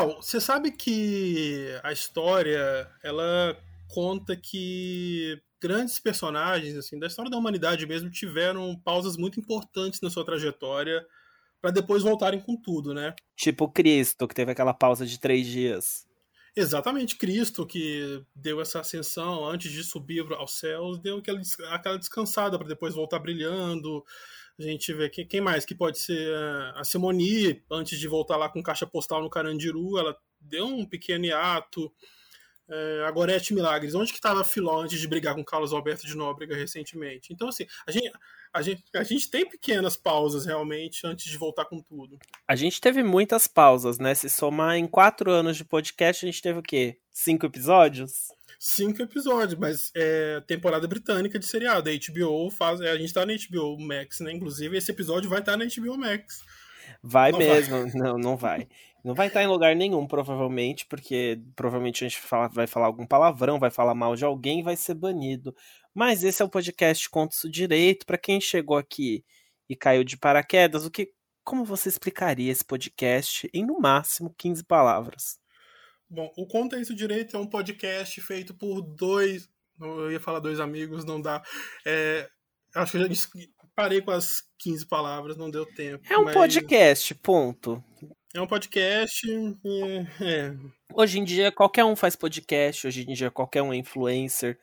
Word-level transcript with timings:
Léo, 0.00 0.16
você 0.16 0.40
sabe 0.40 0.70
que 0.70 1.78
a 1.82 1.92
história 1.92 2.90
ela 3.02 3.56
conta 3.88 4.36
que 4.36 5.40
grandes 5.60 6.00
personagens 6.00 6.76
assim 6.76 6.98
da 6.98 7.06
história 7.06 7.30
da 7.30 7.36
humanidade 7.36 7.86
mesmo 7.86 8.10
tiveram 8.10 8.74
pausas 8.82 9.16
muito 9.16 9.38
importantes 9.38 10.00
na 10.00 10.08
sua 10.08 10.24
trajetória 10.24 11.04
para 11.60 11.70
depois 11.70 12.02
voltarem 12.02 12.40
com 12.40 12.56
tudo, 12.56 12.94
né? 12.94 13.14
Tipo 13.36 13.68
Cristo, 13.68 14.26
que 14.26 14.34
teve 14.34 14.52
aquela 14.52 14.72
pausa 14.72 15.04
de 15.04 15.20
três 15.20 15.46
dias. 15.46 16.06
Exatamente, 16.56 17.16
Cristo 17.16 17.66
que 17.66 18.24
deu 18.34 18.60
essa 18.60 18.80
ascensão 18.80 19.44
antes 19.44 19.70
de 19.70 19.84
subir 19.84 20.24
aos 20.32 20.58
céus, 20.58 20.98
deu 20.98 21.18
aquela, 21.18 21.40
aquela 21.70 21.98
descansada 21.98 22.58
para 22.58 22.66
depois 22.66 22.94
voltar 22.94 23.18
brilhando. 23.18 24.04
A 24.60 24.62
gente 24.62 24.92
vê 24.92 25.08
quem, 25.08 25.26
quem 25.26 25.40
mais 25.40 25.64
que 25.64 25.74
pode 25.74 25.98
ser 25.98 26.34
a 26.74 26.84
Simoni, 26.84 27.62
antes 27.70 27.98
de 27.98 28.06
voltar 28.06 28.36
lá 28.36 28.46
com 28.46 28.62
caixa 28.62 28.86
postal 28.86 29.22
no 29.22 29.30
Carandiru, 29.30 29.98
ela 29.98 30.14
deu 30.38 30.66
um 30.66 30.84
pequeno 30.84 31.24
hiato. 31.24 31.90
É, 32.68 33.04
a 33.04 33.10
Gorete 33.10 33.52
Milagres, 33.52 33.96
onde 33.96 34.12
que 34.12 34.18
estava 34.18 34.44
Filó 34.44 34.82
antes 34.82 35.00
de 35.00 35.08
brigar 35.08 35.34
com 35.34 35.44
Carlos 35.44 35.72
Alberto 35.72 36.06
de 36.06 36.14
Nóbrega 36.14 36.54
recentemente? 36.54 37.32
Então, 37.32 37.48
assim, 37.48 37.66
a 37.84 37.90
gente, 37.90 38.12
a 38.52 38.62
gente, 38.62 38.84
a 38.94 39.02
gente 39.02 39.28
tem 39.28 39.48
pequenas 39.48 39.96
pausas 39.96 40.44
realmente 40.44 41.04
antes 41.04 41.28
de 41.28 41.36
voltar 41.36 41.64
com 41.64 41.80
tudo. 41.80 42.16
A 42.46 42.54
gente 42.54 42.80
teve 42.80 43.02
muitas 43.02 43.48
pausas, 43.48 43.98
né? 43.98 44.14
Se 44.14 44.28
somar 44.28 44.76
em 44.76 44.86
quatro 44.86 45.32
anos 45.32 45.56
de 45.56 45.64
podcast, 45.64 46.24
a 46.24 46.30
gente 46.30 46.42
teve 46.42 46.60
o 46.60 46.62
quê? 46.62 46.98
Cinco 47.10 47.46
episódios? 47.46 48.28
Cinco 48.62 49.00
episódios, 49.00 49.58
mas 49.58 49.90
é 49.96 50.38
temporada 50.46 50.86
britânica 50.86 51.38
de 51.38 51.46
seriado. 51.46 51.88
A 51.88 51.92
HBO 51.94 52.50
faz. 52.50 52.78
A 52.82 52.94
gente 52.98 53.14
tá 53.14 53.24
na 53.24 53.32
HBO 53.32 53.80
Max, 53.80 54.20
né? 54.20 54.32
Inclusive, 54.32 54.76
esse 54.76 54.90
episódio 54.90 55.30
vai 55.30 55.38
estar 55.40 55.52
tá 55.52 55.56
na 55.56 55.64
HBO 55.64 55.96
Max. 55.96 56.44
Vai 57.02 57.32
não 57.32 57.38
mesmo. 57.38 57.78
Vai. 57.78 57.90
Não, 57.96 58.18
não 58.18 58.36
vai. 58.36 58.68
Não 59.02 59.14
vai 59.14 59.28
estar 59.28 59.42
em 59.42 59.46
lugar 59.46 59.74
nenhum, 59.74 60.06
provavelmente, 60.06 60.84
porque 60.84 61.40
provavelmente 61.56 62.04
a 62.04 62.08
gente 62.08 62.20
fala, 62.20 62.48
vai 62.48 62.66
falar 62.66 62.84
algum 62.84 63.06
palavrão, 63.06 63.58
vai 63.58 63.70
falar 63.70 63.94
mal 63.94 64.14
de 64.14 64.26
alguém 64.26 64.60
e 64.60 64.62
vai 64.62 64.76
ser 64.76 64.92
banido. 64.92 65.56
Mas 65.94 66.22
esse 66.22 66.42
é 66.42 66.44
o 66.44 66.48
podcast 66.50 67.08
Conta 67.08 67.34
Isso 67.34 67.48
Direito. 67.50 68.04
Para 68.04 68.18
quem 68.18 68.42
chegou 68.42 68.76
aqui 68.76 69.24
e 69.70 69.74
caiu 69.74 70.04
de 70.04 70.18
paraquedas, 70.18 70.84
o 70.84 70.90
que, 70.90 71.10
como 71.42 71.64
você 71.64 71.88
explicaria 71.88 72.52
esse 72.52 72.64
podcast 72.64 73.48
em 73.54 73.64
no 73.64 73.80
máximo 73.80 74.34
15 74.36 74.64
palavras? 74.64 75.40
Bom, 76.10 76.32
o 76.36 76.44
Conta 76.44 76.76
Isso 76.76 76.92
Direito 76.92 77.36
é 77.36 77.40
um 77.40 77.46
podcast 77.46 78.20
feito 78.20 78.52
por 78.52 78.82
dois. 78.82 79.48
Eu 79.80 80.10
ia 80.10 80.18
falar 80.18 80.40
dois 80.40 80.58
amigos, 80.58 81.04
não 81.04 81.20
dá. 81.20 81.40
É, 81.86 82.28
acho 82.74 82.92
que 82.92 82.98
eu 82.98 83.14
já 83.14 83.26
parei 83.76 84.02
com 84.02 84.10
as 84.10 84.42
15 84.58 84.86
palavras, 84.86 85.36
não 85.36 85.48
deu 85.48 85.64
tempo. 85.64 86.04
É 86.12 86.18
um 86.18 86.24
mas... 86.24 86.34
podcast, 86.34 87.14
ponto. 87.14 87.82
É 88.34 88.40
um 88.40 88.46
podcast. 88.46 89.24
É. 90.20 90.56
Hoje 90.92 91.20
em 91.20 91.24
dia 91.24 91.52
qualquer 91.52 91.84
um 91.84 91.94
faz 91.94 92.16
podcast, 92.16 92.88
hoje 92.88 93.08
em 93.08 93.14
dia 93.14 93.30
qualquer 93.30 93.62
um 93.62 93.72
é 93.72 93.76
influencer, 93.76 94.58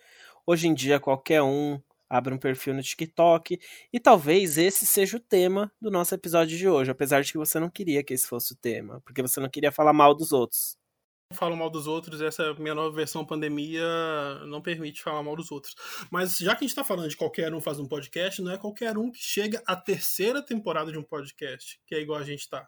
hoje 0.45 0.67
em 0.67 0.73
dia 0.73 1.00
qualquer 1.00 1.42
um 1.42 1.82
abre 2.09 2.34
um 2.34 2.38
perfil 2.38 2.73
no 2.73 2.84
TikTok 2.84 3.59
e 3.92 4.00
talvez 4.00 4.58
esse 4.58 4.86
seja 4.86 5.17
o 5.17 5.20
tema 5.20 5.72
do 5.82 5.89
nosso 5.89 6.14
episódio 6.14 6.58
de 6.58 6.67
hoje, 6.67 6.92
apesar 6.92 7.22
de 7.22 7.32
que 7.32 7.38
você 7.38 7.58
não 7.58 7.70
queria 7.70 8.04
que 8.04 8.14
esse 8.14 8.28
fosse 8.28 8.54
o 8.54 8.58
tema, 8.58 9.02
porque 9.06 9.22
você 9.22 9.39
não 9.39 9.50
queria 9.50 9.72
falar 9.72 9.94
mal 9.94 10.14
dos 10.14 10.34
outros. 10.34 10.78
Falo 11.33 11.58
mal 11.58 11.70
dos 11.70 11.88
outros, 11.88 12.22
essa 12.22 12.53
minha 12.53 12.73
nova 12.73 12.95
versão 12.95 13.25
pandemia 13.25 13.83
não 14.45 14.61
permite 14.61 15.02
falar 15.02 15.21
mal 15.21 15.36
dos 15.36 15.52
outros. 15.52 15.76
Mas 16.10 16.38
já 16.38 16.55
que 16.55 16.64
a 16.64 16.67
gente 16.67 16.70
está 16.70 16.86
falando 16.86 17.10
de 17.10 17.17
qualquer 17.17 17.54
um 17.54 17.60
faz 17.60 17.80
um 17.80 17.88
podcast, 17.88 18.42
não 18.42 18.52
é 18.52 18.58
qualquer 18.58 18.98
um 18.98 19.11
que 19.11 19.20
chega 19.20 19.61
à 19.67 19.76
terceira 19.76 20.42
temporada 20.42 20.92
de 20.92 20.98
um 20.98 21.04
podcast, 21.04 21.82
que 21.86 21.93
é 21.93 21.99
igual 21.99 22.20
a 22.20 22.23
gente 22.23 22.39
está. 22.39 22.67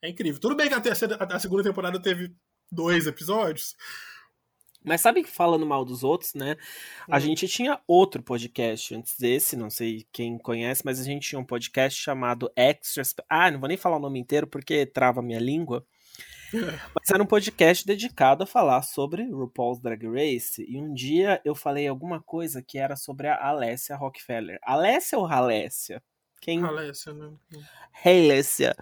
É 0.00 0.08
incrível. 0.08 0.40
Tudo 0.40 0.54
bem 0.54 0.68
que 0.68 0.74
a, 0.74 0.80
terceira, 0.80 1.16
a 1.18 1.38
segunda 1.38 1.64
temporada 1.64 2.00
teve 2.00 2.32
dois 2.70 3.08
episódios. 3.08 3.74
Mas 4.84 5.00
sabe 5.00 5.24
que 5.24 5.30
falando 5.30 5.66
mal 5.66 5.84
dos 5.84 6.04
outros, 6.04 6.32
né? 6.32 6.56
A 7.10 7.16
hum. 7.16 7.20
gente 7.20 7.48
tinha 7.48 7.80
outro 7.88 8.22
podcast 8.22 8.94
antes 8.94 9.18
desse, 9.18 9.56
não 9.56 9.68
sei 9.68 10.06
quem 10.12 10.38
conhece, 10.38 10.82
mas 10.84 11.00
a 11.00 11.02
gente 11.02 11.28
tinha 11.28 11.40
um 11.40 11.44
podcast 11.44 12.00
chamado 12.00 12.48
Extras. 12.54 13.12
Ah, 13.28 13.50
não 13.50 13.58
vou 13.58 13.68
nem 13.68 13.76
falar 13.76 13.96
o 13.96 14.00
nome 14.00 14.20
inteiro 14.20 14.46
porque 14.46 14.86
trava 14.86 15.18
a 15.18 15.24
minha 15.24 15.40
língua. 15.40 15.84
Mas 16.52 17.10
era 17.12 17.22
um 17.22 17.26
podcast 17.26 17.86
dedicado 17.86 18.44
a 18.44 18.46
falar 18.46 18.82
sobre 18.82 19.24
RuPaul's 19.30 19.80
Drag 19.80 20.06
Race. 20.06 20.64
E 20.66 20.76
um 20.78 20.92
dia 20.92 21.40
eu 21.44 21.54
falei 21.54 21.86
alguma 21.86 22.20
coisa 22.20 22.62
que 22.62 22.78
era 22.78 22.96
sobre 22.96 23.28
a 23.28 23.48
Alessia 23.48 23.96
Rockefeller. 23.96 24.58
Alessia 24.62 25.18
ou 25.18 25.26
Halécia? 25.26 26.02
Quem? 26.40 26.62
Halécia, 26.62 27.12
né? 27.12 27.32
Halécia. 28.04 28.76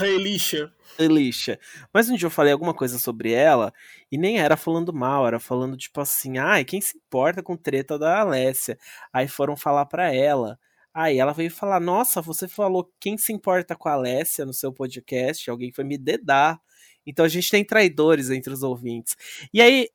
Elisha. 0.00 0.72
Elisha. 0.98 1.60
Mas 1.92 2.08
um 2.08 2.16
dia 2.16 2.26
eu 2.26 2.30
falei 2.30 2.52
alguma 2.52 2.74
coisa 2.74 2.98
sobre 2.98 3.32
ela 3.32 3.72
e 4.10 4.18
nem 4.18 4.40
era 4.40 4.56
falando 4.56 4.92
mal, 4.92 5.26
era 5.26 5.38
falando 5.38 5.76
tipo 5.76 6.00
assim, 6.00 6.38
ai, 6.38 6.64
quem 6.64 6.80
se 6.80 6.96
importa 6.96 7.42
com 7.42 7.56
treta 7.56 7.98
da 7.98 8.20
Alessia? 8.20 8.78
Aí 9.12 9.28
foram 9.28 9.56
falar 9.56 9.86
pra 9.86 10.12
ela. 10.12 10.58
Aí 10.92 11.18
ela 11.18 11.32
veio 11.32 11.50
falar, 11.50 11.78
nossa, 11.78 12.20
você 12.20 12.48
falou 12.48 12.92
quem 12.98 13.16
se 13.16 13.32
importa 13.32 13.76
com 13.76 13.88
a 13.88 13.92
Alessia 13.92 14.44
no 14.44 14.52
seu 14.52 14.72
podcast, 14.72 15.48
alguém 15.48 15.70
foi 15.72 15.84
me 15.84 15.96
dedar. 15.96 16.60
Então 17.10 17.24
a 17.24 17.28
gente 17.28 17.50
tem 17.50 17.64
traidores 17.64 18.30
entre 18.30 18.52
os 18.52 18.62
ouvintes. 18.62 19.16
E 19.52 19.60
aí. 19.60 19.88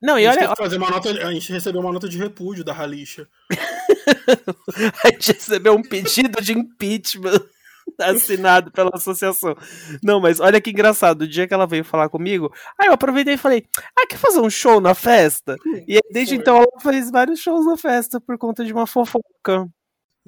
Não, 0.00 0.18
e 0.18 0.26
olha. 0.26 0.54
Fazer 0.56 0.78
uma 0.78 0.90
nota, 0.90 1.10
a 1.10 1.32
gente 1.32 1.52
recebeu 1.52 1.80
uma 1.80 1.92
nota 1.92 2.08
de 2.08 2.18
repúdio 2.18 2.64
da 2.64 2.74
Halisha. 2.74 3.28
a 5.04 5.08
gente 5.08 5.32
recebeu 5.32 5.74
um 5.74 5.82
pedido 5.82 6.40
de 6.42 6.52
impeachment 6.52 7.40
assinado 8.00 8.70
pela 8.72 8.90
associação. 8.94 9.56
Não, 10.02 10.20
mas 10.20 10.40
olha 10.40 10.60
que 10.60 10.70
engraçado. 10.70 11.22
O 11.22 11.28
dia 11.28 11.46
que 11.46 11.54
ela 11.54 11.66
veio 11.66 11.84
falar 11.84 12.08
comigo, 12.08 12.52
aí 12.78 12.88
eu 12.88 12.94
aproveitei 12.94 13.34
e 13.34 13.38
falei: 13.38 13.64
Ah, 13.96 14.06
quer 14.06 14.18
fazer 14.18 14.40
um 14.40 14.50
show 14.50 14.80
na 14.80 14.94
festa? 14.94 15.56
E 15.86 15.94
aí, 15.94 16.02
desde 16.10 16.34
Foi. 16.34 16.42
então 16.42 16.56
ela 16.56 16.80
fez 16.80 17.10
vários 17.10 17.40
shows 17.40 17.66
na 17.66 17.76
festa 17.76 18.20
por 18.20 18.38
conta 18.38 18.64
de 18.64 18.72
uma 18.72 18.86
fofoca 18.86 19.68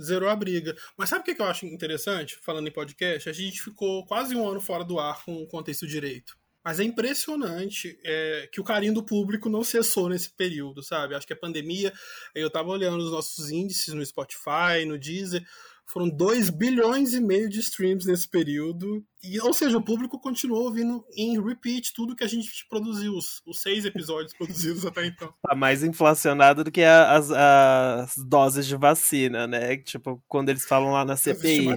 zerou 0.00 0.28
a 0.28 0.36
briga. 0.36 0.76
Mas 0.96 1.08
sabe 1.08 1.22
o 1.22 1.34
que 1.34 1.40
eu 1.40 1.46
acho 1.46 1.66
interessante, 1.66 2.38
falando 2.42 2.68
em 2.68 2.72
podcast? 2.72 3.28
A 3.28 3.32
gente 3.32 3.62
ficou 3.62 4.04
quase 4.06 4.34
um 4.34 4.48
ano 4.48 4.60
fora 4.60 4.84
do 4.84 4.98
ar 4.98 5.24
com 5.24 5.42
o 5.42 5.46
contexto 5.46 5.86
direito. 5.86 6.36
Mas 6.64 6.80
é 6.80 6.84
impressionante 6.84 7.98
é, 8.02 8.48
que 8.50 8.58
o 8.58 8.64
carinho 8.64 8.94
do 8.94 9.04
público 9.04 9.50
não 9.50 9.62
cessou 9.62 10.08
nesse 10.08 10.30
período, 10.30 10.82
sabe? 10.82 11.14
Acho 11.14 11.26
que 11.26 11.34
a 11.34 11.36
pandemia, 11.36 11.92
eu 12.34 12.48
tava 12.48 12.70
olhando 12.70 13.04
os 13.04 13.10
nossos 13.10 13.50
índices 13.50 13.92
no 13.92 14.04
Spotify, 14.04 14.86
no 14.86 14.98
Deezer, 14.98 15.44
foram 15.86 16.08
2 16.08 16.50
bilhões 16.50 17.12
e 17.12 17.20
meio 17.20 17.48
de 17.48 17.60
streams 17.60 18.06
nesse 18.06 18.28
período. 18.28 19.04
E, 19.22 19.40
ou 19.40 19.52
seja, 19.52 19.78
o 19.78 19.84
público 19.84 20.18
continuou 20.18 20.64
ouvindo 20.64 21.04
em 21.16 21.40
repeat 21.42 21.92
tudo 21.94 22.16
que 22.16 22.24
a 22.24 22.26
gente 22.26 22.48
produziu, 22.68 23.12
os, 23.12 23.40
os 23.46 23.60
seis 23.60 23.84
episódios 23.84 24.34
produzidos 24.36 24.84
até 24.84 25.06
então. 25.06 25.32
Tá 25.42 25.54
mais 25.54 25.82
inflacionado 25.82 26.64
do 26.64 26.70
que 26.70 26.82
a, 26.82 27.12
as, 27.12 27.30
as 27.30 28.14
doses 28.16 28.66
de 28.66 28.76
vacina, 28.76 29.46
né? 29.46 29.76
Tipo, 29.78 30.22
quando 30.28 30.48
eles 30.48 30.64
falam 30.64 30.92
lá 30.92 31.04
na 31.04 31.16
CPI. 31.16 31.68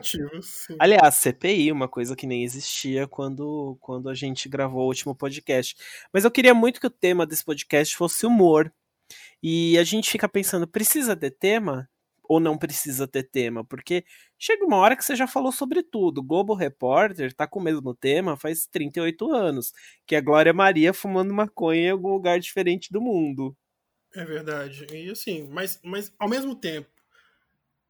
Aliás, 0.79 1.15
CPI, 1.15 1.71
uma 1.71 1.87
coisa 1.87 2.15
que 2.15 2.27
nem 2.27 2.43
existia 2.43 3.07
quando, 3.07 3.77
quando 3.79 4.09
a 4.09 4.13
gente 4.13 4.49
gravou 4.49 4.83
o 4.83 4.87
último 4.87 5.15
podcast. 5.15 5.75
Mas 6.11 6.23
eu 6.23 6.31
queria 6.31 6.53
muito 6.53 6.81
que 6.81 6.87
o 6.87 6.91
tema 6.91 7.25
desse 7.25 7.45
podcast 7.45 7.95
fosse 7.95 8.25
humor. 8.25 8.71
E 9.41 9.77
a 9.77 9.83
gente 9.83 10.09
fica 10.09 10.27
pensando, 10.27 10.67
precisa 10.67 11.15
ter 11.15 11.31
tema? 11.31 11.87
Ou 12.27 12.39
não 12.39 12.57
precisa 12.57 13.07
ter 13.07 13.23
tema, 13.23 13.63
porque 13.65 14.03
chega 14.37 14.65
uma 14.65 14.77
hora 14.77 14.95
que 14.95 15.03
você 15.03 15.15
já 15.15 15.27
falou 15.27 15.51
sobre 15.51 15.83
tudo. 15.83 16.23
Globo 16.23 16.53
Repórter 16.53 17.33
tá 17.33 17.47
com 17.47 17.59
o 17.59 17.63
mesmo 17.63 17.93
tema 17.95 18.37
faz 18.37 18.67
38 18.67 19.31
anos, 19.33 19.71
que 20.05 20.15
é 20.15 20.21
Glória 20.21 20.53
Maria 20.53 20.93
fumando 20.93 21.33
maconha 21.33 21.87
em 21.87 21.91
algum 21.91 22.09
lugar 22.09 22.39
diferente 22.39 22.91
do 22.91 23.01
mundo. 23.01 23.55
É 24.15 24.25
verdade. 24.25 24.87
E 24.91 25.09
assim, 25.09 25.47
mas, 25.51 25.79
mas 25.83 26.13
ao 26.17 26.29
mesmo 26.29 26.55
tempo, 26.55 26.89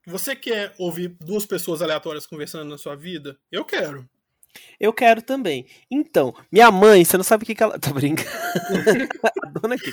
você 0.06 0.36
quer 0.36 0.74
ouvir 0.78 1.10
duas 1.20 1.46
pessoas 1.46 1.82
aleatórias 1.82 2.26
conversando 2.26 2.70
na 2.70 2.78
sua 2.78 2.96
vida? 2.96 3.38
Eu 3.52 3.66
quero. 3.66 4.08
Eu 4.80 4.94
quero 4.94 5.22
também. 5.22 5.66
Então, 5.90 6.34
minha 6.52 6.72
mãe, 6.72 7.04
você 7.04 7.18
não 7.18 7.24
sabe 7.24 7.44
o 7.44 7.46
que, 7.46 7.56
que 7.56 7.64
ela. 7.64 7.78
Tô 7.80 7.94
brincando. 7.94 8.30
a 9.24 9.50
dona 9.50 9.76
aqui. 9.76 9.92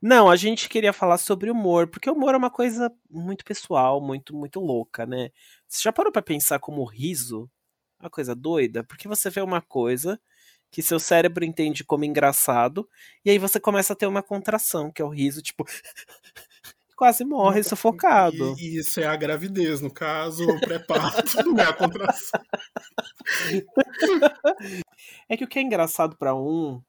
Não, 0.00 0.30
a 0.30 0.36
gente 0.36 0.68
queria 0.68 0.92
falar 0.92 1.18
sobre 1.18 1.50
humor, 1.50 1.86
porque 1.88 2.08
o 2.08 2.14
humor 2.14 2.34
é 2.34 2.36
uma 2.36 2.50
coisa 2.50 2.92
muito 3.10 3.44
pessoal, 3.44 4.00
muito, 4.00 4.34
muito 4.34 4.60
louca, 4.60 5.06
né? 5.06 5.30
Você 5.68 5.82
já 5.82 5.92
parou 5.92 6.12
pra 6.12 6.22
pensar 6.22 6.58
como 6.58 6.84
riso? 6.84 7.50
Uma 8.00 8.10
coisa 8.10 8.34
doida? 8.34 8.84
Porque 8.84 9.06
você 9.08 9.30
vê 9.30 9.40
uma 9.40 9.60
coisa 9.60 10.18
que 10.72 10.82
seu 10.82 10.98
cérebro 10.98 11.44
entende 11.44 11.84
como 11.84 12.04
engraçado, 12.04 12.88
e 13.22 13.30
aí 13.30 13.38
você 13.38 13.60
começa 13.60 13.92
a 13.92 13.96
ter 13.96 14.06
uma 14.06 14.22
contração, 14.22 14.90
que 14.90 15.02
é 15.02 15.04
o 15.04 15.10
riso, 15.10 15.42
tipo 15.42 15.66
quase 17.02 17.24
morre 17.24 17.64
sufocado. 17.64 18.54
E, 18.56 18.78
isso 18.78 19.00
é 19.00 19.06
a 19.06 19.16
gravidez, 19.16 19.80
no 19.80 19.90
caso, 19.92 20.48
o 20.48 20.60
pré-parto, 20.60 21.42
não 21.44 21.58
é 21.58 21.64
a 21.64 21.72
contração. 21.72 22.40
É 25.28 25.36
que 25.36 25.42
o 25.42 25.48
que 25.48 25.58
é 25.58 25.62
engraçado 25.62 26.16
para 26.16 26.34
um 26.34 26.80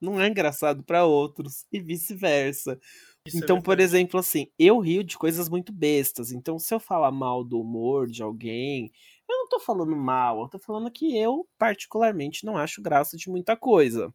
não 0.00 0.20
é 0.20 0.26
engraçado 0.26 0.82
para 0.82 1.04
outros 1.04 1.64
e 1.70 1.78
vice-versa. 1.78 2.80
É 3.26 3.30
então, 3.36 3.58
é 3.58 3.60
por 3.60 3.78
exemplo, 3.78 4.18
assim, 4.18 4.48
eu 4.58 4.80
rio 4.80 5.04
de 5.04 5.16
coisas 5.16 5.48
muito 5.48 5.72
bestas. 5.72 6.32
Então, 6.32 6.58
se 6.58 6.74
eu 6.74 6.80
falar 6.80 7.12
mal 7.12 7.44
do 7.44 7.60
humor 7.60 8.08
de 8.08 8.22
alguém, 8.22 8.90
Eu 9.28 9.36
não 9.36 9.48
tô 9.48 9.60
falando 9.60 9.94
mal, 9.94 10.40
eu 10.42 10.48
tô 10.48 10.58
falando 10.58 10.90
que 10.90 11.16
eu, 11.16 11.46
particularmente, 11.56 12.44
não 12.44 12.56
acho 12.56 12.82
graça 12.82 13.16
de 13.16 13.30
muita 13.30 13.56
coisa. 13.56 14.12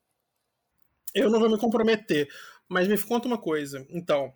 Eu 1.14 1.30
não 1.30 1.40
vou 1.40 1.50
me 1.50 1.58
comprometer, 1.58 2.28
mas 2.68 2.90
me 2.90 3.02
conta 3.02 3.28
uma 3.28 3.38
coisa. 3.38 3.86
Então, 3.90 4.34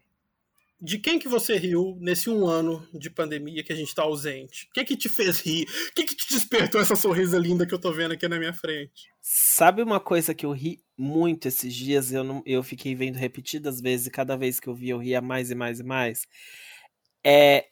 de 0.81 0.98
quem 0.98 1.20
que 1.20 1.28
você 1.28 1.58
riu 1.58 1.98
nesse 2.00 2.30
um 2.30 2.48
ano 2.48 2.88
de 2.94 3.10
pandemia 3.10 3.64
que 3.64 3.74
a 3.74 3.76
gente 3.76 3.94
tá 3.94 4.04
ausente? 4.04 4.68
O 4.70 4.74
que 4.74 4.86
que 4.86 4.96
te 4.96 5.10
fez 5.10 5.42
rir? 5.42 5.68
O 5.90 5.94
que 5.94 6.06
que 6.06 6.16
te 6.16 6.34
despertou 6.34 6.80
essa 6.80 6.96
sorrisa 6.96 7.38
linda 7.38 7.66
que 7.66 7.74
eu 7.74 7.80
tô 7.80 7.92
vendo 7.92 8.14
aqui 8.14 8.28
na 8.28 8.40
minha 8.40 8.54
frente? 8.54 9.10
Sabe 9.22 9.84
uma 9.84 10.00
coisa 10.00 10.34
que 10.34 10.46
eu 10.46 10.52
ri 10.52 10.81
muito 10.98 11.48
esses 11.48 11.74
dias, 11.74 12.12
eu, 12.12 12.24
não, 12.24 12.42
eu 12.46 12.64
fiquei 12.64 12.96
vendo 12.96 13.18
repetidas 13.18 13.81
vezes, 13.81 14.08
e 14.08 14.12
cada 14.12 14.38
vez 14.38 14.60
que 14.60 14.68
eu 14.68 14.76
vi 14.76 14.90
eu 14.90 14.98
ria 14.98 15.22
mais 15.22 15.52
e 15.52 15.56
mais 15.56 15.80
e 15.80 15.84
mais? 15.84 16.26
É, 17.24 17.68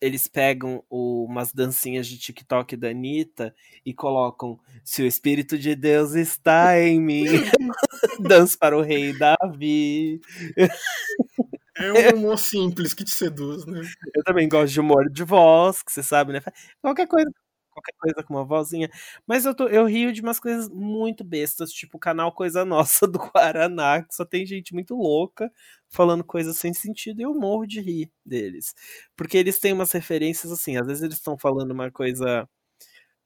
eles 0.00 0.26
pegam 0.26 0.84
o, 0.88 1.24
umas 1.24 1.52
dancinhas 1.52 2.06
de 2.06 2.18
TikTok 2.18 2.76
da 2.76 2.90
Anitta 2.90 3.54
e 3.84 3.92
colocam 3.92 4.58
Se 4.84 5.02
o 5.02 5.06
Espírito 5.06 5.58
de 5.58 5.74
Deus 5.74 6.14
está 6.14 6.80
em 6.80 7.00
mim, 7.00 7.24
dança 8.20 8.56
para 8.58 8.76
o 8.76 8.82
rei 8.82 9.12
Davi. 9.18 10.20
É 11.78 12.14
um 12.14 12.18
humor 12.18 12.38
simples 12.38 12.94
que 12.94 13.04
te 13.04 13.10
seduz, 13.10 13.66
né? 13.66 13.82
Eu 14.14 14.24
também 14.24 14.48
gosto 14.48 14.72
de 14.72 14.80
humor 14.80 15.10
de 15.10 15.24
voz, 15.24 15.82
que 15.82 15.92
você 15.92 16.02
sabe, 16.02 16.32
né? 16.32 16.40
Qualquer 16.80 17.06
coisa, 17.06 17.30
qualquer 17.70 17.92
coisa 17.98 18.22
com 18.26 18.34
uma 18.34 18.44
vozinha. 18.44 18.88
Mas 19.26 19.44
eu, 19.44 19.54
tô, 19.54 19.68
eu 19.68 19.84
rio 19.86 20.12
de 20.12 20.22
umas 20.22 20.40
coisas 20.40 20.68
muito 20.70 21.22
bestas, 21.22 21.70
tipo 21.70 21.96
o 21.98 22.00
canal 22.00 22.32
Coisa 22.32 22.64
Nossa 22.64 23.06
do 23.06 23.18
Guaraná, 23.18 24.02
que 24.02 24.14
só 24.14 24.24
tem 24.24 24.46
gente 24.46 24.72
muito 24.72 24.94
louca 24.96 25.50
falando 25.90 26.24
coisas 26.24 26.56
sem 26.56 26.72
sentido 26.74 27.20
e 27.20 27.24
eu 27.24 27.34
morro 27.34 27.66
de 27.66 27.80
rir 27.80 28.10
deles. 28.24 28.74
Porque 29.16 29.36
eles 29.36 29.58
têm 29.60 29.72
umas 29.72 29.92
referências 29.92 30.50
assim, 30.52 30.76
às 30.78 30.86
vezes 30.86 31.02
eles 31.02 31.16
estão 31.16 31.36
falando 31.38 31.70
uma 31.72 31.90
coisa 31.90 32.48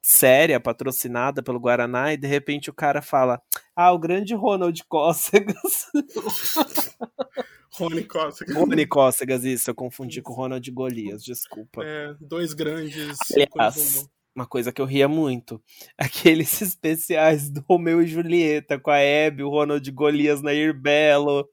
séria, 0.01 0.59
patrocinada 0.59 1.43
pelo 1.43 1.59
Guaraná, 1.59 2.13
e 2.13 2.17
de 2.17 2.27
repente 2.27 2.69
o 2.69 2.73
cara 2.73 3.01
fala: 3.01 3.41
Ah, 3.75 3.91
o 3.93 3.99
grande 3.99 4.35
Ronald 4.35 4.83
Cócegas. 4.89 5.87
Rony 7.73 8.03
Cócegas. 8.03 8.55
Rony 8.55 8.85
Cócegas, 8.87 9.43
isso, 9.43 9.69
eu 9.69 9.75
confundi 9.75 10.21
com 10.21 10.33
Ronald 10.33 10.69
Golias, 10.71 11.23
desculpa. 11.23 11.83
É, 11.83 12.13
dois 12.19 12.53
grandes. 12.53 13.17
Aliás, 13.33 14.09
uma 14.35 14.45
coisa 14.45 14.71
que 14.71 14.81
eu 14.81 14.85
ria 14.85 15.07
muito. 15.07 15.61
Aqueles 15.97 16.61
especiais 16.61 17.49
do 17.49 17.63
Romeu 17.67 18.01
e 18.01 18.07
Julieta 18.07 18.79
com 18.79 18.91
a 18.91 18.97
Hebe, 18.97 19.43
o 19.43 19.49
Ronald 19.49 19.89
Golias 19.91 20.41
na 20.41 20.51
Belo, 20.75 21.47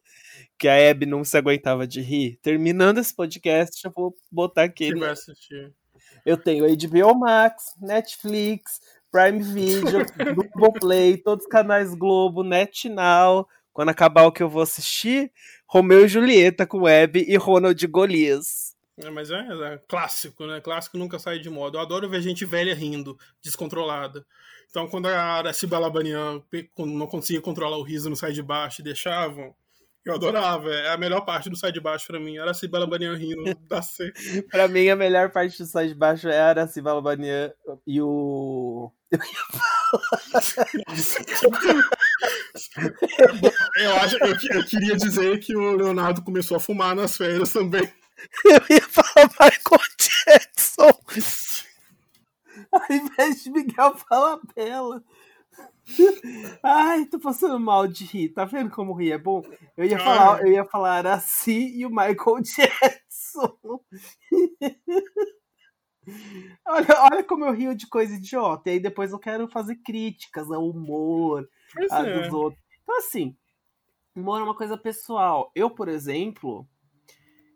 que 0.58 0.68
a 0.68 0.74
Hebe 0.74 1.06
não 1.06 1.24
se 1.24 1.36
aguentava 1.36 1.86
de 1.86 2.00
rir. 2.00 2.38
Terminando 2.42 2.98
esse 2.98 3.14
podcast, 3.14 3.84
eu 3.84 3.92
vou 3.94 4.14
botar 4.30 4.64
aquele. 4.64 4.98
vai 4.98 5.10
assistir. 5.10 5.72
Eu 6.26 6.36
tenho 6.36 6.66
HBO 6.66 7.18
Max, 7.18 7.74
Netflix, 7.80 8.80
Prime 9.10 9.42
Video, 9.42 10.04
Play, 10.80 11.16
todos 11.16 11.44
os 11.44 11.50
canais 11.50 11.94
Globo, 11.94 12.42
NetNow. 12.42 13.46
Quando 13.78 13.90
acabar 13.90 14.24
o 14.24 14.32
que 14.32 14.42
eu 14.42 14.48
vou 14.48 14.62
assistir, 14.62 15.30
Romeu 15.64 16.04
e 16.04 16.08
Julieta 16.08 16.66
com 16.66 16.80
Web 16.80 17.24
e 17.28 17.36
Ronald 17.36 17.86
Golias. 17.86 18.74
É, 19.00 19.08
mas 19.08 19.30
é, 19.30 19.36
é, 19.38 19.80
clássico, 19.86 20.44
né? 20.48 20.60
Clássico 20.60 20.98
nunca 20.98 21.16
sai 21.16 21.38
de 21.38 21.48
moda. 21.48 21.78
Eu 21.78 21.82
adoro 21.82 22.10
ver 22.10 22.20
gente 22.20 22.44
velha 22.44 22.74
rindo, 22.74 23.16
descontrolada. 23.40 24.26
Então, 24.68 24.88
quando 24.88 25.06
a 25.06 25.22
Araci 25.22 25.64
Balabanian 25.68 26.42
não 26.76 27.06
conseguia 27.06 27.40
controlar 27.40 27.76
o 27.76 27.84
riso 27.84 28.10
no 28.10 28.16
sai 28.16 28.32
de 28.32 28.42
baixo 28.42 28.80
e 28.80 28.84
deixavam, 28.84 29.54
eu 30.04 30.12
adorava. 30.12 30.74
É 30.74 30.90
a 30.90 30.96
melhor 30.96 31.20
parte 31.20 31.48
do 31.48 31.56
sai 31.56 31.70
de 31.70 31.80
baixo 31.80 32.08
pra 32.08 32.18
mim. 32.18 32.36
Araci 32.36 32.66
Balabanian 32.66 33.14
rindo 33.14 33.44
da 33.68 33.80
C. 33.80 34.12
pra 34.50 34.66
mim, 34.66 34.88
a 34.88 34.96
melhor 34.96 35.30
parte 35.30 35.56
do 35.56 35.66
sai 35.66 35.86
de 35.86 35.94
baixo 35.94 36.28
é 36.28 36.40
a 36.40 36.48
Araci 36.48 36.80
Balabanian 36.80 37.52
e 37.86 38.02
o. 38.02 38.90
Eu 39.12 39.20
ia 39.20 39.44
eu, 43.76 43.94
acho, 43.96 44.16
eu, 44.18 44.58
eu, 44.58 44.66
queria 44.66 44.96
dizer 44.96 45.38
que 45.40 45.54
o 45.56 45.72
Leonardo 45.72 46.22
começou 46.22 46.56
a 46.56 46.60
fumar 46.60 46.94
nas 46.94 47.16
férias 47.16 47.52
também. 47.52 47.90
Eu 48.44 48.60
ia 48.68 48.82
falar 48.82 49.28
Michael 49.28 49.84
Jackson. 49.98 50.90
Ao 52.72 52.96
invés 52.96 53.44
de 53.44 53.50
Miguel 53.50 53.96
Falabella. 53.96 55.02
Ai, 56.62 57.06
tô 57.06 57.18
passando 57.18 57.58
mal 57.58 57.86
de 57.86 58.04
rir. 58.04 58.30
Tá 58.30 58.44
vendo 58.44 58.70
como 58.70 58.92
rir 58.92 59.12
é 59.12 59.18
bom? 59.18 59.42
Eu 59.76 59.84
ia 59.84 59.98
falar, 59.98 60.40
eu 60.42 60.52
ia 60.52 60.64
falar 60.64 61.06
assim 61.06 61.68
e 61.76 61.86
o 61.86 61.90
Michael 61.90 62.42
Jackson. 62.42 63.58
Olha, 66.66 66.86
olha 67.12 67.24
como 67.24 67.44
eu 67.44 67.52
rio 67.52 67.74
de 67.74 67.86
coisa 67.88 68.14
idiota. 68.14 68.68
E 68.68 68.72
aí 68.74 68.80
depois 68.80 69.12
eu 69.12 69.18
quero 69.18 69.48
fazer 69.48 69.76
críticas 69.76 70.50
ao 70.50 70.68
humor 70.68 71.48
a 71.90 72.06
é. 72.06 72.20
dos 72.20 72.32
outros. 72.32 72.62
Então, 72.82 72.98
assim, 72.98 73.36
humor 74.14 74.40
é 74.40 74.44
uma 74.44 74.54
coisa 74.54 74.76
pessoal. 74.76 75.50
Eu, 75.54 75.70
por 75.70 75.88
exemplo, 75.88 76.66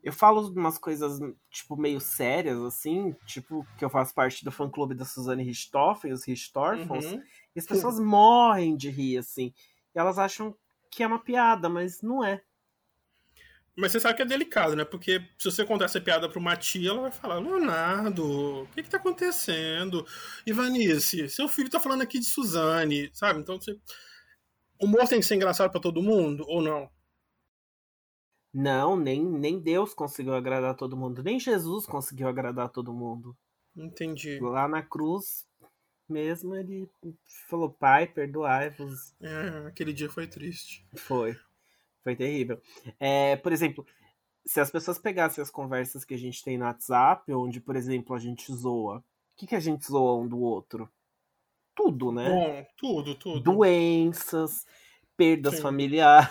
eu 0.03 0.13
falo 0.13 0.49
umas 0.51 0.79
coisas, 0.79 1.21
tipo, 1.51 1.77
meio 1.77 2.01
sérias, 2.01 2.61
assim, 2.61 3.15
tipo, 3.27 3.67
que 3.79 3.85
eu 3.85 3.91
faço 3.91 4.15
parte 4.15 4.45
do 4.45 4.51
fã-clube 4.51 4.95
da 4.95 5.05
Suzane 5.05 5.45
Richthofen, 5.45 6.13
os 6.13 6.25
Richtorfons, 6.25 7.05
uhum. 7.05 7.23
e 7.55 7.59
as 7.59 7.67
pessoas 7.67 8.01
morrem 8.01 8.77
de 8.77 8.91
rir, 8.91 9.19
assim. 9.19 9.55
E 9.95 9.99
elas 9.99 10.19
acham 10.19 10.55
que 10.91 11.03
é 11.03 11.07
uma 11.07 11.23
piada, 11.23 11.69
mas 11.69 12.03
não 12.03 12.25
é. 12.25 12.43
Mas 13.77 13.93
você 13.93 14.01
sabe 14.01 14.17
que 14.17 14.23
é 14.23 14.27
delicado, 14.27 14.77
né? 14.77 14.85
Porque 14.85 15.21
se 15.39 15.51
você 15.51 15.65
contar 15.65 15.87
essa 15.87 16.01
piada 16.01 16.29
pra 16.29 16.39
uma 16.39 16.57
tia, 16.57 16.91
ela 16.91 17.03
vai 17.03 17.11
falar: 17.11 17.39
Leonardo, 17.39 18.63
o 18.63 18.67
que 18.69 18.83
que 18.83 18.91
tá 18.91 18.99
acontecendo? 18.99 20.07
Ivanice, 20.47 21.29
seu 21.31 21.49
filho 21.49 21.71
tá 21.71 21.81
falando 21.81 22.03
aqui 22.03 22.19
de 22.19 22.27
Suzane, 22.27 23.11
sabe? 23.15 23.41
Então 23.41 23.61
você. 23.61 23.79
O 24.79 24.87
humor 24.87 25.09
tem 25.09 25.21
que 25.21 25.27
ser 25.27 25.37
engraçado 25.37 25.71
para 25.71 25.81
todo 25.81 26.03
mundo 26.03 26.45
ou 26.49 26.61
não? 26.61 26.91
Não, 28.53 28.97
nem, 28.97 29.25
nem 29.25 29.59
Deus 29.59 29.95
conseguiu 29.95 30.35
agradar 30.35 30.75
todo 30.75 30.97
mundo, 30.97 31.23
nem 31.23 31.41
Jesus 31.41 31.87
conseguiu 31.87 32.29
agradar 32.29 32.69
todo 32.69 32.93
mundo. 32.93 33.35
Entendi. 33.75 34.39
Lá 34.41 34.69
na 34.69 34.83
cruz 34.83 35.47
mesmo 36.07 36.55
ele 36.55 36.91
falou: 37.49 37.71
Pai, 37.71 38.07
perdoai-vos. 38.07 39.15
É, 39.21 39.67
aquele 39.67 39.93
dia 39.93 40.11
foi 40.11 40.27
triste. 40.27 40.87
Foi. 40.95 41.39
Foi 42.03 42.17
terrível. 42.17 42.61
É, 42.99 43.37
por 43.37 43.53
exemplo, 43.53 43.87
se 44.45 44.61
as 44.61 44.71
pessoas 44.71 44.99
pegassem 44.99 45.41
as 45.41 45.51
conversas 45.51 46.05
que 46.05 46.15
a 46.15 46.19
gente 46.19 46.43
tem 46.43 46.59
no 46.59 46.65
WhatsApp, 46.65 47.33
onde, 47.33 47.61
por 47.61 47.77
exemplo, 47.77 48.15
a 48.15 48.19
gente 48.19 48.53
zoa, 48.53 48.99
o 48.99 49.03
que, 49.37 49.47
que 49.47 49.55
a 49.55 49.61
gente 49.61 49.87
zoa 49.87 50.21
um 50.21 50.27
do 50.27 50.41
outro? 50.41 50.89
Tudo, 51.75 52.13
né? 52.13 52.29
Bom, 52.29 52.67
tudo, 52.77 53.15
tudo. 53.15 53.41
Doenças, 53.41 54.67
perdas 55.17 55.57
Sim. 55.57 55.63
familiares. 55.63 56.29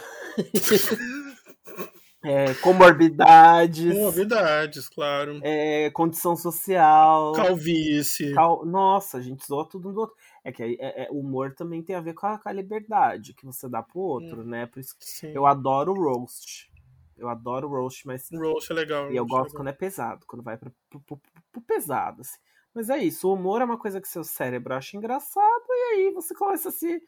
É, 2.23 2.53
comorbidades. 2.61 3.93
Comorbidades, 3.93 4.89
claro. 4.89 5.39
É, 5.41 5.89
condição 5.91 6.35
social. 6.35 7.33
Calvície. 7.33 8.33
Cal... 8.33 8.65
Nossa, 8.65 9.17
a 9.17 9.21
gente 9.21 9.45
zoa 9.45 9.67
tudo 9.67 9.89
um 9.89 9.93
do 9.93 10.01
outro. 10.01 10.15
É 10.43 10.51
que 10.51 10.63
é, 10.63 11.03
é, 11.03 11.07
o 11.11 11.19
humor 11.19 11.53
também 11.53 11.83
tem 11.83 11.95
a 11.95 12.01
ver 12.01 12.13
com 12.13 12.25
a, 12.25 12.37
com 12.37 12.49
a, 12.49 12.51
liberdade 12.51 13.33
que 13.33 13.45
você 13.45 13.69
dá 13.69 13.83
pro 13.83 13.99
outro, 13.99 14.41
hum, 14.41 14.45
né? 14.45 14.65
Por 14.65 14.79
isso 14.79 14.97
que 14.97 15.05
sim. 15.05 15.31
eu 15.33 15.45
adoro 15.45 15.93
roast. 15.93 16.71
Eu 17.15 17.29
adoro 17.29 17.67
roast, 17.67 18.07
mas. 18.07 18.27
Roast 18.31 18.71
é 18.71 18.73
legal. 18.73 19.11
E 19.11 19.15
eu 19.15 19.25
gosto 19.25 19.49
legal. 19.49 19.57
quando 19.57 19.67
é 19.67 19.73
pesado, 19.73 20.25
quando 20.25 20.41
vai 20.41 20.57
pro, 20.57 20.73
pro, 20.89 20.99
pro, 21.01 21.21
pro 21.51 21.61
pesado, 21.61 22.21
assim. 22.21 22.39
Mas 22.73 22.89
é 22.89 22.97
isso, 22.97 23.27
o 23.27 23.33
humor 23.33 23.61
é 23.61 23.65
uma 23.65 23.77
coisa 23.77 23.99
que 23.99 24.07
seu 24.07 24.23
cérebro 24.23 24.73
acha 24.73 24.95
engraçado, 24.95 25.65
e 25.69 25.93
aí 25.93 26.11
você 26.13 26.33
começa 26.33 26.69
a 26.69 26.71
se, 26.71 27.01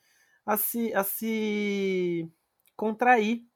a 0.45 0.57
se, 0.57 0.93
a 0.93 1.03
se 1.03 2.29
contrair 2.75 3.47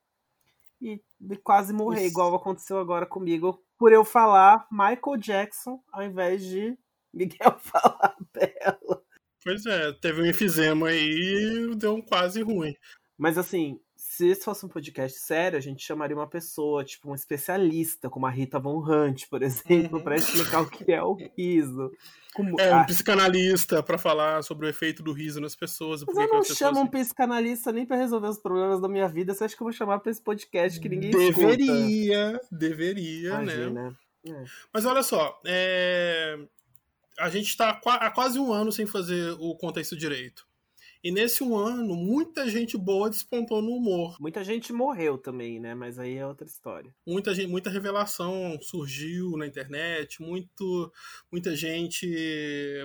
e 0.81 1.01
quase 1.43 1.73
morrer, 1.73 2.01
isso. 2.01 2.11
igual 2.11 2.33
aconteceu 2.33 2.79
agora 2.79 3.05
comigo, 3.05 3.61
por 3.77 3.91
eu 3.91 4.05
falar 4.05 4.67
Michael 4.71 5.17
Jackson 5.17 5.83
ao 5.91 6.03
invés 6.03 6.43
de 6.45 6.77
Miguel 7.13 7.57
Falabella. 7.59 8.76
Pois 9.47 9.65
é, 9.65 9.93
teve 9.93 10.21
um 10.21 10.25
enfisema 10.25 10.89
aí 10.89 11.71
e 11.71 11.75
deu 11.77 11.95
um 11.95 12.01
quase 12.01 12.41
ruim. 12.41 12.75
Mas 13.17 13.37
assim, 13.37 13.79
se 13.95 14.27
esse 14.27 14.43
fosse 14.43 14.65
um 14.65 14.67
podcast 14.67 15.17
sério, 15.19 15.57
a 15.57 15.61
gente 15.61 15.81
chamaria 15.81 16.17
uma 16.17 16.27
pessoa, 16.27 16.83
tipo, 16.83 17.09
um 17.09 17.15
especialista, 17.15 18.09
como 18.09 18.25
a 18.25 18.29
Rita 18.29 18.59
Von 18.59 18.83
Hunt, 18.85 19.23
por 19.29 19.39
exemplo, 19.41 19.99
uhum. 19.99 20.03
para 20.03 20.17
explicar 20.17 20.59
o 20.59 20.69
que 20.69 20.91
é 20.91 21.01
o 21.01 21.13
riso. 21.37 21.89
Como... 22.35 22.59
É, 22.59 22.75
um 22.75 22.85
psicanalista 22.87 23.81
para 23.81 23.97
falar 23.97 24.43
sobre 24.43 24.65
o 24.65 24.69
efeito 24.69 25.01
do 25.01 25.13
riso 25.13 25.39
nas 25.39 25.55
pessoas. 25.55 26.03
Mas 26.05 26.17
eu 26.17 26.27
não 26.27 26.43
chamo 26.43 26.81
um 26.81 26.87
psicanalista 26.87 27.71
nem 27.71 27.85
para 27.85 27.95
resolver 27.95 28.27
os 28.27 28.39
problemas 28.39 28.81
da 28.81 28.89
minha 28.89 29.07
vida, 29.07 29.33
você 29.33 29.45
acha 29.45 29.55
que 29.55 29.63
eu 29.63 29.65
vou 29.65 29.71
chamar 29.71 29.99
para 29.99 30.11
esse 30.11 30.21
podcast 30.21 30.77
que 30.77 30.89
ninguém 30.89 31.11
deveria, 31.11 32.31
escuta? 32.33 32.47
Deveria? 32.51 33.29
Imagina. 33.29 33.69
né? 33.69 33.95
É. 34.27 34.43
Mas 34.73 34.83
olha 34.83 35.03
só, 35.03 35.39
é 35.45 36.37
a 37.19 37.29
gente 37.29 37.47
está 37.47 37.69
há 37.69 38.11
quase 38.11 38.39
um 38.39 38.51
ano 38.51 38.71
sem 38.71 38.85
fazer 38.85 39.35
o 39.39 39.55
contexto 39.55 39.95
direito. 39.95 40.47
E 41.03 41.11
nesse 41.11 41.43
um 41.43 41.55
ano, 41.55 41.95
muita 41.95 42.49
gente 42.49 42.77
boa 42.77 43.09
despontou 43.09 43.61
no 43.61 43.71
humor. 43.71 44.17
Muita 44.19 44.43
gente 44.43 44.73
morreu 44.73 45.17
também, 45.17 45.59
né? 45.59 45.75
Mas 45.75 45.99
aí 45.99 46.17
é 46.17 46.25
outra 46.25 46.47
história. 46.47 46.93
Muita, 47.07 47.33
gente, 47.35 47.47
muita 47.47 47.69
revelação 47.69 48.57
surgiu 48.61 49.37
na 49.37 49.45
internet, 49.45 50.21
muito, 50.21 50.91
muita 51.31 51.55
gente 51.55 52.07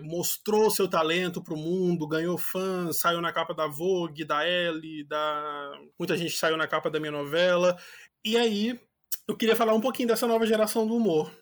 mostrou 0.03 0.71
seu 0.71 0.87
talento 0.89 1.43
pro 1.43 1.57
mundo, 1.57 2.07
ganhou 2.07 2.37
fãs, 2.37 2.99
saiu 2.99 3.21
na 3.21 3.33
capa 3.33 3.55
da 3.55 3.67
Vogue, 3.67 4.25
da 4.25 4.47
Elle, 4.47 5.05
da... 5.05 5.73
muita 5.99 6.17
gente 6.17 6.37
saiu 6.37 6.57
na 6.57 6.69
capa 6.69 6.91
da 6.91 7.01
minha 7.01 7.13
novela. 7.13 7.77
E 8.25 8.37
aí, 8.37 8.79
eu 9.27 9.37
queria 9.37 9.57
falar 9.57 9.75
um 9.75 9.81
pouquinho 9.81 10.09
dessa 10.09 10.27
nova 10.27 10.47
geração 10.47 10.87
do 10.87 10.95
humor. 10.95 11.33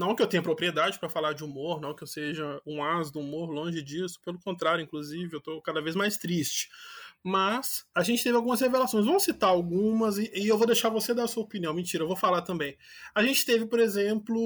Não 0.00 0.14
que 0.14 0.22
eu 0.22 0.26
tenha 0.26 0.42
propriedade 0.42 0.98
para 0.98 1.10
falar 1.10 1.34
de 1.34 1.44
humor, 1.44 1.78
não 1.78 1.92
que 1.92 2.02
eu 2.02 2.06
seja 2.06 2.58
um 2.64 2.82
as 2.82 3.10
do 3.10 3.20
humor, 3.20 3.50
longe 3.50 3.82
disso, 3.82 4.18
pelo 4.24 4.40
contrário, 4.40 4.82
inclusive, 4.82 5.34
eu 5.34 5.40
estou 5.40 5.60
cada 5.60 5.82
vez 5.82 5.94
mais 5.94 6.16
triste. 6.16 6.70
Mas 7.22 7.84
a 7.94 8.02
gente 8.02 8.24
teve 8.24 8.34
algumas 8.34 8.62
revelações. 8.62 9.04
Vamos 9.04 9.24
citar 9.24 9.50
algumas 9.50 10.16
e, 10.16 10.32
e, 10.34 10.48
eu 10.48 10.56
vou 10.56 10.66
deixar 10.66 10.88
você 10.88 11.12
dar 11.12 11.24
a 11.24 11.28
sua 11.28 11.42
opinião. 11.42 11.74
Mentira, 11.74 12.02
eu 12.02 12.08
vou 12.08 12.16
falar 12.16 12.40
também. 12.40 12.78
A 13.14 13.22
gente 13.22 13.44
teve, 13.44 13.66
por 13.66 13.78
exemplo, 13.78 14.40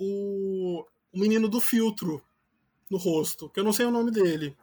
o, 0.00 0.84
o 1.12 1.18
menino 1.20 1.48
do 1.48 1.60
filtro 1.60 2.20
no 2.90 2.98
rosto, 2.98 3.48
que 3.50 3.60
eu 3.60 3.64
não 3.64 3.72
sei 3.72 3.86
o 3.86 3.92
nome 3.92 4.10
dele. 4.10 4.56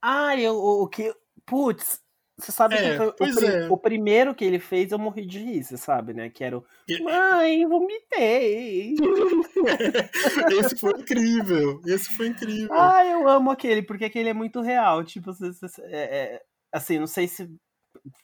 Ah, 0.00 0.34
eu, 0.40 0.56
o 0.56 0.88
que. 0.88 1.14
Putz, 1.44 2.02
você 2.38 2.52
sabe 2.52 2.76
é, 2.76 2.90
que 2.90 2.96
foi 2.96 3.06
o, 3.08 3.46
é. 3.46 3.68
o, 3.68 3.76
primeiro 3.76 4.32
que 4.32 4.44
ele 4.44 4.60
fez, 4.60 4.92
eu 4.92 4.98
morri 4.98 5.26
de 5.26 5.40
rir, 5.40 5.64
você 5.64 5.76
sabe, 5.76 6.14
né? 6.14 6.30
Que 6.30 6.44
era 6.44 6.56
o 6.56 6.64
Mãe, 7.02 7.66
vomitei. 7.66 8.94
Esse 10.60 10.76
foi 10.76 10.92
incrível. 10.92 11.80
Esse 11.84 12.16
foi 12.16 12.28
incrível. 12.28 12.72
Ah, 12.72 13.04
eu 13.04 13.28
amo 13.28 13.50
aquele, 13.50 13.82
porque 13.82 14.04
aquele 14.04 14.28
é 14.28 14.34
muito 14.34 14.60
real. 14.60 15.02
Tipo, 15.02 15.32
é, 15.80 16.36
é, 16.36 16.42
assim, 16.72 17.00
não 17.00 17.08
sei 17.08 17.26
se 17.26 17.50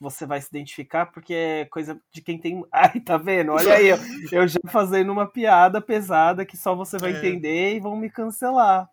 você 0.00 0.24
vai 0.24 0.40
se 0.40 0.46
identificar, 0.48 1.06
porque 1.06 1.34
é 1.34 1.64
coisa 1.64 2.00
de 2.12 2.22
quem 2.22 2.38
tem. 2.38 2.64
Ai, 2.72 3.00
tá 3.00 3.16
vendo? 3.16 3.50
Olha 3.50 3.74
aí, 3.74 3.88
eu, 3.88 3.98
eu 4.30 4.46
já 4.46 4.60
fazendo 4.68 5.10
uma 5.10 5.26
piada 5.26 5.80
pesada 5.80 6.46
que 6.46 6.56
só 6.56 6.72
você 6.76 6.98
vai 6.98 7.12
é. 7.12 7.18
entender 7.18 7.74
e 7.74 7.80
vão 7.80 7.96
me 7.96 8.08
cancelar. 8.08 8.88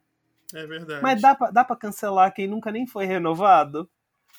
É 0.51 0.65
verdade. 0.65 1.03
Mas 1.03 1.21
dá 1.21 1.35
pra, 1.35 1.51
dá 1.51 1.63
pra 1.63 1.75
cancelar 1.75 2.33
quem 2.33 2.47
nunca 2.47 2.71
nem 2.71 2.87
foi 2.87 3.05
renovado? 3.05 3.87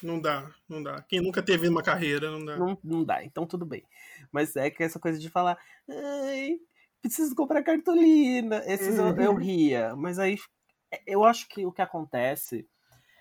Não 0.02 0.21
dá, 0.21 0.50
não 0.68 0.82
dá. 0.82 1.02
Quem 1.02 1.21
nunca 1.21 1.42
teve 1.42 1.68
uma 1.68 1.82
carreira, 1.82 2.30
não 2.30 2.44
dá. 2.44 2.56
Não, 2.56 2.78
não 2.82 3.04
dá, 3.04 3.25
então 3.25 3.47
tudo 3.47 3.64
bem. 3.64 3.85
Mas 4.30 4.56
é 4.56 4.71
que 4.71 4.82
essa 4.82 4.99
coisa 4.99 5.18
de 5.18 5.30
falar, 5.30 5.59
ai, 5.88 6.59
preciso 7.00 7.35
comprar 7.35 7.62
cartolina. 7.62 8.62
Esses 8.66 8.99
uhum. 8.99 9.09
eu, 9.09 9.16
eu 9.16 9.30
uhum. 9.32 9.37
ria. 9.37 9.97
Mas 9.97 10.18
aí 10.18 10.38
eu 11.06 11.25
acho 11.25 11.49
que 11.49 11.64
o 11.64 11.73
que 11.73 11.82
acontece 11.82 12.66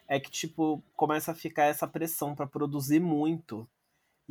é 0.08 0.20
que, 0.20 0.30
tipo, 0.30 0.84
começa 0.94 1.32
a 1.32 1.36
ficar 1.36 1.66
essa 1.66 1.88
pressão 1.88 2.36
para 2.36 2.48
produzir 2.48 3.00
muito. 3.00 3.68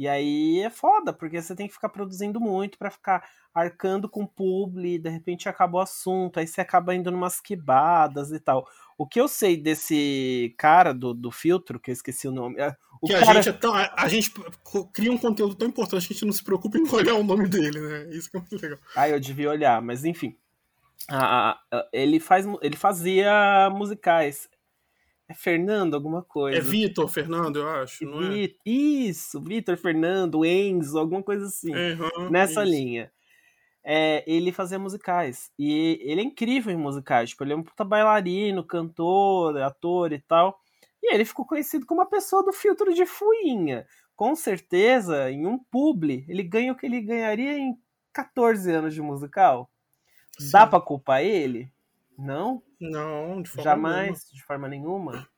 E 0.01 0.09
aí 0.09 0.61
é 0.61 0.71
foda, 0.71 1.13
porque 1.13 1.43
você 1.43 1.55
tem 1.55 1.67
que 1.67 1.75
ficar 1.75 1.91
produzindo 1.91 2.41
muito 2.41 2.79
para 2.79 2.91
ficar 2.91 3.23
arcando 3.55 4.09
com 4.09 4.27
publi, 4.27 4.99
de 4.99 5.11
repente 5.11 5.47
acaba 5.47 5.77
o 5.77 5.81
assunto, 5.83 6.41
aí 6.41 6.47
você 6.47 6.63
acaba 6.63 6.95
indo 6.95 7.11
numas 7.11 7.39
quibadas 7.39 8.33
e 8.33 8.41
tal. 8.41 8.67
O 8.97 9.07
que 9.07 9.21
eu 9.21 9.29
sei 9.29 9.59
desse 9.59 10.55
cara 10.57 10.95
do, 10.95 11.13
do 11.13 11.31
filtro, 11.31 11.79
que 11.79 11.91
eu 11.91 11.93
esqueci 11.93 12.27
o 12.27 12.33
nome. 12.33 12.59
É, 12.59 12.75
o 13.03 13.09
que 13.09 13.13
cara... 13.13 13.31
a, 13.31 13.35
gente 13.35 13.49
é 13.51 13.53
tão, 13.53 13.75
a, 13.75 13.95
a, 13.95 14.09
gente 14.09 14.33
cria 14.95 15.13
um 15.13 15.19
conteúdo 15.19 15.55
tão 15.55 15.69
importante 15.69 16.07
que 16.07 16.15
a 16.15 16.17
gente 16.17 16.25
não 16.25 16.33
se 16.33 16.43
preocupa 16.43 16.79
em 16.79 16.89
olhar 16.89 17.17
o 17.17 17.23
nome 17.23 17.47
dele, 17.47 17.79
né? 17.79 18.09
Isso 18.09 18.31
que 18.31 18.39
é 18.39 18.41
muito 18.41 18.57
legal. 18.57 18.79
Ah, 18.97 19.07
eu 19.07 19.21
devia 19.21 19.51
olhar, 19.51 19.83
mas 19.83 20.07
enfim. 20.07 20.35
Ah, 21.11 21.61
ele, 21.93 22.19
faz, 22.19 22.47
ele 22.63 22.77
fazia 22.77 23.69
musicais. 23.69 24.49
É 25.31 25.35
Fernando 25.35 25.95
alguma 25.95 26.25
coisa. 26.25 26.59
É 26.59 26.61
Vitor 26.61 27.07
Fernando, 27.07 27.61
eu 27.61 27.69
acho, 27.69 28.05
não 28.05 28.21
é? 28.21 28.51
Isso, 28.67 29.41
Vitor 29.41 29.77
Fernando, 29.77 30.45
Enzo, 30.45 30.99
alguma 30.99 31.23
coisa 31.23 31.47
assim. 31.47 31.73
Uhum, 31.73 32.29
nessa 32.29 32.65
isso. 32.65 32.73
linha. 32.73 33.13
É, 33.85 34.25
ele 34.27 34.51
fazia 34.51 34.77
musicais. 34.77 35.53
E 35.57 36.01
ele 36.03 36.21
é 36.21 36.25
incrível 36.25 36.73
em 36.73 36.77
musicais. 36.77 37.31
Tipo, 37.31 37.45
ele 37.45 37.53
é 37.53 37.57
um 37.57 37.63
puta 37.63 37.85
bailarino, 37.85 38.65
cantor, 38.65 39.57
ator 39.59 40.13
e 40.13 40.19
tal. 40.19 40.59
E 41.01 41.15
ele 41.15 41.25
ficou 41.25 41.47
conhecido 41.47 41.87
como 41.87 42.01
uma 42.01 42.11
pessoa 42.11 42.45
do 42.45 42.53
filtro 42.53 42.93
de 42.93 43.07
fuinha. 43.07 43.87
Com 44.17 44.35
certeza, 44.35 45.31
em 45.31 45.47
um 45.47 45.57
publi, 45.57 46.25
ele 46.29 46.43
ganha 46.43 46.73
o 46.73 46.77
que 46.77 46.87
ele 46.87 47.01
ganharia 47.01 47.57
em 47.57 47.79
14 48.13 48.69
anos 48.69 48.95
de 48.95 49.01
musical. 49.01 49.71
Sim. 50.37 50.51
Dá 50.51 50.67
pra 50.67 50.81
culpar 50.81 51.23
ele? 51.23 51.71
Não? 52.21 52.63
Não, 52.79 53.41
de 53.41 53.49
forma 53.49 53.63
Jamais, 53.63 54.07
nenhuma. 54.07 54.19
de 54.33 54.43
forma 54.43 54.69
nenhuma. 54.69 55.29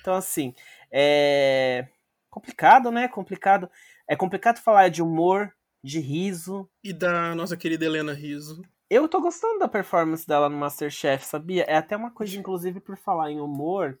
Então, 0.00 0.14
assim, 0.14 0.54
é 0.92 1.88
complicado, 2.30 2.90
né? 2.90 3.08
Complicado. 3.08 3.70
É 4.06 4.14
complicado 4.14 4.58
falar 4.58 4.88
de 4.88 5.02
humor, 5.02 5.52
de 5.82 6.00
riso. 6.00 6.68
E 6.84 6.92
da 6.92 7.34
nossa 7.34 7.56
querida 7.56 7.84
Helena 7.84 8.12
Riso. 8.12 8.62
Eu 8.90 9.08
tô 9.08 9.20
gostando 9.20 9.58
da 9.58 9.68
performance 9.68 10.26
dela 10.26 10.48
no 10.48 10.56
Masterchef, 10.56 11.24
sabia? 11.24 11.64
É 11.64 11.76
até 11.76 11.96
uma 11.96 12.10
coisa, 12.10 12.36
inclusive, 12.38 12.80
por 12.80 12.96
falar 12.96 13.30
em 13.30 13.40
humor. 13.40 13.98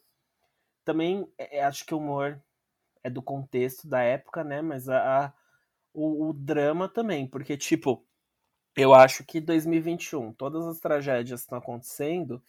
Também 0.84 1.30
é, 1.38 1.58
é 1.58 1.64
acho 1.64 1.84
que 1.84 1.94
o 1.94 1.98
humor 1.98 2.42
é 3.02 3.10
do 3.10 3.22
contexto 3.22 3.88
da 3.88 4.00
época, 4.02 4.44
né? 4.44 4.62
Mas 4.62 4.88
a, 4.88 5.26
a 5.26 5.32
o, 5.92 6.28
o 6.28 6.32
drama 6.32 6.88
também, 6.88 7.26
porque, 7.26 7.56
tipo, 7.56 8.06
eu 8.78 8.94
acho 8.94 9.24
que 9.24 9.40
2021, 9.40 10.32
todas 10.32 10.64
as 10.66 10.78
tragédias 10.78 11.40
que 11.40 11.46
estão 11.46 11.58
acontecendo, 11.58 12.40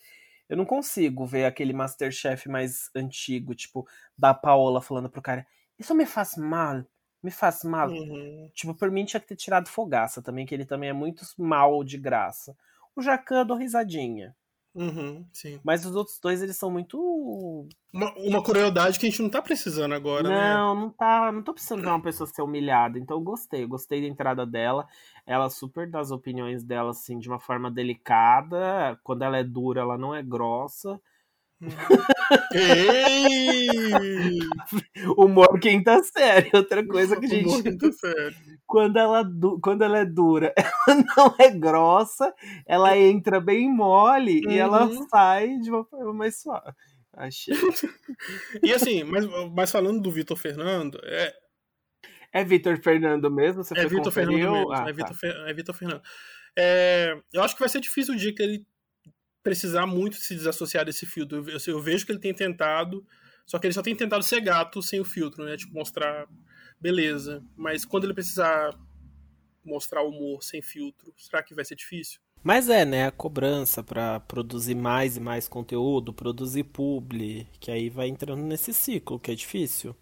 eu 0.47 0.55
não 0.55 0.65
consigo 0.65 1.25
ver 1.25 1.45
aquele 1.45 1.73
Masterchef 1.73 2.47
mais 2.47 2.89
antigo, 2.95 3.55
tipo, 3.55 3.87
da 4.17 4.33
Paola 4.33 4.81
falando 4.81 5.09
pro 5.09 5.21
cara, 5.21 5.45
isso 5.77 5.95
me 5.95 6.05
faz 6.05 6.35
mal, 6.35 6.85
me 7.21 7.31
faz 7.31 7.63
mal. 7.63 7.89
Uhum. 7.89 8.49
Tipo, 8.53 8.75
por 8.75 8.91
mim 8.91 9.05
tinha 9.05 9.19
que 9.19 9.27
ter 9.27 9.35
tirado 9.35 9.69
Fogaça 9.69 10.21
também, 10.21 10.45
que 10.45 10.53
ele 10.53 10.65
também 10.65 10.89
é 10.89 10.93
muito 10.93 11.25
mal 11.37 11.83
de 11.83 11.97
graça. 11.97 12.55
O 12.95 13.01
Jacan 13.01 13.45
do 13.45 13.55
risadinha. 13.55 14.35
Uhum, 14.73 15.25
sim. 15.33 15.59
Mas 15.63 15.85
os 15.85 15.95
outros 15.95 16.19
dois, 16.19 16.41
eles 16.41 16.55
são 16.57 16.69
muito. 16.69 16.97
Uma, 17.91 18.13
uma 18.17 18.43
crueldade 18.43 18.99
que 18.99 19.07
a 19.07 19.09
gente 19.09 19.21
não 19.21 19.29
tá 19.29 19.41
precisando 19.41 19.93
agora, 19.93 20.23
não, 20.23 20.29
né? 20.29 20.53
Não, 20.53 20.75
não 20.75 20.89
tá. 20.89 21.31
Não 21.31 21.41
tô 21.41 21.53
precisando 21.53 21.81
de 21.81 21.87
uma 21.87 22.01
pessoa 22.01 22.27
ser 22.27 22.41
humilhada. 22.41 22.99
Então 22.99 23.17
eu 23.17 23.21
gostei. 23.21 23.63
Eu 23.63 23.67
gostei 23.67 24.01
da 24.01 24.07
entrada 24.07 24.45
dela. 24.45 24.87
Ela 25.25 25.49
super 25.49 25.89
das 25.89 26.11
opiniões 26.11 26.63
dela, 26.63 26.91
assim, 26.91 27.17
de 27.17 27.27
uma 27.27 27.39
forma 27.39 27.71
delicada. 27.71 28.99
Quando 29.03 29.23
ela 29.23 29.37
é 29.37 29.43
dura, 29.43 29.81
ela 29.81 29.97
não 29.97 30.13
é 30.13 30.21
grossa. 30.21 31.01
Ei! 32.53 34.39
Humor 35.17 35.59
quinta 35.59 36.01
série, 36.03 36.49
outra 36.53 36.85
coisa 36.85 37.19
que 37.19 37.25
a 37.25 37.29
gente. 37.29 37.47
Humor 37.47 37.63
quinta 37.63 37.91
série. 37.91 38.35
Quando 38.65 38.97
ela, 38.97 39.29
quando 39.61 39.81
ela 39.83 39.99
é 39.99 40.05
dura, 40.05 40.53
ela 40.87 41.03
não 41.15 41.35
é 41.37 41.49
grossa, 41.51 42.33
ela 42.65 42.97
entra 42.97 43.41
bem 43.41 43.69
mole 43.69 44.41
uhum. 44.45 44.51
e 44.51 44.57
ela 44.57 44.85
uhum. 44.85 45.07
sai 45.09 45.57
de 45.57 45.69
uma 45.69 45.83
forma 45.83 46.13
mais 46.13 46.41
suave. 46.41 46.73
Achei. 47.13 47.53
e 48.63 48.73
assim, 48.73 49.03
mas, 49.03 49.25
mas 49.53 49.71
falando 49.71 50.01
do 50.01 50.11
Vitor 50.11 50.37
Fernando, 50.37 50.99
é. 51.03 51.33
É 52.31 52.43
Vitor 52.43 52.79
Fernando 52.81 53.29
mesmo? 53.31 53.63
Você 53.63 53.77
é 53.77 53.87
Vitor 53.87 54.11
Fernando 54.11 54.51
mesmo. 54.51 54.71
Ah, 54.71 54.85
é, 54.87 54.93
Vitor, 54.93 55.17
tá. 55.19 55.27
é 55.49 55.73
Fernando. 55.73 56.01
É, 56.55 57.17
eu 57.33 57.41
acho 57.41 57.55
que 57.55 57.59
vai 57.59 57.69
ser 57.69 57.81
difícil 57.81 58.13
o 58.13 58.17
dia 58.17 58.33
que 58.33 58.43
ele 58.43 58.65
precisar 59.43 59.85
muito 59.85 60.17
se 60.17 60.35
desassociar 60.35 60.85
desse 60.85 61.05
filtro. 61.05 61.49
Eu, 61.49 61.57
eu, 61.67 61.81
vejo 61.81 62.05
que 62.05 62.11
ele 62.11 62.19
tem 62.19 62.33
tentado, 62.33 63.05
só 63.45 63.57
que 63.57 63.67
ele 63.67 63.73
só 63.73 63.81
tem 63.81 63.95
tentado 63.95 64.23
ser 64.23 64.41
gato 64.41 64.81
sem 64.81 64.99
o 64.99 65.05
filtro, 65.05 65.43
né? 65.45 65.57
Tipo, 65.57 65.73
mostrar 65.73 66.27
beleza. 66.79 67.43
Mas 67.55 67.85
quando 67.85 68.05
ele 68.05 68.13
precisar 68.13 68.77
mostrar 69.63 70.03
humor 70.03 70.43
sem 70.43 70.61
filtro, 70.61 71.13
será 71.17 71.43
que 71.43 71.53
vai 71.53 71.65
ser 71.65 71.75
difícil? 71.75 72.19
Mas 72.41 72.69
é, 72.69 72.85
né, 72.85 73.07
a 73.07 73.11
cobrança 73.11 73.83
para 73.83 74.19
produzir 74.21 74.75
mais 74.75 75.17
e 75.17 75.19
mais 75.19 75.47
conteúdo, 75.47 76.13
produzir 76.13 76.63
publi, 76.63 77.45
que 77.59 77.69
aí 77.69 77.89
vai 77.89 78.07
entrando 78.07 78.41
nesse 78.41 78.73
ciclo, 78.73 79.19
que 79.19 79.29
é 79.29 79.35
difícil. 79.35 79.93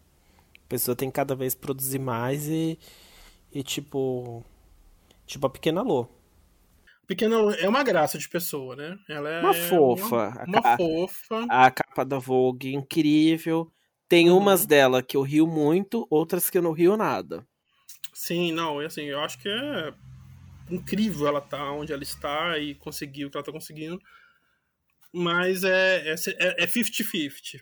A 0.63 0.70
pessoa 0.70 0.96
tem 0.96 1.10
cada 1.10 1.34
vez 1.34 1.56
produzir 1.56 1.98
mais 1.98 2.48
e, 2.48 2.77
e 3.51 3.63
tipo, 3.63 4.44
tipo 5.25 5.48
a 5.48 5.50
Pequena 5.50 5.82
Lô. 5.82 6.08
Pequena 7.08 7.38
é 7.56 7.70
uma 7.70 7.84
graça 7.84 8.18
de 8.18 8.28
pessoa, 8.28 8.76
né? 8.76 9.00
Ela 9.08 9.30
é 9.30 9.42
uma 9.42 9.54
fofa. 9.54 10.46
Uma, 10.46 10.60
uma 10.60 10.74
a, 10.74 10.78
fofa. 10.78 11.46
A 11.50 11.72
capa 11.72 12.04
da 12.04 12.20
Vogue 12.20 12.76
incrível. 12.76 13.72
Tem 14.10 14.30
uhum. 14.30 14.38
umas 14.38 14.66
dela 14.66 15.02
que 15.02 15.16
eu 15.16 15.22
rio 15.22 15.48
muito, 15.48 16.06
outras 16.10 16.50
que 16.50 16.58
eu 16.58 16.62
não 16.62 16.74
rio 16.74 16.98
nada. 16.98 17.48
Sim, 18.14 18.52
não, 18.52 18.80
assim, 18.80 19.04
eu 19.04 19.22
acho 19.22 19.40
que 19.40 19.48
é 19.48 19.94
incrível 20.70 21.28
ela 21.28 21.40
tá 21.40 21.72
onde 21.72 21.94
ela 21.94 22.04
está 22.04 22.58
e 22.58 22.76
conseguir 22.76 23.26
o 23.26 23.32
que 23.32 23.38
ela 23.38 23.46
tá 23.46 23.54
conseguindo. 23.54 24.02
Mas 25.14 25.64
é 25.64 26.14
50-50 26.14 26.36
é, 26.40 26.58
é, 26.58 26.64
é 26.64 27.62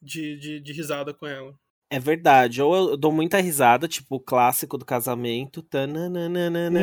de, 0.00 0.36
de, 0.38 0.60
de 0.60 0.72
risada 0.72 1.12
com 1.12 1.26
ela. 1.26 1.58
É 1.90 1.98
verdade. 1.98 2.60
Ou 2.60 2.90
eu 2.90 2.96
dou 2.96 3.12
muita 3.12 3.40
risada, 3.40 3.86
tipo 3.86 4.16
o 4.16 4.20
clássico 4.20 4.76
do 4.76 4.84
casamento. 4.84 5.64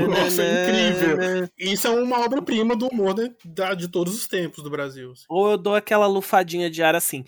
Nossa, 0.10 0.42
é 0.42 0.90
incrível. 0.90 1.50
Isso 1.58 1.88
é 1.88 1.90
uma 1.90 2.20
obra-prima 2.20 2.76
do 2.76 2.88
humor 2.88 3.14
de, 3.14 3.32
de 3.78 3.88
todos 3.88 4.16
os 4.16 4.28
tempos 4.28 4.64
do 4.64 4.70
Brasil. 4.70 5.12
Assim. 5.12 5.26
Ou 5.30 5.52
eu 5.52 5.58
dou 5.58 5.76
aquela 5.76 6.08
lufadinha 6.08 6.70
de 6.70 6.82
ar 6.82 6.96
assim. 6.96 7.24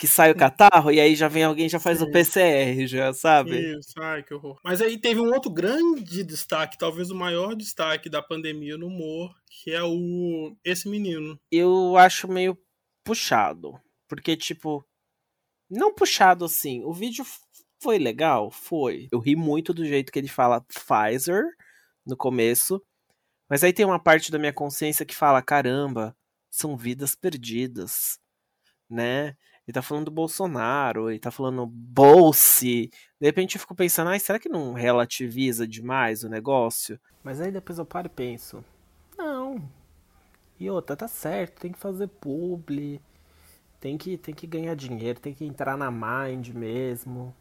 que 0.00 0.06
sai 0.06 0.30
o 0.30 0.34
catarro 0.34 0.90
e 0.90 0.98
aí 0.98 1.14
já 1.14 1.28
vem 1.28 1.44
alguém 1.44 1.68
já 1.68 1.78
faz 1.78 1.98
Sim. 1.98 2.04
o 2.04 2.10
PCR, 2.10 2.86
já 2.86 3.12
sabe? 3.12 3.76
Isso, 3.78 3.92
ai 3.98 4.22
que 4.22 4.32
horror. 4.32 4.58
Mas 4.64 4.80
aí 4.80 4.96
teve 4.96 5.20
um 5.20 5.30
outro 5.30 5.50
grande 5.50 6.24
destaque, 6.24 6.78
talvez 6.78 7.10
o 7.10 7.14
maior 7.14 7.54
destaque 7.54 8.08
da 8.08 8.22
pandemia 8.22 8.78
no 8.78 8.86
humor, 8.86 9.30
que 9.50 9.70
é 9.70 9.82
o 9.82 10.56
esse 10.64 10.88
menino. 10.88 11.38
Eu 11.52 11.98
acho 11.98 12.26
meio 12.26 12.56
puxado, 13.04 13.78
porque 14.08 14.38
tipo, 14.38 14.82
não 15.70 15.94
puxado 15.94 16.44
assim, 16.44 16.82
o 16.84 16.92
vídeo 16.92 17.24
foi 17.80 17.98
legal, 17.98 18.50
foi. 18.50 19.08
Eu 19.12 19.18
ri 19.18 19.36
muito 19.36 19.72
do 19.72 19.84
jeito 19.84 20.12
que 20.12 20.18
ele 20.18 20.28
fala 20.28 20.62
Pfizer 20.62 21.44
no 22.04 22.16
começo, 22.16 22.82
mas 23.48 23.64
aí 23.64 23.72
tem 23.72 23.84
uma 23.84 23.98
parte 23.98 24.30
da 24.30 24.38
minha 24.38 24.52
consciência 24.52 25.06
que 25.06 25.14
fala, 25.14 25.42
caramba, 25.42 26.16
são 26.50 26.76
vidas 26.76 27.14
perdidas, 27.14 28.18
né? 28.88 29.36
Ele 29.66 29.74
tá 29.74 29.82
falando 29.82 30.06
do 30.06 30.10
Bolsonaro, 30.10 31.10
ele 31.10 31.20
tá 31.20 31.30
falando 31.30 31.64
Bolse. 31.66 32.90
De 33.20 33.26
repente 33.26 33.54
eu 33.54 33.60
fico 33.60 33.74
pensando, 33.74 34.08
ai, 34.10 34.18
será 34.18 34.38
que 34.38 34.48
não 34.48 34.72
relativiza 34.72 35.66
demais 35.66 36.24
o 36.24 36.28
negócio? 36.28 37.00
Mas 37.22 37.40
aí 37.40 37.52
depois 37.52 37.78
eu 37.78 37.86
paro 37.86 38.06
e 38.06 38.10
penso, 38.10 38.64
não. 39.16 39.70
E 40.58 40.68
outra, 40.68 40.96
tá 40.96 41.06
certo, 41.06 41.60
tem 41.60 41.72
que 41.72 41.78
fazer 41.78 42.08
publi, 42.08 43.00
tem 43.80 43.96
que, 43.96 44.18
tem 44.18 44.34
que 44.34 44.46
ganhar 44.46 44.74
dinheiro, 44.76 45.18
tem 45.18 45.34
que 45.34 45.44
entrar 45.44 45.76
na 45.76 45.90
Mind 45.90 46.48
mesmo. 46.48 47.34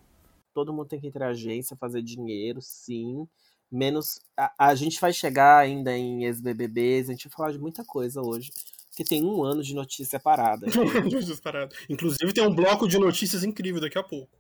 Todo 0.53 0.74
mundo 0.74 0.88
tem 0.88 1.00
que 1.00 1.08
entrar 1.08 1.25
na 1.25 1.31
agência, 1.31 1.77
fazer 1.77 2.01
dinheiro, 2.01 2.62
sim. 2.62 3.27
Menos. 3.72 4.19
A, 4.38 4.69
a 4.69 4.75
gente 4.75 5.00
vai 5.00 5.13
chegar 5.13 5.60
ainda 5.60 5.96
em 5.96 6.24
ex-BBBs, 6.24 7.10
a 7.10 7.12
gente 7.12 7.27
vai 7.27 7.36
falar 7.36 7.51
de 7.51 7.60
muita 7.60 7.84
coisa 7.84 8.22
hoje 8.22 8.51
que 8.96 9.03
tem 9.05 9.24
um 9.24 9.43
ano 9.43 9.63
de 9.63 9.74
notícia 9.74 10.19
parada. 10.19 10.65
notícias 11.03 11.39
paradas. 11.39 11.77
Inclusive 11.89 12.34
tem 12.34 12.46
um 12.46 12.53
bloco 12.53 12.86
de 12.86 13.00
notícias 13.00 13.46
incrível 13.46 13.79
daqui 13.79 13.98
a 13.98 14.03
pouco. 14.03 14.38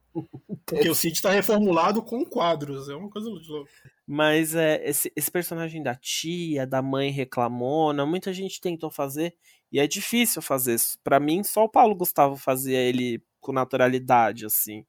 Porque 0.65 0.89
o 0.89 0.95
Cid 0.95 1.13
está 1.13 1.31
reformulado 1.31 2.01
com 2.01 2.25
quadros, 2.25 2.89
é 2.89 2.95
uma 2.95 3.09
coisa 3.09 3.29
de 3.29 3.49
louco. 3.49 3.69
Mas 4.05 4.55
é, 4.55 4.85
esse, 4.85 5.11
esse 5.15 5.31
personagem 5.31 5.81
da 5.81 5.95
tia, 5.95 6.67
da 6.67 6.81
mãe 6.81 7.09
reclamona, 7.09 8.05
muita 8.05 8.33
gente 8.33 8.59
tentou 8.59 8.91
fazer 8.91 9.33
e 9.71 9.79
é 9.79 9.87
difícil 9.87 10.41
fazer. 10.41 10.77
Para 11.03 11.19
mim, 11.19 11.43
só 11.43 11.63
o 11.63 11.69
Paulo 11.69 11.95
Gustavo 11.95 12.35
fazia 12.35 12.79
ele 12.79 13.21
com 13.39 13.51
naturalidade, 13.51 14.45
assim. 14.45 14.85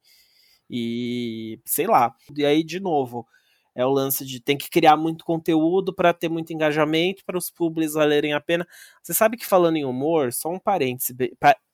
E 0.69 1.59
sei 1.65 1.87
lá. 1.87 2.15
E 2.35 2.45
aí, 2.45 2.63
de 2.63 2.79
novo, 2.79 3.27
é 3.75 3.85
o 3.85 3.89
lance 3.89 4.25
de 4.25 4.39
tem 4.39 4.57
que 4.57 4.69
criar 4.69 4.97
muito 4.97 5.23
conteúdo 5.23 5.93
para 5.93 6.13
ter 6.13 6.29
muito 6.29 6.51
engajamento, 6.51 7.23
para 7.25 7.37
os 7.37 7.49
públicos 7.49 7.93
valerem 7.93 8.33
a 8.33 8.41
pena. 8.41 8.67
Você 9.01 9.13
sabe 9.13 9.37
que 9.37 9.45
falando 9.45 9.77
em 9.77 9.85
humor, 9.85 10.33
só 10.33 10.49
um 10.49 10.59
parêntese. 10.59 11.15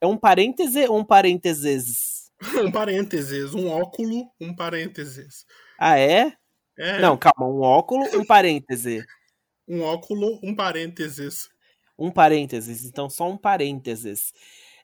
É 0.01 0.05
um 0.05 0.17
parêntese 0.17 0.87
ou 0.87 0.99
um 0.99 1.05
parênteses? 1.05 2.31
um 2.67 2.71
parênteses, 2.71 3.53
um 3.53 3.69
óculo, 3.69 4.31
um 4.39 4.55
parênteses. 4.55 5.45
Ah, 5.79 5.97
é? 5.97 6.33
É. 6.77 6.99
Não, 6.99 7.17
calma, 7.17 7.47
um 7.47 7.61
óculo, 7.61 8.05
um 8.15 8.23
parêntese. 8.23 9.03
um 9.67 9.81
óculo, 9.81 10.39
um 10.43 10.55
parênteses. 10.55 11.49
Um 11.97 12.11
parênteses, 12.11 12.85
então 12.85 13.09
só 13.09 13.29
um 13.29 13.37
parênteses. 13.37 14.33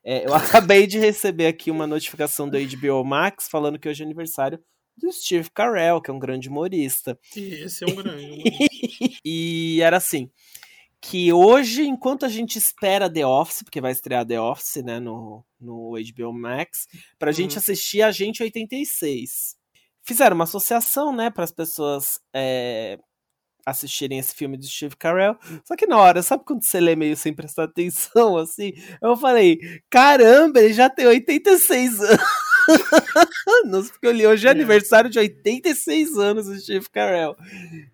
É, 0.03 0.25
eu 0.25 0.34
acabei 0.36 0.88
de 0.88 1.00
receber 1.00 1.48
aqui 1.48 1.72
uma 1.72 1.88
notificação 1.88 2.50
do 2.50 2.58
HBO 2.58 3.03
Max 3.03 3.48
falando 3.48 3.79
que 3.79 3.88
hoje 3.88 4.03
é 4.03 4.05
aniversário 4.05 4.60
do 4.98 5.12
Steve 5.12 5.50
Carell, 5.51 6.01
que 6.01 6.12
é 6.12 6.13
um 6.13 6.20
grande 6.20 6.50
humorista. 6.50 7.17
E 7.36 7.63
esse 7.63 7.84
é 7.84 7.88
um 7.88 7.96
grande 7.96 8.25
humorista. 8.25 9.20
e 9.25 9.79
era 9.82 9.98
assim, 9.98 10.29
que 11.03 11.34
hoje, 11.34 11.84
enquanto 11.84 12.25
a 12.25 12.29
gente 12.29 12.58
espera 12.58 13.12
The 13.12 13.25
Office, 13.25 13.62
porque 13.62 13.82
vai 13.82 13.91
estrear 13.91 14.25
The 14.25 14.39
Office, 14.39 14.82
né, 14.84 15.01
no, 15.01 15.43
no 15.60 15.96
HBO 15.96 16.32
Max, 16.32 16.88
pra 17.20 17.29
uhum. 17.29 17.34
gente 17.34 17.58
assistir 17.58 18.01
a 18.01 18.10
Gente 18.10 18.41
86. 18.41 19.57
Fizeram 20.01 20.35
uma 20.35 20.46
associação, 20.46 21.14
né, 21.14 21.29
para 21.29 21.44
as 21.44 21.51
pessoas 21.51 22.22
é, 22.33 22.98
assistirem 23.65 24.19
esse 24.19 24.35
filme 24.35 24.57
do 24.57 24.65
Steve 24.65 24.95
Carell. 24.95 25.37
Só 25.63 25.75
que 25.75 25.87
na 25.87 25.97
hora, 25.97 26.21
sabe 26.21 26.43
quando 26.45 26.63
você 26.63 26.79
lê 26.79 26.95
meio 26.95 27.15
sem 27.15 27.33
prestar 27.33 27.63
atenção, 27.63 28.37
assim? 28.37 28.73
Eu 29.01 29.15
falei, 29.15 29.59
caramba, 29.89 30.59
ele 30.59 30.73
já 30.73 30.89
tem 30.89 31.07
86 31.07 32.01
anos. 32.01 32.19
Porque 33.91 34.07
eu 34.07 34.11
li 34.11 34.25
hoje 34.25 34.47
é, 34.47 34.49
é 34.49 34.51
aniversário 34.51 35.09
de 35.09 35.19
86 35.19 36.17
anos 36.17 36.45
do 36.47 36.59
Steve 36.59 36.89
Carell. 36.89 37.35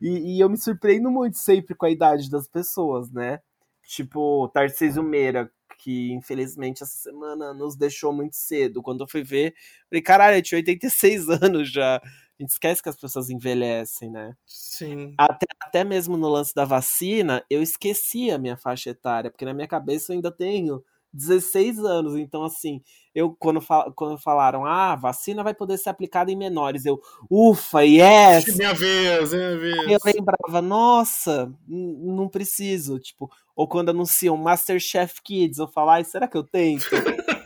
E, 0.01 0.35
e, 0.35 0.39
eu 0.39 0.49
me 0.49 0.57
surpreendo 0.57 1.09
muito 1.09 1.37
sempre 1.37 1.75
com 1.75 1.85
a 1.85 1.91
idade 1.91 2.29
das 2.29 2.47
pessoas, 2.47 3.11
né? 3.11 3.39
Tipo, 3.83 4.47
Tarcísio 4.49 5.01
Meira, 5.01 5.51
que 5.79 6.11
infelizmente 6.11 6.83
essa 6.83 6.97
semana 6.97 7.53
nos 7.53 7.75
deixou 7.75 8.13
muito 8.13 8.35
cedo. 8.35 8.81
Quando 8.81 9.03
eu 9.03 9.07
fui 9.07 9.23
ver, 9.23 9.55
falei, 9.89 10.01
caralho, 10.01 10.35
ele 10.35 10.41
tinha 10.41 10.59
86 10.59 11.29
anos 11.41 11.71
já. 11.71 12.01
A 12.39 12.43
gente 12.43 12.51
esquece 12.51 12.81
que 12.81 12.87
as 12.87 12.95
pessoas 12.95 13.29
envelhecem, 13.29 14.09
né? 14.09 14.33
Sim. 14.45 15.13
Até, 15.17 15.45
até 15.61 15.83
mesmo 15.83 16.15
no 16.15 16.29
lance 16.29 16.55
da 16.55 16.63
vacina, 16.63 17.43
eu 17.49 17.61
esqueci 17.61 18.31
a 18.31 18.37
minha 18.37 18.55
faixa 18.55 18.91
etária, 18.91 19.29
porque 19.29 19.43
na 19.43 19.53
minha 19.53 19.67
cabeça 19.67 20.13
eu 20.13 20.15
ainda 20.15 20.31
tenho 20.31 20.81
16 21.11 21.79
anos. 21.79 22.15
Então, 22.15 22.43
assim, 22.43 22.81
eu 23.13 23.35
quando, 23.37 23.59
fal 23.59 23.91
quando 23.93 24.17
falaram, 24.17 24.65
ah, 24.65 24.93
a 24.93 24.95
vacina 24.95 25.43
vai 25.43 25.53
poder 25.53 25.77
ser 25.77 25.89
aplicada 25.89 26.31
em 26.31 26.37
menores, 26.37 26.85
eu, 26.85 27.01
ufa, 27.29 27.83
yes! 27.83 28.55
Minha 28.55 28.73
vez, 28.73 29.33
minha 29.33 29.57
vez. 29.57 29.91
Eu 29.91 29.99
lembrava, 30.05 30.61
nossa, 30.61 31.51
não 31.67 32.29
preciso, 32.29 32.99
tipo, 32.99 33.29
ou 33.53 33.67
quando 33.67 33.89
anunciam 33.89 34.37
Masterchef 34.37 35.21
Kids, 35.21 35.57
eu 35.57 35.67
falo, 35.67 35.89
ai, 35.89 36.05
será 36.05 36.27
que 36.27 36.37
eu 36.37 36.43
tento? 36.43 36.85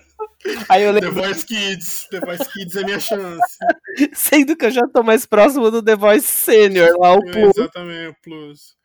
Aí 0.70 0.84
eu 0.84 0.92
lembro... 0.92 1.14
The 1.14 1.28
Voice 1.28 1.46
Kids, 1.46 2.08
The 2.10 2.20
Voice 2.20 2.50
Kids 2.52 2.76
é 2.76 2.84
minha 2.84 3.00
chance. 3.00 3.58
Sendo 4.14 4.56
que 4.56 4.66
eu 4.66 4.72
já 4.72 4.88
tô 4.88 5.04
mais 5.04 5.26
próximo 5.26 5.70
do 5.72 5.82
The 5.82 5.96
Voice 5.96 6.28
Senior, 6.28 6.98
lá 7.00 7.14
o 7.14 7.22
Plus. 7.22 7.58
Exatamente, 7.58 8.08
o 8.10 8.16
Plus. 8.22 8.76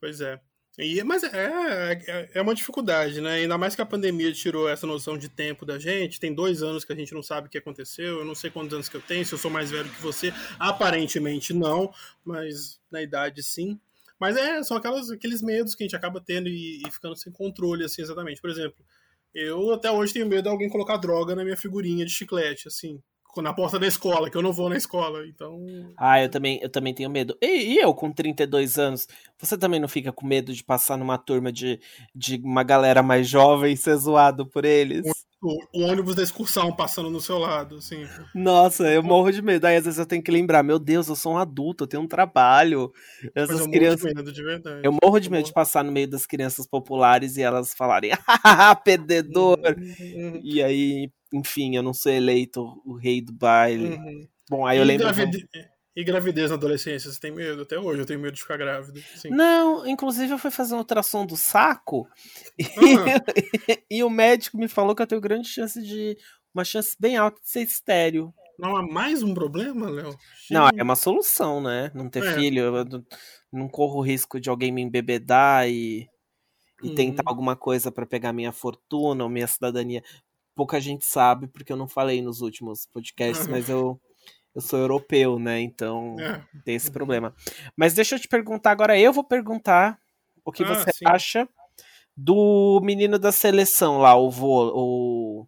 Pois 0.00 0.20
é. 0.20 0.40
E, 0.78 1.02
mas 1.02 1.24
é, 1.24 1.92
é, 2.06 2.30
é 2.34 2.40
uma 2.40 2.54
dificuldade, 2.54 3.20
né? 3.20 3.32
Ainda 3.34 3.58
mais 3.58 3.74
que 3.74 3.82
a 3.82 3.86
pandemia 3.86 4.32
tirou 4.32 4.68
essa 4.68 4.86
noção 4.86 5.18
de 5.18 5.28
tempo 5.28 5.66
da 5.66 5.76
gente. 5.76 6.20
Tem 6.20 6.32
dois 6.32 6.62
anos 6.62 6.84
que 6.84 6.92
a 6.92 6.96
gente 6.96 7.12
não 7.12 7.22
sabe 7.22 7.48
o 7.48 7.50
que 7.50 7.58
aconteceu. 7.58 8.20
Eu 8.20 8.24
não 8.24 8.34
sei 8.34 8.48
quantos 8.48 8.72
anos 8.72 8.88
que 8.88 8.96
eu 8.96 9.00
tenho, 9.00 9.26
se 9.26 9.32
eu 9.32 9.38
sou 9.38 9.50
mais 9.50 9.72
velho 9.72 9.90
que 9.90 10.00
você. 10.00 10.32
Aparentemente 10.56 11.52
não, 11.52 11.92
mas 12.24 12.80
na 12.92 13.02
idade 13.02 13.42
sim. 13.42 13.78
Mas 14.20 14.36
é, 14.36 14.62
são 14.62 14.76
aquelas, 14.76 15.10
aqueles 15.10 15.42
medos 15.42 15.74
que 15.74 15.82
a 15.82 15.86
gente 15.86 15.96
acaba 15.96 16.20
tendo 16.20 16.48
e, 16.48 16.80
e 16.86 16.90
ficando 16.92 17.16
sem 17.16 17.32
controle, 17.32 17.84
assim, 17.84 18.02
exatamente. 18.02 18.40
Por 18.40 18.50
exemplo, 18.50 18.84
eu 19.34 19.72
até 19.74 19.90
hoje 19.90 20.12
tenho 20.12 20.26
medo 20.26 20.44
de 20.44 20.48
alguém 20.48 20.68
colocar 20.68 20.96
droga 20.96 21.34
na 21.34 21.44
minha 21.44 21.56
figurinha 21.56 22.04
de 22.04 22.12
chiclete, 22.12 22.68
assim 22.68 23.00
na 23.42 23.52
porta 23.52 23.78
da 23.78 23.86
escola, 23.86 24.30
que 24.30 24.36
eu 24.36 24.42
não 24.42 24.52
vou 24.52 24.68
na 24.68 24.76
escola, 24.76 25.26
então... 25.26 25.64
Ah, 25.96 26.22
eu 26.22 26.28
também, 26.28 26.58
eu 26.62 26.68
também 26.68 26.94
tenho 26.94 27.10
medo. 27.10 27.36
E, 27.40 27.74
e, 27.74 27.78
eu, 27.78 27.94
com 27.94 28.10
32 28.10 28.78
anos, 28.78 29.06
você 29.38 29.56
também 29.56 29.80
não 29.80 29.88
fica 29.88 30.12
com 30.12 30.26
medo 30.26 30.52
de 30.52 30.64
passar 30.64 30.96
numa 30.96 31.18
turma 31.18 31.52
de, 31.52 31.80
de 32.14 32.36
uma 32.42 32.62
galera 32.62 33.02
mais 33.02 33.28
jovem 33.28 33.74
e 33.74 33.76
ser 33.76 33.96
zoado 33.96 34.46
por 34.46 34.64
eles? 34.64 35.06
O, 35.42 35.82
ônibus 35.84 36.14
da 36.14 36.22
excursão 36.22 36.74
passando 36.74 37.10
no 37.10 37.20
seu 37.20 37.38
lado, 37.38 37.76
assim. 37.76 38.06
Nossa, 38.34 38.90
eu 38.90 39.02
morro 39.02 39.30
de 39.30 39.40
medo. 39.40 39.66
Aí 39.66 39.76
às 39.76 39.84
vezes 39.84 39.98
eu 39.98 40.06
tenho 40.06 40.22
que 40.22 40.30
lembrar, 40.30 40.62
meu 40.62 40.78
Deus, 40.78 41.08
eu 41.08 41.16
sou 41.16 41.34
um 41.34 41.38
adulto, 41.38 41.84
eu 41.84 41.88
tenho 41.88 42.02
um 42.02 42.08
trabalho. 42.08 42.92
Essas 43.34 43.60
eu 43.60 43.70
crianças. 43.70 44.02
Morro 44.02 44.14
de 44.14 44.16
medo 44.16 44.32
de 44.32 44.42
verdade. 44.42 44.80
Eu 44.84 44.96
morro 45.02 45.20
de 45.20 45.30
medo 45.30 45.44
de 45.44 45.52
passar 45.52 45.84
no 45.84 45.92
meio 45.92 46.08
das 46.08 46.26
crianças 46.26 46.66
populares 46.66 47.36
e 47.36 47.42
elas 47.42 47.74
falarem, 47.74 48.12
hahaha, 48.26 48.74
perdedor. 48.82 49.58
Uhum. 49.76 50.40
E 50.42 50.62
aí 50.62 51.10
enfim, 51.32 51.76
eu 51.76 51.82
não 51.82 51.92
sou 51.92 52.10
eleito 52.10 52.80
o 52.84 52.94
rei 52.94 53.20
do 53.20 53.32
baile. 53.32 53.96
Uhum. 53.96 54.28
Bom, 54.50 54.66
aí 54.66 54.78
eu 54.78 54.84
lembro. 54.84 55.06
E 55.98 56.04
gravidez 56.04 56.48
na 56.48 56.54
adolescência, 56.54 57.10
você 57.10 57.18
tem 57.18 57.32
medo? 57.32 57.62
Até 57.62 57.76
hoje 57.76 58.00
eu 58.00 58.06
tenho 58.06 58.20
medo 58.20 58.34
de 58.34 58.40
ficar 58.40 58.56
grávida. 58.56 59.00
Sim. 59.16 59.30
Não, 59.30 59.84
inclusive 59.84 60.32
eu 60.32 60.38
fui 60.38 60.48
fazer 60.48 60.76
um 60.76 60.78
ultrassom 60.78 61.26
do 61.26 61.36
saco 61.36 62.06
uhum. 62.56 63.04
e, 63.90 64.04
o 64.04 64.08
médico 64.08 64.56
me 64.56 64.68
falou 64.68 64.94
que 64.94 65.02
eu 65.02 65.08
tenho 65.08 65.20
grande 65.20 65.48
chance 65.48 65.82
de. 65.82 66.16
Uma 66.54 66.64
chance 66.64 66.94
bem 67.00 67.16
alta 67.16 67.40
de 67.40 67.48
ser 67.48 67.62
estéreo. 67.62 68.32
Não 68.56 68.76
há 68.76 68.86
mais 68.86 69.24
um 69.24 69.34
problema, 69.34 69.90
Léo? 69.90 70.16
Não, 70.48 70.68
é 70.68 70.82
uma 70.84 70.94
solução, 70.94 71.60
né? 71.60 71.90
Não 71.92 72.08
ter 72.08 72.24
é. 72.24 72.32
filho. 72.32 72.60
Eu 72.60 73.04
não 73.52 73.68
corro 73.68 73.98
o 73.98 74.02
risco 74.02 74.38
de 74.38 74.48
alguém 74.48 74.70
me 74.70 74.82
embebedar 74.82 75.68
e, 75.68 76.08
e 76.80 76.90
uhum. 76.90 76.94
tentar 76.94 77.24
alguma 77.26 77.56
coisa 77.56 77.90
para 77.90 78.06
pegar 78.06 78.32
minha 78.32 78.52
fortuna 78.52 79.24
ou 79.24 79.30
minha 79.30 79.48
cidadania 79.48 80.04
pouca 80.54 80.80
gente 80.80 81.04
sabe, 81.04 81.48
porque 81.48 81.72
eu 81.72 81.76
não 81.76 81.88
falei 81.88 82.22
nos 82.22 82.40
últimos 82.40 82.86
podcasts, 82.86 83.46
uhum. 83.46 83.52
mas 83.52 83.68
eu, 83.68 84.00
eu 84.58 84.62
sou 84.62 84.78
europeu, 84.78 85.38
né? 85.38 85.60
Então 85.60 86.16
é. 86.18 86.42
tem 86.64 86.74
esse 86.74 86.90
problema. 86.90 87.34
Mas 87.76 87.94
deixa 87.94 88.16
eu 88.16 88.20
te 88.20 88.28
perguntar 88.28 88.72
agora, 88.72 88.98
eu 88.98 89.12
vou 89.12 89.24
perguntar 89.24 89.98
o 90.44 90.52
que 90.52 90.64
ah, 90.64 90.74
você 90.74 90.92
sim. 90.92 91.04
acha 91.06 91.48
do 92.16 92.80
menino 92.82 93.18
da 93.18 93.30
seleção 93.30 93.98
lá, 93.98 94.16
o 94.16 94.30
vô, 94.30 94.72
o 94.74 95.46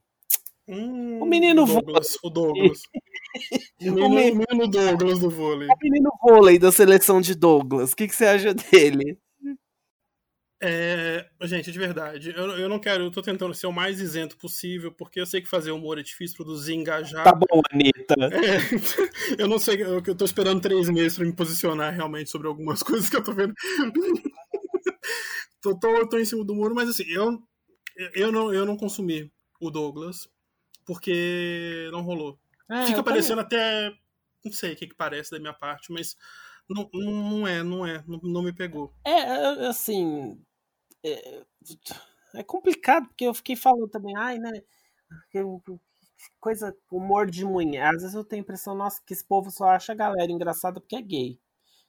Hum, 0.68 1.20
o 1.20 1.26
menino 1.26 1.66
Douglas, 1.66 2.16
vôlei. 2.16 2.18
O 2.22 2.30
Douglas. 2.30 2.78
o, 3.80 3.82
menino, 3.82 4.06
o 4.06 4.08
menino 4.08 4.68
Douglas 4.68 5.18
do 5.18 5.28
vôlei. 5.28 5.66
O 5.66 5.76
menino 5.82 6.10
vôlei 6.22 6.58
da 6.60 6.70
seleção 6.70 7.20
de 7.20 7.34
Douglas. 7.34 7.90
O 7.90 7.96
que, 7.96 8.06
que 8.06 8.14
você 8.14 8.26
acha 8.26 8.54
dele? 8.54 9.18
É, 10.62 11.26
gente, 11.42 11.72
de 11.72 11.78
verdade, 11.78 12.34
eu, 12.36 12.58
eu 12.58 12.68
não 12.68 12.78
quero, 12.78 13.04
eu 13.04 13.10
tô 13.10 13.22
tentando 13.22 13.54
ser 13.54 13.66
o 13.66 13.72
mais 13.72 13.98
isento 13.98 14.36
possível, 14.36 14.92
porque 14.92 15.18
eu 15.18 15.24
sei 15.24 15.40
que 15.40 15.48
fazer 15.48 15.70
humor 15.70 15.98
é 15.98 16.02
difícil 16.02 16.36
produzir, 16.36 16.74
engajar. 16.74 17.24
Tá 17.24 17.32
bom, 17.32 17.62
Anitta. 17.72 18.14
É, 18.20 19.42
eu 19.42 19.48
não 19.48 19.58
sei, 19.58 19.82
eu, 19.82 20.02
eu 20.04 20.14
tô 20.14 20.24
esperando 20.24 20.60
três 20.60 20.90
meses 20.90 21.16
pra 21.16 21.24
me 21.24 21.32
posicionar 21.32 21.94
realmente 21.94 22.28
sobre 22.28 22.48
algumas 22.48 22.82
coisas 22.82 23.08
que 23.08 23.16
eu 23.16 23.22
tô 23.22 23.32
vendo. 23.32 23.54
tô, 25.62 25.78
tô, 25.78 26.08
tô 26.08 26.18
em 26.18 26.24
cima 26.24 26.44
do 26.44 26.54
muro, 26.54 26.74
mas 26.74 26.90
assim, 26.90 27.04
eu, 27.08 27.40
eu, 28.14 28.30
não, 28.30 28.52
eu 28.52 28.66
não 28.66 28.76
consumi 28.76 29.32
o 29.60 29.70
Douglas, 29.70 30.28
porque 30.84 31.88
não 31.92 32.02
rolou. 32.02 32.38
É, 32.70 32.86
Fica 32.86 33.02
parecendo 33.02 33.40
até. 33.40 33.90
Não 34.44 34.52
sei 34.52 34.72
o 34.72 34.76
que, 34.76 34.88
que 34.88 34.94
parece 34.94 35.30
da 35.30 35.38
minha 35.38 35.54
parte, 35.54 35.92
mas 35.92 36.16
não, 36.68 36.88
não 36.92 37.48
é, 37.48 37.62
não 37.62 37.86
é, 37.86 38.04
não, 38.06 38.20
não 38.22 38.42
me 38.42 38.52
pegou. 38.52 38.94
É, 39.04 39.10
é 39.10 39.66
assim, 39.66 40.38
é, 41.04 41.42
é, 42.34 42.42
complicado, 42.42 43.06
porque 43.08 43.24
eu 43.24 43.34
fiquei 43.34 43.56
falando 43.56 43.88
também, 43.88 44.14
ai, 44.16 44.38
né? 44.38 44.62
Coisa, 46.38 46.74
humor 46.90 47.30
de 47.30 47.44
mulher. 47.44 47.94
Às 47.94 48.02
vezes 48.02 48.14
eu 48.14 48.24
tenho 48.24 48.42
a 48.42 48.44
impressão, 48.44 48.74
nossa, 48.74 49.00
que 49.06 49.12
esse 49.12 49.24
povo 49.26 49.50
só 49.50 49.66
acha 49.66 49.92
a 49.92 49.96
galera 49.96 50.30
engraçada 50.30 50.80
porque 50.80 50.96
é 50.96 51.02
gay. 51.02 51.38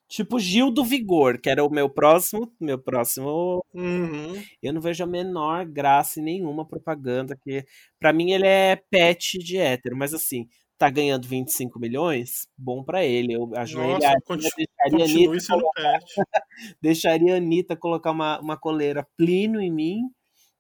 Tipo 0.08 0.40
Gil 0.40 0.70
do 0.72 0.84
Vigor, 0.84 1.40
que 1.40 1.50
era 1.50 1.64
o 1.64 1.70
meu 1.70 1.90
próximo, 1.90 2.54
meu 2.60 2.78
próximo. 2.78 3.64
Uhum. 3.74 4.44
Eu 4.62 4.74
não 4.74 4.82
vejo 4.82 5.04
a 5.04 5.08
menor 5.08 5.66
graça 5.66 6.20
em 6.20 6.24
nenhuma 6.24 6.68
propaganda 6.68 7.38
que, 7.38 7.66
para 7.98 8.12
mim 8.12 8.32
ele 8.32 8.46
é 8.46 8.76
pet 8.90 9.38
de 9.40 9.58
hétero, 9.58 9.96
mas 9.96 10.14
assim, 10.14 10.50
tá 10.82 10.90
ganhando 10.90 11.28
25 11.28 11.80
milhões, 11.80 12.48
bom 12.58 12.84
para 12.84 13.06
ele. 13.06 13.34
Eu 13.34 13.52
ajoelharia, 13.56 14.18
deixaria, 14.28 15.28
Anitta 15.28 15.48
colocar, 15.48 16.00
deixaria 16.82 17.34
a 17.36 17.38
Anitta 17.38 17.76
colocar 17.76 18.10
uma, 18.10 18.40
uma 18.40 18.58
coleira 18.58 19.08
plino 19.16 19.62
em 19.62 19.72
mim 19.72 20.00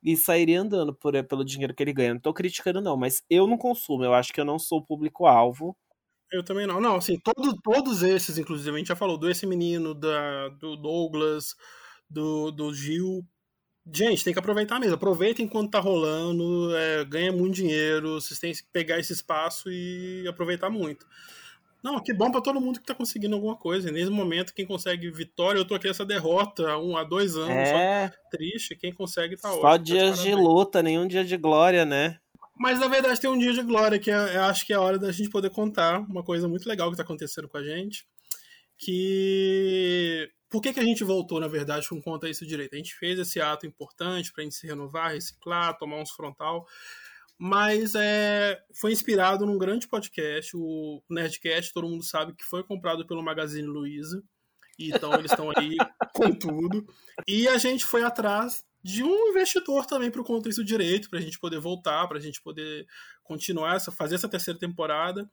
e 0.04 0.16
sairia 0.16 0.62
andando 0.62 0.94
por, 0.94 1.12
pelo 1.24 1.44
dinheiro 1.44 1.74
que 1.74 1.82
ele 1.82 1.92
ganha. 1.92 2.14
Não 2.14 2.22
tô 2.22 2.32
criticando, 2.36 2.80
não, 2.80 2.96
mas 2.96 3.24
eu 3.32 3.48
não 3.48 3.58
consumo. 3.58 4.04
Eu 4.04 4.14
acho 4.14 4.32
que 4.32 4.40
eu 4.40 4.46
não 4.46 4.60
sou 4.60 4.86
público-alvo. 4.86 5.76
Eu 6.32 6.46
também 6.46 6.68
não. 6.68 6.80
Não, 6.80 6.98
assim, 6.98 7.18
todo, 7.18 7.60
todos 7.64 8.04
esses, 8.04 8.38
inclusive, 8.38 8.76
a 8.76 8.78
gente 8.78 8.90
já 8.90 8.96
falou 8.96 9.18
do 9.18 9.28
Esse 9.28 9.48
Menino, 9.48 9.96
da, 9.96 10.50
do 10.50 10.78
Douglas, 10.78 11.56
do, 12.08 12.52
do 12.52 12.72
Gil, 12.76 13.26
Gente, 13.86 14.24
tem 14.24 14.34
que 14.34 14.40
aproveitar 14.40 14.80
mesmo. 14.80 14.96
Aproveita 14.96 15.42
enquanto 15.42 15.72
tá 15.72 15.80
rolando, 15.80 16.76
é, 16.76 17.06
ganha 17.06 17.32
muito 17.32 17.56
dinheiro, 17.56 18.22
vocês 18.22 18.40
têm 18.40 18.54
que 18.54 18.64
pegar 18.72 19.00
esse 19.00 19.14
espaço 19.14 19.72
e 19.72 20.26
aproveitar 20.28 20.70
muito. 20.70 21.06
Não, 21.84 22.00
que 22.00 22.14
bom 22.14 22.32
para 22.32 22.42
todo 22.42 22.62
mundo 22.62 22.80
que 22.80 22.86
tá 22.86 22.94
conseguindo 22.94 23.36
alguma 23.36 23.56
coisa. 23.56 23.90
E 23.90 23.92
nesse 23.92 24.12
momento, 24.12 24.54
quem 24.54 24.68
consegue 24.68 25.10
vitória, 25.10 25.58
eu 25.58 25.66
tô 25.66 25.74
aqui 25.74 25.88
essa 25.88 26.06
derrota 26.06 26.70
há 26.70 26.80
um, 26.80 26.96
há 26.96 27.04
dois 27.04 27.36
anos, 27.36 27.50
é... 27.50 28.12
triste. 28.30 28.76
Quem 28.76 28.94
consegue 28.94 29.36
tá 29.36 29.50
ótimo. 29.50 29.62
Só 29.64 29.78
dias 29.78 30.22
de 30.22 30.36
luta, 30.36 30.84
nenhum 30.84 31.08
dia 31.08 31.24
de 31.24 31.36
glória, 31.38 31.84
né? 31.84 32.20
Mas 32.56 32.80
na 32.80 32.88
verdade 32.88 33.20
tem 33.20 33.30
um 33.30 33.40
dia 33.40 33.54
de 33.54 33.64
glória 33.64 33.98
que 33.98 34.12
é, 34.12 34.36
eu 34.36 34.44
acho 34.44 34.68
que 34.68 34.74
é 34.74 34.76
a 34.76 34.82
hora 34.82 35.00
da 35.00 35.12
gente 35.12 35.32
poder 35.32 35.50
contar 35.50 36.00
uma 36.02 36.24
coisa 36.24 36.48
muito 36.48 36.70
legal 36.70 36.92
que 36.92 36.98
tá 36.98 37.02
acontecendo 37.02 37.48
com 37.48 37.58
a 37.58 37.64
gente. 37.64 38.06
Que 38.78 40.30
por 40.52 40.62
que, 40.62 40.74
que 40.74 40.80
a 40.82 40.84
gente 40.84 41.02
voltou, 41.02 41.40
na 41.40 41.48
verdade, 41.48 41.88
com 41.88 42.02
conta 42.02 42.30
isso 42.30 42.46
direito? 42.46 42.74
A 42.74 42.78
gente 42.78 42.94
fez 42.94 43.18
esse 43.18 43.40
ato 43.40 43.66
importante 43.66 44.34
para 44.34 44.42
a 44.42 44.44
gente 44.44 44.56
se 44.56 44.68
renovar, 44.68 45.14
reciclar, 45.14 45.78
tomar 45.78 45.96
uns 45.96 46.12
frontal, 46.12 46.68
mas 47.38 47.96
é, 47.96 48.62
foi 48.74 48.92
inspirado 48.92 49.46
num 49.46 49.58
grande 49.58 49.88
podcast, 49.88 50.52
o 50.56 51.02
Nerdcast, 51.10 51.74
todo 51.74 51.88
mundo 51.88 52.04
sabe 52.04 52.36
que 52.36 52.44
foi 52.44 52.64
comprado 52.64 53.08
pelo 53.08 53.24
Magazine 53.24 53.66
Luiza, 53.66 54.22
então 54.78 55.14
eles 55.14 55.32
estão 55.32 55.50
aí 55.56 55.78
com 56.14 56.34
tudo. 56.34 56.86
E 57.26 57.48
a 57.48 57.58
gente 57.58 57.86
foi 57.86 58.04
atrás 58.04 58.66
de 58.84 59.04
um 59.04 59.30
investidor 59.30 59.86
também 59.86 60.12
para 60.12 60.22
o 60.22 60.26
Conta 60.26 60.50
Isso 60.50 60.66
Direito, 60.66 61.10
para 61.10 61.20
a 61.20 61.22
gente 61.22 61.40
poder 61.40 61.60
voltar, 61.60 62.08
para 62.08 62.18
a 62.18 62.22
gente 62.22 62.42
poder 62.42 62.86
continuar, 63.24 63.78
essa, 63.78 63.90
fazer 63.90 64.16
essa 64.16 64.28
terceira 64.28 64.60
temporada. 64.60 65.30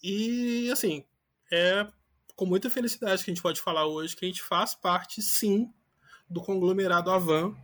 E, 0.00 0.70
assim, 0.70 1.04
é 1.50 1.86
com 2.34 2.46
muita 2.46 2.70
felicidade 2.70 3.24
que 3.24 3.30
a 3.30 3.34
gente 3.34 3.42
pode 3.42 3.60
falar 3.60 3.86
hoje 3.86 4.16
que 4.16 4.24
a 4.24 4.28
gente 4.28 4.42
faz 4.42 4.74
parte, 4.74 5.22
sim, 5.22 5.70
do 6.28 6.40
conglomerado 6.40 7.10
Avan, 7.10 7.54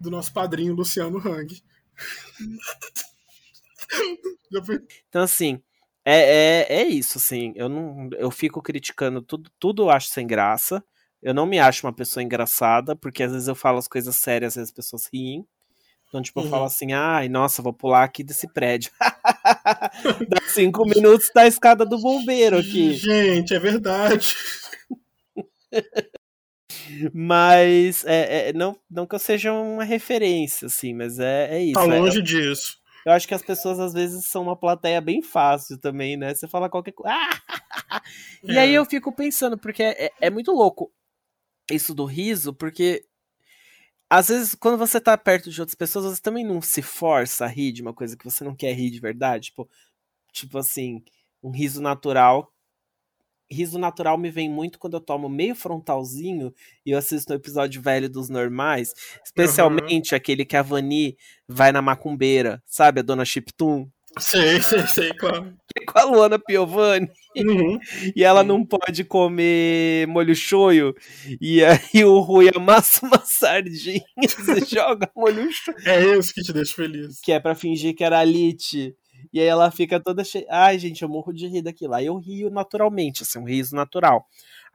do 0.00 0.10
nosso 0.10 0.32
padrinho 0.32 0.74
Luciano 0.74 1.18
Hang. 1.18 1.62
então, 5.08 5.22
assim, 5.22 5.60
é, 6.04 6.66
é, 6.70 6.80
é 6.80 6.84
isso, 6.84 7.18
assim, 7.18 7.52
eu 7.56 7.68
não 7.68 8.08
eu 8.16 8.30
fico 8.30 8.62
criticando 8.62 9.20
tudo, 9.20 9.50
tudo 9.58 9.82
eu 9.82 9.90
acho 9.90 10.08
sem 10.08 10.26
graça. 10.26 10.82
Eu 11.20 11.34
não 11.34 11.46
me 11.46 11.58
acho 11.58 11.86
uma 11.86 11.92
pessoa 11.92 12.22
engraçada, 12.22 12.94
porque 12.94 13.24
às 13.24 13.32
vezes 13.32 13.48
eu 13.48 13.54
falo 13.54 13.78
as 13.78 13.88
coisas 13.88 14.14
sérias 14.16 14.56
e 14.56 14.60
as 14.60 14.70
pessoas 14.70 15.08
riem. 15.12 15.44
Então, 16.08 16.22
tipo, 16.22 16.40
uhum. 16.40 16.46
eu 16.46 16.50
falo 16.50 16.64
assim, 16.64 16.92
ai, 16.92 17.28
nossa, 17.28 17.60
vou 17.60 17.72
pular 17.72 18.02
aqui 18.02 18.24
desse 18.24 18.48
prédio. 18.48 18.90
Dá 20.28 20.40
cinco 20.48 20.86
minutos 20.86 21.30
da 21.34 21.46
escada 21.46 21.84
do 21.84 21.98
bombeiro 22.00 22.58
aqui. 22.58 22.94
Gente, 22.94 23.54
é 23.54 23.58
verdade. 23.58 24.34
mas 27.12 28.04
é, 28.06 28.48
é, 28.48 28.52
não, 28.54 28.78
não 28.90 29.06
que 29.06 29.14
eu 29.14 29.18
seja 29.18 29.52
uma 29.52 29.84
referência, 29.84 30.66
assim, 30.66 30.94
mas 30.94 31.18
é, 31.18 31.56
é 31.56 31.62
isso. 31.62 31.74
Tá 31.74 31.84
é, 31.84 32.00
longe 32.00 32.22
disso. 32.22 32.78
Eu 33.04 33.12
acho 33.12 33.28
que 33.28 33.34
as 33.34 33.42
pessoas 33.42 33.78
às 33.78 33.92
vezes 33.92 34.26
são 34.26 34.42
uma 34.42 34.56
plateia 34.56 35.00
bem 35.00 35.22
fácil 35.22 35.78
também, 35.78 36.16
né? 36.16 36.34
Você 36.34 36.48
fala 36.48 36.70
qualquer 36.70 36.92
coisa. 36.92 37.14
Ah! 37.14 38.02
E 38.42 38.56
aí 38.56 38.70
é. 38.70 38.78
eu 38.78 38.84
fico 38.84 39.12
pensando, 39.12 39.58
porque 39.58 39.82
é, 39.82 40.12
é 40.20 40.30
muito 40.30 40.52
louco 40.52 40.92
isso 41.70 41.94
do 41.94 42.04
riso, 42.04 42.54
porque 42.54 43.04
às 44.10 44.28
vezes, 44.28 44.54
quando 44.54 44.78
você 44.78 45.00
tá 45.00 45.16
perto 45.18 45.50
de 45.50 45.60
outras 45.60 45.74
pessoas, 45.74 46.04
você 46.06 46.22
também 46.22 46.44
não 46.44 46.62
se 46.62 46.80
força 46.80 47.44
a 47.44 47.48
rir 47.48 47.72
de 47.72 47.82
uma 47.82 47.92
coisa 47.92 48.16
que 48.16 48.24
você 48.24 48.42
não 48.42 48.54
quer 48.54 48.72
rir 48.72 48.90
de 48.90 49.00
verdade. 49.00 49.46
Tipo, 49.46 49.68
tipo 50.32 50.56
assim, 50.58 51.02
um 51.42 51.50
riso 51.50 51.82
natural. 51.82 52.50
Riso 53.50 53.78
natural 53.78 54.18
me 54.18 54.30
vem 54.30 54.48
muito 54.48 54.78
quando 54.78 54.94
eu 54.94 55.00
tomo 55.00 55.28
meio 55.28 55.54
frontalzinho 55.54 56.54
e 56.84 56.90
eu 56.90 56.98
assisto 56.98 57.32
um 57.32 57.36
episódio 57.36 57.82
velho 57.82 58.08
dos 58.08 58.28
normais. 58.30 58.94
Especialmente 59.24 60.12
uhum. 60.12 60.16
aquele 60.16 60.44
que 60.44 60.56
a 60.56 60.62
Vani 60.62 61.16
vai 61.46 61.70
na 61.72 61.82
macumbeira, 61.82 62.62
sabe? 62.66 63.00
A 63.00 63.02
dona 63.02 63.24
Chiptun. 63.24 63.90
Sei, 64.18 64.60
sei, 64.60 64.86
sei, 64.86 65.12
claro. 65.12 65.54
Que 65.68 65.82
é 65.82 65.86
com 65.86 65.98
a 65.98 66.04
Luana 66.04 66.38
Piovani. 66.38 67.08
Uhum. 67.36 67.78
E 68.16 68.24
ela 68.24 68.42
não 68.42 68.64
pode 68.64 69.04
comer 69.04 70.06
molho 70.08 70.34
shoyu. 70.34 70.94
E 71.40 71.62
aí 71.62 72.04
o 72.04 72.18
Rui 72.20 72.50
amassa 72.54 73.06
uma 73.06 73.20
sardinha 73.24 74.02
e 74.16 74.26
joga 74.66 75.10
molho 75.14 75.48
shoyu. 75.52 75.76
É 75.84 76.16
isso 76.16 76.34
que 76.34 76.42
te 76.42 76.52
deixa 76.52 76.74
feliz. 76.74 77.20
Que 77.20 77.32
é 77.32 77.38
pra 77.38 77.54
fingir 77.54 77.94
que 77.94 78.02
era 78.02 78.24
Lite. 78.24 78.96
E 79.32 79.40
aí 79.40 79.46
ela 79.46 79.70
fica 79.70 80.00
toda 80.00 80.24
cheia. 80.24 80.46
Ai, 80.50 80.78
gente, 80.78 81.02
eu 81.02 81.08
morro 81.08 81.32
de 81.32 81.46
rir 81.46 81.62
daquilo. 81.62 81.94
Aí 81.94 82.06
eu 82.06 82.16
rio 82.16 82.50
naturalmente, 82.50 83.22
assim, 83.22 83.38
um 83.38 83.44
riso 83.44 83.74
natural. 83.74 84.26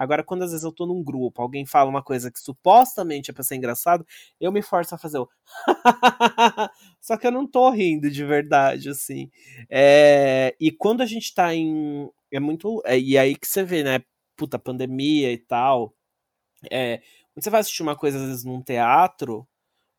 Agora, 0.03 0.23
quando 0.23 0.43
às 0.43 0.51
vezes 0.51 0.63
eu 0.63 0.71
tô 0.71 0.85
num 0.85 1.03
grupo, 1.03 1.41
alguém 1.41 1.65
fala 1.65 1.89
uma 1.89 2.03
coisa 2.03 2.31
que 2.31 2.39
supostamente 2.39 3.31
é 3.31 3.33
pra 3.33 3.43
ser 3.43 3.55
engraçado, 3.55 4.05
eu 4.39 4.51
me 4.51 4.61
forço 4.61 4.95
a 4.95 4.97
fazer 4.97 5.19
o. 5.19 5.29
Só 7.01 7.17
que 7.17 7.27
eu 7.27 7.31
não 7.31 7.47
tô 7.47 7.69
rindo 7.69 8.09
de 8.09 8.25
verdade, 8.25 8.89
assim. 8.89 9.29
É... 9.69 10.55
E 10.59 10.71
quando 10.71 11.01
a 11.01 11.05
gente 11.05 11.33
tá 11.33 11.53
em. 11.53 12.09
É 12.31 12.39
muito. 12.39 12.81
É... 12.85 12.99
E 12.99 13.17
aí 13.17 13.35
que 13.35 13.47
você 13.47 13.63
vê, 13.63 13.83
né? 13.83 14.01
Puta, 14.37 14.59
pandemia 14.59 15.31
e 15.31 15.37
tal. 15.37 15.93
É... 16.71 16.99
Quando 17.33 17.43
você 17.43 17.49
vai 17.49 17.61
assistir 17.61 17.83
uma 17.83 17.95
coisa, 17.95 18.17
às 18.19 18.25
vezes, 18.25 18.43
num 18.45 18.61
teatro 18.61 19.47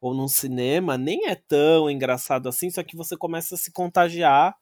ou 0.00 0.14
num 0.14 0.28
cinema, 0.28 0.98
nem 0.98 1.28
é 1.28 1.34
tão 1.34 1.90
engraçado 1.90 2.48
assim, 2.48 2.70
só 2.70 2.82
que 2.82 2.96
você 2.96 3.16
começa 3.16 3.54
a 3.54 3.58
se 3.58 3.72
contagiar 3.72 4.54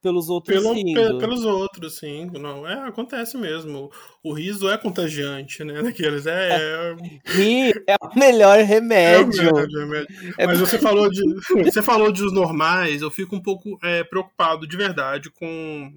pelos 0.00 0.28
outros 0.28 0.62
Pelo, 0.62 0.74
pe, 0.74 1.18
pelos 1.18 1.44
outros, 1.44 1.98
sim. 1.98 2.30
Não, 2.38 2.66
é, 2.66 2.88
acontece 2.88 3.36
mesmo. 3.36 3.90
O, 4.22 4.32
riso 4.32 4.68
é 4.68 4.78
contagiante, 4.78 5.64
né? 5.64 5.82
Daqueles. 5.82 6.26
É, 6.26 6.50
é... 6.50 6.96
Rir 7.26 7.82
é 7.86 7.96
o 8.00 8.18
melhor 8.18 8.58
remédio. 8.60 9.42
É 9.42 9.50
o 9.50 9.56
melhor 9.56 9.66
remédio. 9.66 10.34
É... 10.38 10.46
Mas 10.46 10.60
você 10.60 10.78
falou 10.80 11.10
de. 11.10 11.22
Você 11.64 11.82
falou 11.82 12.12
de 12.12 12.22
os 12.22 12.32
normais, 12.32 13.02
eu 13.02 13.10
fico 13.10 13.34
um 13.34 13.42
pouco 13.42 13.78
é, 13.82 14.04
preocupado 14.04 14.66
de 14.66 14.76
verdade 14.76 15.30
com 15.30 15.92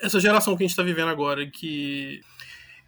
essa 0.00 0.20
geração 0.20 0.56
que 0.56 0.62
a 0.62 0.66
gente 0.66 0.72
está 0.72 0.82
vivendo 0.82 1.08
agora, 1.08 1.46
que. 1.50 2.20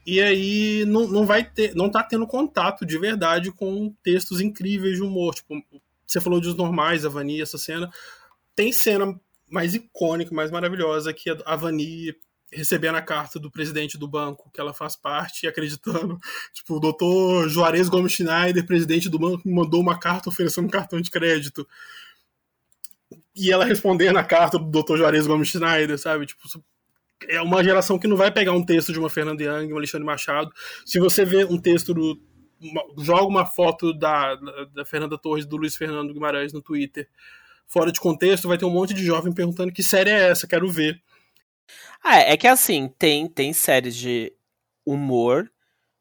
E 0.07 0.21
aí 0.21 0.85
não, 0.87 1.07
não 1.07 1.27
vai 1.27 1.45
ter. 1.45 1.75
não 1.75 1.91
tá 1.91 2.03
tendo 2.03 2.27
contato 2.27 2.87
de 2.87 2.97
verdade 2.97 3.53
com 3.53 3.95
textos 4.03 4.41
incríveis 4.41 4.97
de 4.97 5.03
humor. 5.03 5.35
Tipo, 5.35 5.63
você 6.07 6.19
falou 6.19 6.41
de 6.41 6.49
os 6.49 6.57
normais, 6.57 7.05
a 7.05 7.11
Vani, 7.11 7.43
essa 7.43 7.59
cena. 7.59 7.91
Tem 8.57 8.73
cena 8.73 9.21
mais 9.51 9.75
icônica, 9.75 10.35
mais 10.35 10.51
maravilhosa, 10.51 11.13
que 11.13 11.31
a 11.45 11.57
Vani 11.57 12.15
recebendo 12.53 12.97
a 12.97 13.03
carta 13.03 13.39
do 13.39 13.51
presidente 13.51 13.97
do 13.97 14.09
banco 14.09 14.51
que 14.53 14.61
ela 14.61 14.75
faz 14.75 14.97
parte 14.97 15.47
acreditando. 15.47 16.19
Tipo, 16.53 16.77
o 16.77 16.81
doutor 16.81 17.49
Juarez 17.49 17.89
Gomes 17.89 18.13
Schneider, 18.13 18.67
presidente 18.67 19.09
do 19.09 19.19
banco, 19.19 19.49
mandou 19.49 19.81
uma 19.81 19.99
carta 19.99 20.29
oferecendo 20.29 20.67
um 20.67 20.71
cartão 20.71 21.01
de 21.01 21.11
crédito. 21.11 21.67
E 23.35 23.53
ela 23.53 23.65
respondendo 23.65 24.17
a 24.17 24.25
carta 24.25 24.59
do 24.59 24.65
doutor 24.65 24.99
Juarez 24.99 25.27
Gomes 25.27 25.49
Schneider, 25.49 25.99
sabe? 25.99 26.27
Tipo, 26.27 26.43
é 27.29 27.41
uma 27.41 27.63
geração 27.63 27.99
que 27.99 28.09
não 28.09 28.17
vai 28.17 28.31
pegar 28.31 28.53
um 28.53 28.65
texto 28.65 28.93
de 28.93 28.99
uma 28.99 29.11
Fernanda 29.11 29.43
Young, 29.43 29.73
um 29.73 29.77
Alexandre 29.77 30.07
Machado. 30.07 30.51
Se 30.85 30.99
você 30.99 31.25
vê 31.25 31.45
um 31.45 31.59
texto 31.59 31.95
do 31.95 32.21
joga 32.99 33.25
uma 33.25 33.47
foto 33.47 33.91
da, 33.95 34.35
da 34.75 34.85
Fernanda 34.85 35.17
Torres 35.17 35.47
do 35.47 35.57
Luiz 35.57 35.75
Fernando 35.77 36.13
Guimarães 36.13 36.53
no 36.53 36.61
Twitter 36.61 37.09
fora 37.71 37.93
de 37.93 38.01
contexto, 38.01 38.49
vai 38.49 38.59
ter 38.59 38.65
um 38.65 38.71
monte 38.71 38.93
de 38.93 39.05
jovem 39.05 39.33
perguntando 39.33 39.73
que 39.73 39.83
série 39.83 40.11
é 40.11 40.29
essa, 40.29 40.47
quero 40.47 40.71
ver. 40.71 41.01
Ah, 42.03 42.19
é 42.19 42.37
que 42.37 42.49
assim, 42.49 42.89
tem, 42.99 43.29
tem 43.29 43.53
séries 43.53 43.97
de 43.97 44.33
humor 44.85 45.51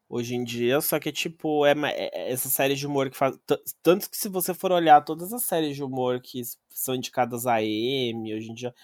hoje 0.08 0.34
em 0.34 0.42
dia, 0.42 0.80
só 0.80 0.98
que 0.98 1.12
tipo, 1.12 1.64
é, 1.64 1.72
é 1.92 2.32
essa 2.32 2.48
série 2.48 2.74
de 2.74 2.86
humor 2.86 3.08
que 3.08 3.16
faz. 3.16 3.38
Tanto 3.82 4.10
que 4.10 4.16
se 4.16 4.28
você 4.28 4.52
for 4.52 4.72
olhar 4.72 5.00
todas 5.02 5.32
as 5.32 5.44
séries 5.44 5.76
de 5.76 5.84
humor 5.84 6.20
que 6.20 6.42
são 6.68 6.96
indicadas 6.96 7.46
a 7.46 7.62
M, 7.62 8.34
hoje 8.34 8.50
em 8.50 8.54
dia, 8.54 8.74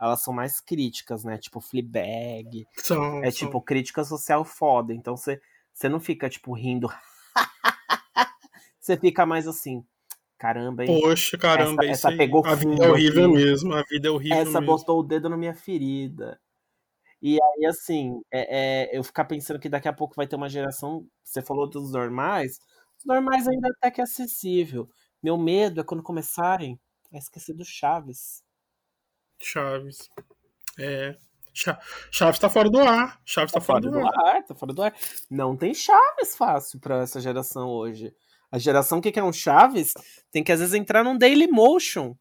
elas 0.00 0.22
são 0.22 0.32
mais 0.32 0.60
críticas, 0.60 1.24
né? 1.24 1.38
Tipo, 1.38 1.60
Fleabag. 1.60 2.64
São, 2.76 3.24
é 3.24 3.30
são. 3.30 3.46
tipo 3.46 3.60
crítica 3.60 4.04
social 4.04 4.44
foda. 4.44 4.94
Então 4.94 5.16
você, 5.16 5.40
você 5.72 5.88
não 5.88 5.98
fica, 5.98 6.28
tipo, 6.28 6.52
rindo. 6.52 6.88
você 8.78 8.96
fica 8.96 9.26
mais 9.26 9.48
assim. 9.48 9.84
Caramba, 10.38 10.84
hein? 10.84 11.00
Poxa, 11.00 11.38
caramba, 11.38 11.84
essa, 11.84 12.08
essa 12.08 12.16
pegou 12.16 12.44
A 12.46 12.54
vida 12.54 12.84
é 12.84 12.88
horrível 12.90 13.24
aqui. 13.24 13.34
mesmo, 13.34 13.72
a 13.74 13.82
vida 13.82 14.08
é 14.08 14.10
horrível 14.10 14.36
Essa 14.38 14.60
mesmo. 14.60 14.66
botou 14.66 15.00
o 15.00 15.02
dedo 15.02 15.28
na 15.30 15.36
minha 15.36 15.54
ferida. 15.54 16.38
E 17.22 17.38
aí, 17.42 17.66
assim, 17.66 18.20
é, 18.30 18.90
é, 18.92 18.98
eu 18.98 19.02
ficar 19.02 19.24
pensando 19.24 19.58
que 19.58 19.68
daqui 19.68 19.88
a 19.88 19.92
pouco 19.92 20.14
vai 20.14 20.26
ter 20.26 20.36
uma 20.36 20.48
geração. 20.48 21.06
Você 21.24 21.40
falou 21.40 21.68
dos 21.68 21.90
normais. 21.90 22.60
Os 22.98 23.04
normais 23.06 23.48
ainda 23.48 23.68
até 23.70 23.90
que 23.90 24.00
é 24.00 24.04
acessível. 24.04 24.88
Meu 25.22 25.38
medo 25.38 25.80
é 25.80 25.84
quando 25.84 26.02
começarem 26.02 26.78
a 27.12 27.16
esquecer 27.16 27.54
do 27.54 27.64
Chaves. 27.64 28.44
Chaves. 29.40 30.10
É. 30.78 31.16
Chaves 32.10 32.38
tá 32.38 32.50
fora 32.50 32.68
do 32.68 32.78
ar. 32.80 33.18
Chaves 33.24 33.50
tá, 33.52 33.58
tá 33.60 33.64
fora, 33.64 33.82
fora, 33.82 34.00
do, 34.00 34.06
ar. 34.06 34.36
ar. 34.36 34.44
Tá 34.44 34.54
fora 34.54 34.72
do 34.74 34.82
ar. 34.82 34.94
Não 35.30 35.56
tem 35.56 35.72
Chaves 35.72 36.36
fácil 36.36 36.78
pra 36.78 36.98
essa 37.00 37.18
geração 37.18 37.70
hoje. 37.70 38.14
A 38.50 38.58
geração 38.58 39.00
que 39.00 39.12
quer 39.12 39.22
um 39.22 39.32
Chaves 39.32 39.92
tem 40.30 40.42
que 40.42 40.52
às 40.52 40.60
vezes 40.60 40.74
entrar 40.74 41.02
num 41.02 41.18
Daily 41.18 41.46
Motion. 41.46 42.14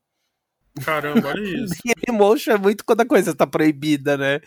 Caramba, 0.83 1.29
olha 1.29 1.39
isso. 1.63 1.75
Daily 1.83 2.17
Motion 2.17 2.51
é 2.51 2.57
muito 2.57 2.83
quando 2.83 3.01
a 3.01 3.05
coisa 3.05 3.33
tá 3.33 3.47
proibida, 3.47 4.17
né? 4.17 4.39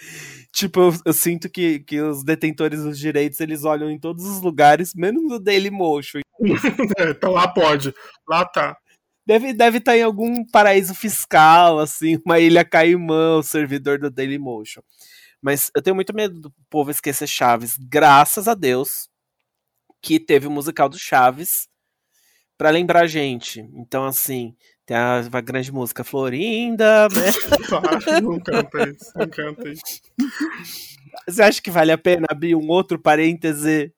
Tipo, 0.52 0.80
eu, 0.80 0.94
eu, 1.06 1.12
sinto 1.12 1.48
que, 1.48 1.80
que 1.80 2.00
os 2.00 2.24
detentores 2.24 2.82
dos 2.82 2.98
direitos 2.98 3.40
eles 3.40 3.64
olham 3.64 3.90
em 3.90 3.98
todos 3.98 4.24
os 4.24 4.40
lugares, 4.42 4.92
menos 4.94 5.22
no 5.24 5.38
Daily 5.38 5.70
Motion. 5.70 6.20
é, 6.98 7.10
então 7.10 7.32
lá 7.32 7.48
pode. 7.48 7.94
Lá 8.28 8.44
tá. 8.44 8.76
Deve 9.28 9.48
estar 9.48 9.64
deve 9.64 9.80
tá 9.80 9.94
em 9.94 10.02
algum 10.02 10.42
paraíso 10.42 10.94
fiscal, 10.94 11.78
assim, 11.78 12.18
uma 12.24 12.40
ilha 12.40 12.64
caimã, 12.64 13.36
o 13.36 13.42
servidor 13.42 13.98
do 13.98 14.10
Dailymotion. 14.10 14.80
Mas 15.42 15.70
eu 15.76 15.82
tenho 15.82 15.94
muito 15.94 16.14
medo 16.14 16.40
do 16.40 16.52
povo 16.70 16.90
esquecer 16.90 17.26
Chaves. 17.26 17.76
Graças 17.78 18.48
a 18.48 18.54
Deus 18.54 19.06
que 20.02 20.18
teve 20.20 20.46
o 20.46 20.50
musical 20.50 20.88
do 20.88 20.98
Chaves 20.98 21.68
para 22.56 22.70
lembrar 22.70 23.02
a 23.02 23.06
gente. 23.06 23.60
Então, 23.74 24.04
assim, 24.04 24.54
tem 24.84 24.96
a, 24.96 25.18
a 25.18 25.40
grande 25.40 25.72
música 25.72 26.02
Florinda. 26.02 27.08
Né? 27.08 27.30
não 28.22 28.40
canta 28.40 28.88
isso, 28.88 29.12
não 29.14 29.28
canta 29.28 29.68
isso. 29.68 29.84
Você 31.26 31.42
acha 31.42 31.62
que 31.62 31.70
vale 31.70 31.92
a 31.92 31.98
pena 31.98 32.26
abrir 32.30 32.54
um 32.54 32.68
outro 32.68 32.98
parêntese? 32.98 33.92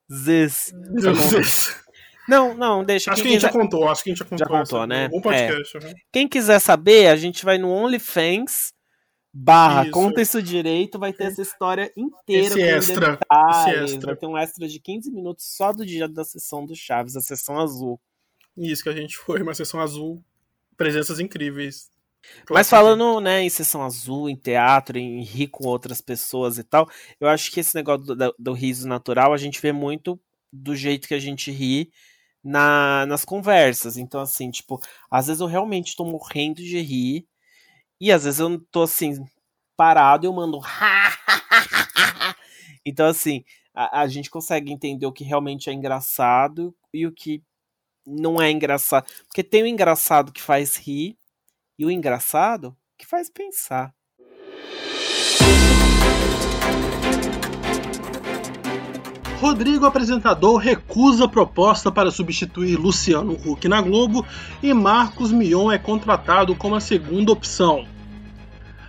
Não, 2.28 2.54
não, 2.54 2.84
deixa. 2.84 3.10
Acho 3.10 3.22
que 3.22 3.28
a 3.28 3.30
gente 3.32 3.40
quiser... 3.40 3.52
já 3.52 3.58
contou, 3.58 3.88
acho 3.88 4.04
que 4.04 4.10
a 4.10 4.14
gente 4.14 4.18
já 4.18 4.24
contou. 4.24 4.38
Já 4.38 4.46
contou, 4.46 4.86
né? 4.86 5.08
Um 5.12 5.20
podcast. 5.20 5.76
É. 5.78 5.94
Quem 6.12 6.28
quiser 6.28 6.58
saber, 6.60 7.08
a 7.08 7.16
gente 7.16 7.44
vai 7.44 7.58
no 7.58 7.70
OnlyFans 7.70 8.72
barra 9.32 9.82
isso. 9.82 9.92
conta 9.92 10.20
isso 10.20 10.42
direito, 10.42 10.98
vai 10.98 11.12
ter 11.12 11.24
essa 11.24 11.42
história 11.42 11.92
inteira 11.96 12.46
esse 12.46 12.62
extra, 12.62 13.18
esse 13.50 13.70
extra. 13.70 14.06
Vai 14.08 14.16
ter 14.16 14.26
um 14.26 14.36
extra 14.36 14.68
de 14.68 14.80
15 14.80 15.10
minutos 15.10 15.44
só 15.56 15.72
do 15.72 15.86
dia 15.86 16.08
da 16.08 16.24
sessão 16.24 16.66
do 16.66 16.74
Chaves, 16.74 17.16
a 17.16 17.20
sessão 17.20 17.58
azul. 17.58 18.00
Isso 18.56 18.82
que 18.82 18.88
a 18.88 18.94
gente 18.94 19.16
foi, 19.16 19.42
uma 19.42 19.54
sessão 19.54 19.80
azul, 19.80 20.22
presenças 20.76 21.20
incríveis. 21.20 21.90
Mas 22.50 22.68
falando 22.68 23.20
né, 23.20 23.42
em 23.42 23.48
sessão 23.48 23.82
azul, 23.82 24.28
em 24.28 24.36
teatro, 24.36 24.98
em 24.98 25.22
rir 25.22 25.48
com 25.48 25.66
outras 25.66 26.00
pessoas 26.00 26.58
e 26.58 26.64
tal, 26.64 26.88
eu 27.18 27.28
acho 27.28 27.50
que 27.50 27.60
esse 27.60 27.74
negócio 27.74 28.14
do, 28.14 28.34
do 28.38 28.52
riso 28.52 28.86
natural 28.86 29.32
a 29.32 29.38
gente 29.38 29.60
vê 29.60 29.72
muito 29.72 30.20
do 30.52 30.74
jeito 30.76 31.08
que 31.08 31.14
a 31.14 31.18
gente 31.18 31.50
ri 31.50 31.90
na, 32.42 33.06
nas 33.06 33.24
conversas. 33.24 33.96
Então, 33.96 34.20
assim, 34.20 34.50
tipo, 34.50 34.80
às 35.10 35.28
vezes 35.28 35.40
eu 35.40 35.46
realmente 35.46 35.96
tô 35.96 36.04
morrendo 36.04 36.62
de 36.62 36.78
rir, 36.80 37.26
e 38.00 38.10
às 38.10 38.24
vezes 38.24 38.40
eu 38.40 38.58
tô 38.70 38.82
assim, 38.82 39.24
parado 39.76 40.26
eu 40.26 40.32
mando. 40.32 40.60
então, 42.84 43.06
assim, 43.06 43.44
a, 43.74 44.02
a 44.02 44.08
gente 44.08 44.30
consegue 44.30 44.72
entender 44.72 45.06
o 45.06 45.12
que 45.12 45.24
realmente 45.24 45.68
é 45.68 45.72
engraçado 45.72 46.74
e 46.92 47.06
o 47.06 47.12
que 47.12 47.42
não 48.06 48.40
é 48.40 48.50
engraçado. 48.50 49.06
Porque 49.26 49.44
tem 49.44 49.62
o 49.62 49.66
engraçado 49.66 50.32
que 50.32 50.42
faz 50.42 50.76
rir 50.76 51.16
e 51.78 51.84
o 51.84 51.90
engraçado 51.90 52.76
que 52.98 53.06
faz 53.06 53.30
pensar. 53.30 53.94
Rodrigo 59.40 59.86
Apresentador 59.86 60.58
recusa 60.58 61.26
proposta 61.26 61.90
para 61.90 62.10
substituir 62.10 62.76
Luciano 62.76 63.32
Huck 63.32 63.66
na 63.68 63.80
Globo 63.80 64.22
e 64.62 64.74
Marcos 64.74 65.32
Mion 65.32 65.72
é 65.72 65.78
contratado 65.78 66.54
como 66.54 66.74
a 66.74 66.80
segunda 66.80 67.32
opção. 67.32 67.86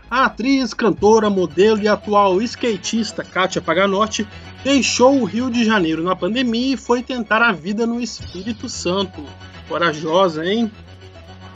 A 0.09 0.25
atriz, 0.25 0.73
cantora, 0.73 1.29
modelo 1.29 1.81
e 1.81 1.87
atual 1.87 2.41
skatista 2.41 3.23
Kátia 3.23 3.61
Paganotti 3.61 4.27
deixou 4.61 5.21
o 5.21 5.23
Rio 5.23 5.49
de 5.49 5.63
Janeiro 5.63 6.03
na 6.03 6.17
pandemia 6.17 6.73
e 6.73 6.77
foi 6.77 7.01
tentar 7.01 7.41
a 7.41 7.53
vida 7.53 7.87
no 7.87 8.01
Espírito 8.01 8.67
Santo. 8.67 9.23
Corajosa, 9.69 10.45
hein? 10.45 10.69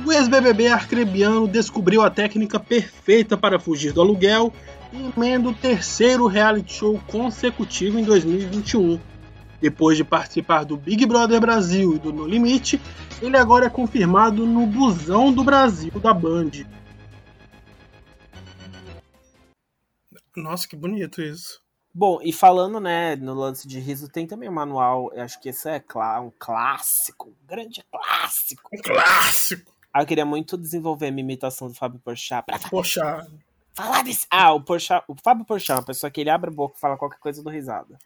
O 0.06 0.14
ex-BBB 0.14 0.70
arcrebiano 0.70 1.50
descobriu 1.50 2.02
a 2.02 2.10
técnica 2.10 2.62
perfeita 2.62 3.36
para 3.36 3.60
fugir 3.60 3.92
do 3.92 4.00
aluguel 4.00 4.54
emenda 4.96 5.50
o 5.50 5.54
terceiro 5.54 6.28
reality 6.28 6.74
show 6.74 7.00
consecutivo 7.08 8.00
em 8.00 8.04
2021. 8.04 9.00
Depois 9.62 9.98
de 9.98 10.04
participar 10.04 10.64
do 10.64 10.78
Big 10.78 11.06
Brother 11.06 11.40
Brasil 11.40 11.96
e 11.96 12.00
do 12.00 12.14
No 12.14 12.28
Limite, 12.28 12.80
ele 13.22 13.38
agora 13.38 13.66
é 13.66 13.70
confirmado 13.70 14.46
no 14.46 14.66
Busão 14.66 15.34
do 15.34 15.44
Brasil 15.44 15.92
da 16.00 16.14
Band. 16.14 16.52
Nossa, 20.36 20.68
que 20.68 20.76
bonito 20.76 21.22
isso. 21.22 21.62
Bom, 21.94 22.20
e 22.22 22.34
falando, 22.34 22.80
né, 22.80 23.16
no 23.16 23.34
lance 23.34 23.66
de 23.68 23.80
riso, 23.80 24.10
tem 24.10 24.28
também 24.28 24.50
o 24.50 24.52
um 24.52 24.56
manual, 24.56 25.10
acho 25.16 25.40
que 25.40 25.48
esse 25.48 25.70
é 25.70 25.82
um 26.20 26.32
clássico, 26.38 27.30
um 27.30 27.48
grande 27.48 27.82
clássico. 27.90 28.70
Um 28.74 28.82
clássico! 28.82 29.74
Ah, 29.94 30.02
eu 30.02 30.06
queria 30.06 30.26
muito 30.26 30.58
desenvolver 30.58 31.08
a 31.08 31.12
minha 31.12 31.24
imitação 31.24 31.70
do 31.70 31.74
Fábio 31.74 32.02
Porchat. 32.04 32.46
Pra... 32.46 32.60
Porchat 32.60 33.26
falar 33.76 34.04
desse. 34.04 34.26
Ah, 34.30 34.54
o, 34.54 34.62
Porchat, 34.62 35.04
o 35.08 35.16
Fábio 35.22 35.46
Porchat 35.46 35.72
é 35.72 35.76
uma 35.76 35.86
pessoa 35.86 36.10
que 36.10 36.22
ele 36.22 36.30
abre 36.30 36.50
a 36.50 36.54
boca 36.54 36.76
e 36.78 36.80
fala 36.80 36.98
qualquer 36.98 37.20
coisa 37.20 37.44
do 37.44 37.50
risada. 37.50 37.98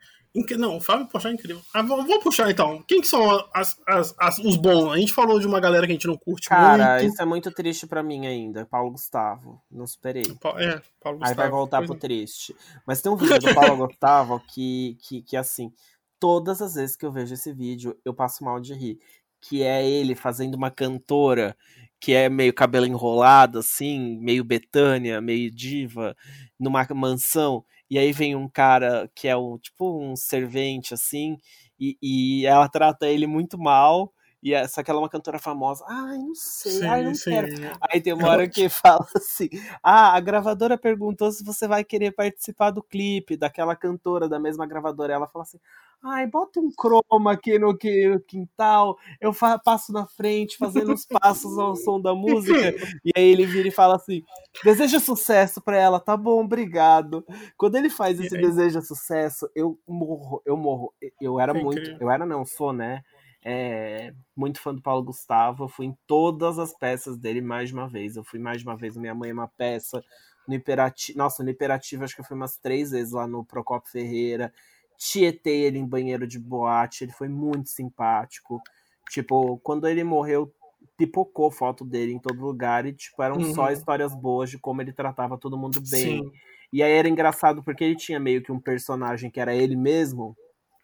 Não, 0.58 0.78
o 0.78 0.80
Fábio 0.80 1.08
Porchat 1.08 1.32
é 1.32 1.34
incrível. 1.34 1.62
Ah, 1.74 1.82
vou, 1.82 2.06
vou, 2.06 2.20
puxar 2.20 2.52
então. 2.52 2.84
Quem 2.88 3.02
que 3.02 3.08
são 3.08 3.28
as, 3.54 3.80
as, 3.88 4.14
as, 4.18 4.38
os 4.38 4.56
bons? 4.58 4.92
A 4.92 4.98
gente 4.98 5.12
falou 5.12 5.40
de 5.40 5.48
uma 5.48 5.60
galera 5.60 5.88
que 5.88 5.92
a 5.92 5.96
gente 5.96 6.08
não 6.08 6.18
curte 6.18 6.50
Cara, 6.50 6.98
muito. 6.98 7.12
isso 7.12 7.22
é 7.22 7.26
muito 7.26 7.52
triste 7.52 7.88
para 7.88 8.04
mim 8.04 8.28
ainda. 8.28 8.66
Paulo 8.66 8.92
Gustavo. 8.92 9.60
Não 9.72 9.88
superei. 9.88 10.24
É, 10.58 10.82
Paulo 11.02 11.18
Gustavo. 11.18 11.24
Aí 11.24 11.34
vai 11.34 11.50
voltar 11.50 11.84
pro 11.84 11.96
é. 11.96 11.98
triste. 11.98 12.56
Mas 12.86 13.02
tem 13.02 13.12
um 13.12 13.16
vídeo 13.16 13.40
do 13.40 13.56
Paulo 13.56 13.78
Gustavo 13.88 14.40
que, 14.54 14.98
que, 15.02 15.24
que, 15.24 15.36
assim, 15.36 15.74
todas 16.20 16.62
as 16.62 16.76
vezes 16.76 16.96
que 16.96 17.06
eu 17.06 17.12
vejo 17.12 17.34
esse 17.34 17.52
vídeo, 17.52 17.98
eu 18.06 18.14
passo 18.14 18.44
mal 18.44 18.60
de 18.60 18.74
rir. 18.76 19.00
Que 19.42 19.64
é 19.64 19.88
ele 19.88 20.16
fazendo 20.16 20.56
uma 20.56 20.72
cantora 20.72 21.56
que 22.00 22.14
é 22.14 22.30
meio 22.30 22.54
cabelo 22.54 22.86
enrolado, 22.86 23.60
assim, 23.60 24.18
meio 24.20 24.44
Betânia, 24.44 25.20
meio 25.20 25.52
diva, 25.52 26.16
numa 26.58 26.86
mansão, 26.96 27.64
e 27.90 28.00
aí 28.00 28.14
vem 28.14 28.36
um 28.36 28.48
cara 28.48 29.12
que 29.14 29.28
é 29.28 29.36
um, 29.36 29.58
tipo 29.58 30.00
um 30.00 30.16
servente, 30.16 30.94
assim, 30.94 31.38
e, 31.80 31.98
e 32.02 32.46
ela 32.46 32.70
trata 32.70 33.08
ele 33.08 33.28
muito 33.28 33.58
mal, 33.58 34.14
e 34.42 34.54
essa 34.54 34.82
que 34.82 34.90
ela 34.90 35.00
é 35.00 35.04
uma 35.04 35.10
cantora 35.10 35.38
famosa. 35.38 35.84
Ai, 35.88 36.18
não 36.18 36.34
sei, 36.34 36.72
sim, 36.72 36.86
ai, 36.86 37.04
não 37.04 37.14
sim. 37.14 37.30
quero. 37.30 37.48
Aí 37.82 38.00
tem 38.00 38.14
uma 38.14 38.30
hora 38.30 38.48
que 38.48 38.70
fala 38.70 39.06
assim: 39.14 39.50
Ah, 39.84 40.16
a 40.16 40.20
gravadora 40.22 40.78
perguntou 40.78 41.30
se 41.30 41.44
você 41.44 41.68
vai 41.68 41.84
querer 41.84 42.12
participar 42.12 42.72
do 42.72 42.82
clipe 42.82 43.36
daquela 43.36 43.76
cantora 43.76 44.30
da 44.30 44.40
mesma 44.40 44.66
gravadora. 44.66 45.14
Ela 45.14 45.28
fala 45.28 45.44
assim: 45.44 45.60
Ai, 46.02 46.26
bota 46.28 46.62
um 46.62 46.72
croma 46.72 47.34
aqui 47.34 47.60
no, 47.60 47.78
quintal, 48.26 48.98
eu 49.20 49.34
passo 49.64 49.92
na 49.92 50.08
frente 50.08 50.58
fazendo 50.58 50.94
os 50.94 51.06
passos 51.06 51.58
ao 51.58 51.76
som 51.76 52.00
da 52.00 52.16
música. 52.16 52.58
E 53.04 53.12
aí 53.16 53.32
ele 53.32 53.46
vira 53.46 53.68
e 53.68 53.72
fala 53.72 53.96
assim: 53.96 54.24
deseja 54.64 55.00
sucesso 55.00 55.62
pra 55.62 55.78
ela, 55.78 56.00
tá 56.00 56.16
bom, 56.16 56.44
obrigado. 56.44 57.26
Quando 57.58 57.76
ele 57.76 57.90
faz 57.90 58.20
esse 58.20 58.38
deseja 58.38 58.82
sucesso, 58.82 59.50
eu 59.54 59.78
morro, 59.88 60.42
eu 60.46 60.56
morro. 60.56 60.94
Eu 61.20 61.40
era 61.40 61.54
muito, 61.54 61.98
eu 62.00 62.10
era 62.10 62.26
não, 62.26 62.46
sou, 62.46 62.72
né? 62.72 63.04
É, 63.44 64.14
muito 64.36 64.62
fã 64.62 64.74
do 64.74 64.82
Paulo 64.82 65.04
Gustavo. 65.04 65.66
Eu 65.66 65.70
fui 65.70 65.88
em 65.88 65.98
todas 66.08 66.60
as 66.60 66.74
peças 66.78 67.18
dele 67.18 67.42
mais 67.42 67.70
de 67.70 67.76
uma 67.76 67.88
vez. 67.88 68.16
Eu 68.16 68.24
fui 68.24 68.40
mais 68.40 68.62
de 68.62 68.68
uma 68.68 68.78
vez 68.78 68.96
Minha 68.96 69.16
Mãe 69.16 69.32
é 69.32 69.34
uma 69.34 69.48
peça. 69.48 70.02
No 70.48 70.56
Hiperativo, 70.56 71.18
nossa, 71.18 71.44
no 71.44 71.50
Hiperativo 71.50 72.04
acho 72.04 72.16
que 72.16 72.22
eu 72.22 72.26
fui 72.26 72.36
umas 72.36 72.58
três 72.58 72.92
vezes 72.92 73.14
lá 73.14 73.28
no 73.28 73.44
Procopio 73.46 73.92
Ferreira. 73.92 74.54
Tietei 75.00 75.62
ele 75.62 75.80
em 75.80 75.88
banheiro 75.88 76.28
de 76.28 76.38
boate, 76.38 77.06
ele 77.06 77.14
foi 77.14 77.30
muito 77.30 77.70
simpático. 77.70 78.62
Tipo, 79.10 79.58
quando 79.64 79.88
ele 79.88 80.04
morreu, 80.04 80.54
pipocou 80.98 81.50
foto 81.50 81.86
dele 81.86 82.12
em 82.12 82.20
todo 82.20 82.42
lugar 82.42 82.86
e, 82.86 82.92
tipo, 82.92 83.24
eram 83.24 83.38
uhum. 83.38 83.56
só 83.56 83.72
histórias 83.72 84.14
boas 84.14 84.50
de 84.50 84.60
como 84.60 84.82
ele 84.82 84.92
tratava 84.92 85.38
todo 85.38 85.58
mundo 85.58 85.82
bem. 85.90 86.22
Sim. 86.22 86.32
E 86.72 86.84
aí 86.84 86.92
era 86.92 87.08
engraçado 87.08 87.64
porque 87.64 87.84
ele 87.84 87.96
tinha 87.96 88.20
meio 88.20 88.44
que 88.44 88.52
um 88.52 88.60
personagem 88.60 89.32
que 89.32 89.40
era 89.40 89.56
ele 89.56 89.76
mesmo, 89.76 90.36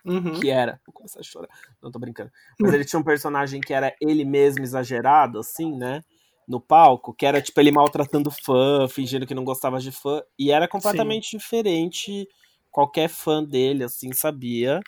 uhum. 0.06 0.40
que 0.40 0.50
era. 0.50 0.80
Vou 0.88 0.94
começar 0.94 1.20
a 1.20 1.24
chorar. 1.24 1.50
Não 1.84 1.92
tô 1.92 2.00
brincando. 2.00 2.32
Mas 2.60 2.74
ele 2.74 2.86
tinha 2.86 3.00
um 3.00 3.04
personagem 3.04 3.60
que 3.60 3.74
era 3.74 3.94
ele 4.02 4.24
mesmo 4.24 4.64
exagerado, 4.64 5.40
assim, 5.40 5.76
né? 5.78 6.02
No 6.48 6.62
palco, 6.62 7.14
que 7.14 7.26
era 7.26 7.42
tipo 7.42 7.60
ele 7.60 7.72
maltratando 7.72 8.32
fã, 8.32 8.88
fingindo 8.88 9.26
que 9.26 9.36
não 9.36 9.44
gostava 9.44 9.80
de 9.80 9.92
fã. 9.92 10.24
E 10.40 10.52
era 10.52 10.68
completamente 10.68 11.30
Sim. 11.30 11.38
diferente. 11.38 12.28
Qualquer 12.76 13.08
fã 13.08 13.42
dele, 13.42 13.86
assim, 13.86 14.12
sabia 14.12 14.82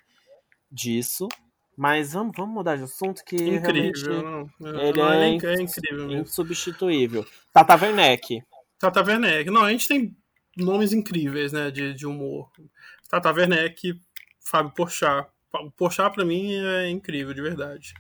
disso. 0.70 1.30
Mas 1.78 2.12
vamos, 2.12 2.34
vamos 2.36 2.54
mudar 2.54 2.76
de 2.76 2.84
assunto 2.84 3.24
que 3.24 3.38
incrível. 3.38 4.50
ele 4.60 4.92
não, 4.92 5.14
é, 5.14 5.22
é, 5.22 5.30
incrível 5.30 6.06
mesmo. 6.06 6.22
insubstituível. 6.24 7.26
Tata 7.54 7.76
Werneck. 7.82 8.44
Tata 8.78 9.02
Werneck. 9.02 9.50
Não, 9.50 9.64
a 9.64 9.72
gente 9.72 9.88
tem 9.88 10.14
nomes 10.58 10.92
incríveis, 10.92 11.54
né, 11.54 11.72
de, 11.72 11.94
de 11.94 12.06
humor. 12.06 12.52
Tata 13.10 13.32
Werneck, 13.32 13.98
Fábio 14.42 14.74
Porchat. 14.74 15.30
O 15.54 15.72
Porchat, 15.72 16.14
pra 16.14 16.26
mim, 16.26 16.56
é 16.56 16.90
incrível, 16.90 17.34
de 17.34 17.42
verdade. 17.42 17.94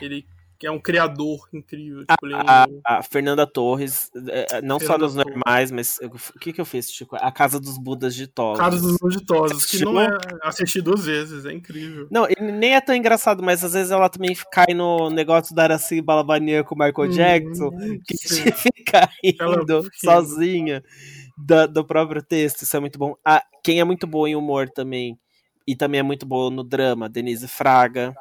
Ele 0.00 0.26
que 0.58 0.66
é 0.66 0.70
um 0.70 0.78
criador 0.78 1.48
incrível. 1.52 2.00
Tipo, 2.00 2.34
a, 2.34 2.64
a, 2.64 2.98
a, 2.98 3.02
Fernanda 3.02 3.46
Torres, 3.46 4.10
é, 4.28 4.56
é, 4.56 4.62
não 4.62 4.78
Fernanda 4.78 4.86
só 4.86 4.98
nos 4.98 5.14
normais, 5.14 5.70
mas 5.70 5.98
o 6.02 6.38
que, 6.38 6.52
que 6.52 6.60
eu 6.60 6.64
fiz, 6.64 6.90
Chico? 6.90 7.16
A 7.16 7.30
Casa 7.30 7.60
dos 7.60 7.78
Budas 7.78 8.14
de 8.14 8.26
Tosos. 8.26 8.58
Casa 8.58 8.80
dos 8.80 8.96
Budas 8.98 9.16
de 9.16 9.24
Tosos, 9.24 9.66
que 9.66 9.84
não 9.84 10.00
é. 10.00 10.08
Assisti 10.42 10.80
duas 10.80 11.04
vezes, 11.04 11.44
é 11.44 11.52
incrível. 11.52 12.08
Não, 12.10 12.26
nem 12.40 12.74
é 12.74 12.80
tão 12.80 12.94
engraçado, 12.94 13.42
mas 13.42 13.62
às 13.62 13.72
vezes 13.72 13.90
ela 13.90 14.08
também 14.08 14.36
cai 14.50 14.74
no 14.74 15.10
negócio 15.10 15.54
da 15.54 15.64
Araci 15.64 16.00
Balabania 16.00 16.64
com 16.64 16.74
o 16.74 16.78
Michael 16.78 17.08
hum, 17.08 17.12
Jackson, 17.12 17.70
que 18.06 18.16
sim. 18.16 18.44
fica 18.52 19.08
rindo 19.22 19.74
ela... 19.74 19.82
sozinha 19.94 20.82
do, 21.36 21.68
do 21.68 21.84
próprio 21.84 22.22
texto. 22.22 22.62
Isso 22.62 22.76
é 22.76 22.80
muito 22.80 22.98
bom. 22.98 23.14
Ah, 23.24 23.42
quem 23.62 23.80
é 23.80 23.84
muito 23.84 24.06
bom 24.06 24.26
em 24.26 24.34
humor 24.34 24.70
também, 24.70 25.18
e 25.66 25.76
também 25.76 26.00
é 26.00 26.02
muito 26.02 26.24
bom 26.24 26.50
no 26.50 26.64
drama, 26.64 27.08
Denise 27.08 27.48
Fraga. 27.48 28.14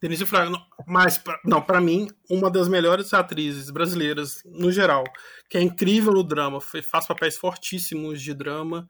Denise 0.00 0.26
Fraga, 0.26 0.50
mas 0.86 1.22
não, 1.44 1.60
para 1.62 1.80
mim, 1.80 2.08
uma 2.30 2.50
das 2.50 2.68
melhores 2.68 3.12
atrizes 3.14 3.70
brasileiras 3.70 4.42
no 4.44 4.70
geral, 4.70 5.04
que 5.48 5.56
é 5.56 5.62
incrível 5.62 6.12
no 6.12 6.22
drama, 6.22 6.60
faz 6.60 7.06
papéis 7.06 7.36
fortíssimos 7.36 8.20
de 8.20 8.34
drama, 8.34 8.88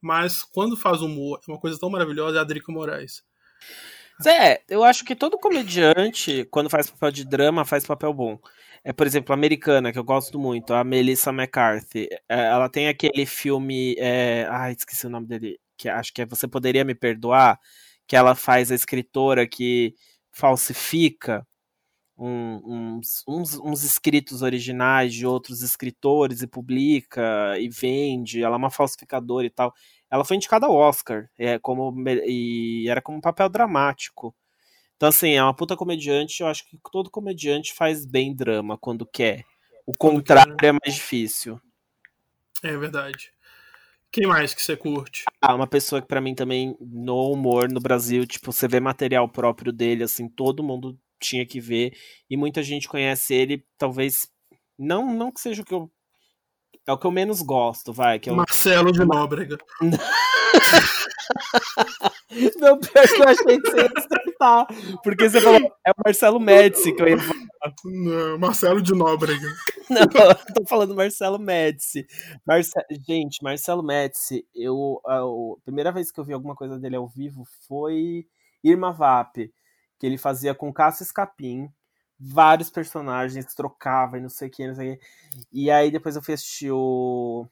mas 0.00 0.42
quando 0.42 0.76
faz 0.76 1.02
humor, 1.02 1.40
é 1.46 1.50
uma 1.50 1.60
coisa 1.60 1.78
tão 1.78 1.90
maravilhosa, 1.90 2.38
é 2.38 2.40
a 2.40 2.44
Drica 2.44 2.72
Moraes. 2.72 3.22
É, 4.26 4.62
eu 4.68 4.84
acho 4.84 5.04
que 5.04 5.16
todo 5.16 5.38
comediante, 5.38 6.46
quando 6.50 6.70
faz 6.70 6.90
papel 6.90 7.10
de 7.10 7.24
drama, 7.24 7.64
faz 7.64 7.84
papel 7.84 8.12
bom. 8.12 8.38
É, 8.84 8.92
por 8.92 9.06
exemplo, 9.06 9.32
a 9.32 9.36
americana, 9.36 9.92
que 9.92 9.98
eu 9.98 10.04
gosto 10.04 10.38
muito, 10.38 10.74
a 10.74 10.84
Melissa 10.84 11.30
McCarthy. 11.30 12.08
É, 12.28 12.46
ela 12.46 12.68
tem 12.68 12.88
aquele 12.88 13.24
filme. 13.26 13.94
É... 13.98 14.46
Ai, 14.50 14.72
esqueci 14.72 15.06
o 15.06 15.10
nome 15.10 15.26
dele. 15.26 15.58
Que 15.76 15.88
acho 15.88 16.12
que 16.12 16.22
é 16.22 16.26
Você 16.26 16.48
Poderia 16.48 16.84
Me 16.84 16.94
Perdoar. 16.94 17.58
Que 18.06 18.16
ela 18.16 18.34
faz 18.34 18.70
a 18.70 18.74
escritora 18.74 19.46
que 19.46 19.94
falsifica 20.32 21.46
um, 22.16 22.60
uns, 22.64 23.24
uns, 23.26 23.58
uns, 23.58 23.82
escritos 23.82 24.42
originais 24.42 25.12
de 25.14 25.26
outros 25.26 25.62
escritores 25.62 26.42
e 26.42 26.46
publica 26.46 27.58
e 27.58 27.68
vende. 27.68 28.42
Ela 28.42 28.56
é 28.56 28.58
uma 28.58 28.70
falsificadora 28.70 29.46
e 29.46 29.50
tal. 29.50 29.72
Ela 30.10 30.24
foi 30.24 30.36
indicada 30.36 30.66
ao 30.66 30.74
Oscar 30.74 31.28
é, 31.38 31.58
como, 31.58 31.92
e 32.26 32.86
era 32.88 33.00
como 33.00 33.18
um 33.18 33.22
papel 33.22 33.48
dramático. 33.48 34.34
Então, 34.96 35.08
assim, 35.08 35.32
é 35.32 35.42
uma 35.42 35.54
puta 35.54 35.76
comediante. 35.76 36.42
Eu 36.42 36.46
acho 36.46 36.64
que 36.68 36.78
todo 36.92 37.10
comediante 37.10 37.74
faz 37.74 38.06
bem 38.06 38.34
drama 38.34 38.78
quando 38.78 39.06
quer. 39.06 39.44
O 39.84 39.96
contrário 39.96 40.54
é 40.62 40.70
mais 40.70 40.94
difícil. 40.94 41.60
É 42.62 42.76
verdade. 42.76 43.32
Quem 44.12 44.26
mais 44.26 44.52
que 44.52 44.60
você 44.60 44.76
curte? 44.76 45.24
Ah, 45.40 45.54
uma 45.54 45.66
pessoa 45.66 46.02
que 46.02 46.06
para 46.06 46.20
mim 46.20 46.34
também, 46.34 46.76
no 46.80 47.32
humor 47.32 47.70
no 47.70 47.80
Brasil, 47.80 48.26
tipo, 48.26 48.52
você 48.52 48.68
vê 48.68 48.78
material 48.78 49.26
próprio 49.26 49.72
dele, 49.72 50.04
assim, 50.04 50.28
todo 50.28 50.62
mundo 50.62 50.98
tinha 51.18 51.46
que 51.46 51.58
ver. 51.58 51.94
E 52.28 52.36
muita 52.36 52.62
gente 52.62 52.88
conhece 52.88 53.32
ele, 53.32 53.64
talvez. 53.78 54.28
Não, 54.78 55.14
não 55.14 55.32
que 55.32 55.40
seja 55.40 55.62
o 55.62 55.64
que 55.64 55.72
eu. 55.72 55.90
É 56.86 56.92
o 56.92 56.98
que 56.98 57.06
eu 57.06 57.10
menos 57.10 57.40
gosto, 57.40 57.92
vai. 57.92 58.18
Que 58.18 58.28
é 58.28 58.32
o... 58.32 58.36
Marcelo 58.36 58.92
de 58.92 59.04
Nóbrega. 59.04 59.56
Não, 62.58 62.78
pior 62.78 63.08
que 63.08 63.22
eu 63.22 63.28
achei 63.28 63.60
que 63.60 63.70
você 63.70 63.76
ia 63.76 63.92
acertar. 63.96 64.66
Porque 65.02 65.30
você 65.30 65.40
falou, 65.40 65.60
é 65.86 65.90
o 65.90 66.02
Marcelo 66.04 66.40
Médici 66.40 66.92
que 66.92 67.00
eu 67.00 67.08
ia 67.08 67.18
falar. 67.18 67.74
Não, 67.84 68.38
Marcelo 68.38 68.82
de 68.82 68.92
Nóbrega. 68.92 69.48
Não, 70.14 70.28
eu 70.28 70.54
tô 70.54 70.66
falando 70.66 70.94
Marcelo 70.94 71.38
Médici. 71.38 72.06
Marce... 72.46 72.72
Gente, 73.06 73.42
Marcelo 73.42 73.82
Médici, 73.82 74.46
eu, 74.54 75.00
a, 75.06 75.20
primeira 75.64 75.92
vez 75.92 76.10
que 76.10 76.18
eu 76.18 76.24
vi 76.24 76.32
alguma 76.32 76.54
coisa 76.54 76.78
dele 76.78 76.96
ao 76.96 77.06
vivo 77.08 77.44
foi 77.68 78.26
Irma 78.64 78.92
Vap, 78.92 79.36
que 79.36 80.06
ele 80.06 80.16
fazia 80.16 80.54
com 80.54 80.72
Cássio 80.72 81.04
Escapim, 81.04 81.68
vários 82.18 82.70
personagens, 82.70 83.54
trocava 83.54 84.18
e 84.18 84.20
não 84.20 84.28
sei 84.28 84.48
o 84.48 84.50
que, 84.50 84.66
não 84.66 84.74
sei 84.74 84.94
o 84.94 84.98
que. 84.98 85.04
E 85.52 85.70
aí 85.70 85.90
depois 85.90 86.16
eu 86.16 86.22
fui 86.22 86.34
assistir 86.34 86.70
o 86.70 87.46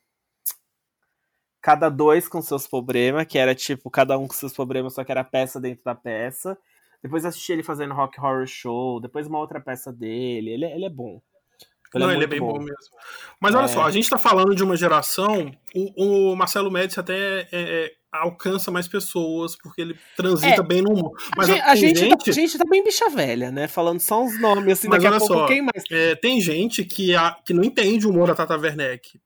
cada 1.60 1.90
dois 1.90 2.26
com 2.26 2.40
seus 2.40 2.66
problemas, 2.66 3.26
que 3.26 3.38
era 3.38 3.54
tipo, 3.54 3.90
cada 3.90 4.18
um 4.18 4.26
com 4.26 4.34
seus 4.34 4.52
problemas, 4.54 4.94
só 4.94 5.04
que 5.04 5.12
era 5.12 5.22
peça 5.24 5.60
dentro 5.60 5.84
da 5.84 5.94
peça. 5.94 6.56
Depois 7.02 7.24
assisti 7.24 7.52
ele 7.52 7.62
fazendo 7.62 7.94
Rock 7.94 8.20
Horror 8.20 8.46
Show, 8.46 9.00
depois 9.00 9.26
uma 9.26 9.38
outra 9.38 9.60
peça 9.60 9.92
dele. 9.92 10.50
Ele, 10.50 10.64
é, 10.64 10.74
ele 10.74 10.84
é 10.86 10.90
bom. 10.90 11.20
Ele 11.94 12.04
é 12.04 12.06
Não, 12.06 12.12
é 12.12 12.14
ele 12.16 12.24
é 12.24 12.26
bem 12.26 12.40
bom, 12.40 12.52
bom 12.52 12.58
mesmo. 12.58 12.76
Mas 13.40 13.54
olha 13.54 13.64
é... 13.64 13.68
só, 13.68 13.84
a 13.84 13.90
gente 13.90 14.08
tá 14.08 14.18
falando 14.18 14.54
de 14.54 14.62
uma 14.62 14.76
geração. 14.76 15.52
O, 15.74 16.32
o 16.32 16.36
Marcelo 16.36 16.70
Médici 16.70 17.00
até 17.00 17.40
é, 17.40 17.48
é, 17.52 17.92
alcança 18.12 18.70
mais 18.70 18.86
pessoas, 18.86 19.56
porque 19.56 19.80
ele 19.80 19.98
transita 20.16 20.62
bem 20.62 20.82
no 20.82 20.92
humor. 20.92 21.12
Mas 21.36 21.50
a, 21.50 21.70
a, 21.70 21.74
gente, 21.74 22.00
gente... 22.00 22.16
Tá, 22.16 22.30
a 22.30 22.32
gente 22.32 22.58
tá 22.58 22.64
bem 22.68 22.84
bicha 22.84 23.08
velha, 23.10 23.50
né? 23.50 23.66
Falando 23.66 24.00
só 24.00 24.22
uns 24.22 24.40
nomes, 24.40 24.72
assim, 24.72 24.88
Mas 24.88 25.02
daqui 25.02 25.14
a 25.14 25.18
pouco 25.18 25.34
só, 25.34 25.46
quem 25.46 25.62
mais? 25.62 25.82
tem 26.20 26.40
gente 26.40 26.84
que, 26.84 27.14
a, 27.14 27.36
que 27.44 27.52
não 27.52 27.64
entende 27.64 28.06
o 28.06 28.10
humor 28.10 28.28
da 28.28 28.34
Tata 28.34 28.56
Werneck. 28.56 29.20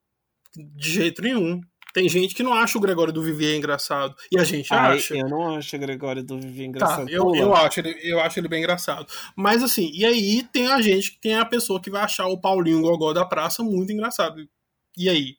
De 0.56 0.90
jeito 0.90 1.20
nenhum. 1.20 1.60
Tem 1.94 2.08
gente 2.08 2.34
que 2.34 2.42
não 2.42 2.52
acha 2.52 2.76
o 2.76 2.80
Gregório 2.80 3.12
do 3.12 3.22
Vivier 3.22 3.56
engraçado. 3.56 4.16
E 4.32 4.36
a 4.36 4.42
gente 4.42 4.74
Ai, 4.74 4.96
acha. 4.96 5.16
Eu 5.16 5.28
não 5.28 5.54
acho 5.54 5.76
o 5.76 5.78
Gregório 5.78 6.24
do 6.24 6.40
Vivier 6.40 6.64
tá, 6.64 6.68
engraçado. 6.68 7.06
Tá, 7.06 7.12
eu, 7.12 7.34
eu, 7.36 7.54
acho 7.54 7.78
ele, 7.78 7.96
eu 8.02 8.18
acho 8.18 8.40
ele 8.40 8.48
bem 8.48 8.58
engraçado. 8.58 9.06
Mas 9.36 9.62
assim, 9.62 9.92
e 9.94 10.04
aí 10.04 10.42
tem 10.42 10.66
a 10.66 10.82
gente 10.82 11.12
que 11.12 11.20
tem 11.20 11.36
a 11.36 11.44
pessoa 11.44 11.80
que 11.80 11.90
vai 11.90 12.02
achar 12.02 12.26
o 12.26 12.36
Paulinho 12.36 12.82
Gogó 12.82 13.12
da 13.12 13.24
praça 13.24 13.62
muito 13.62 13.92
engraçado. 13.92 14.44
E 14.98 15.08
aí? 15.08 15.36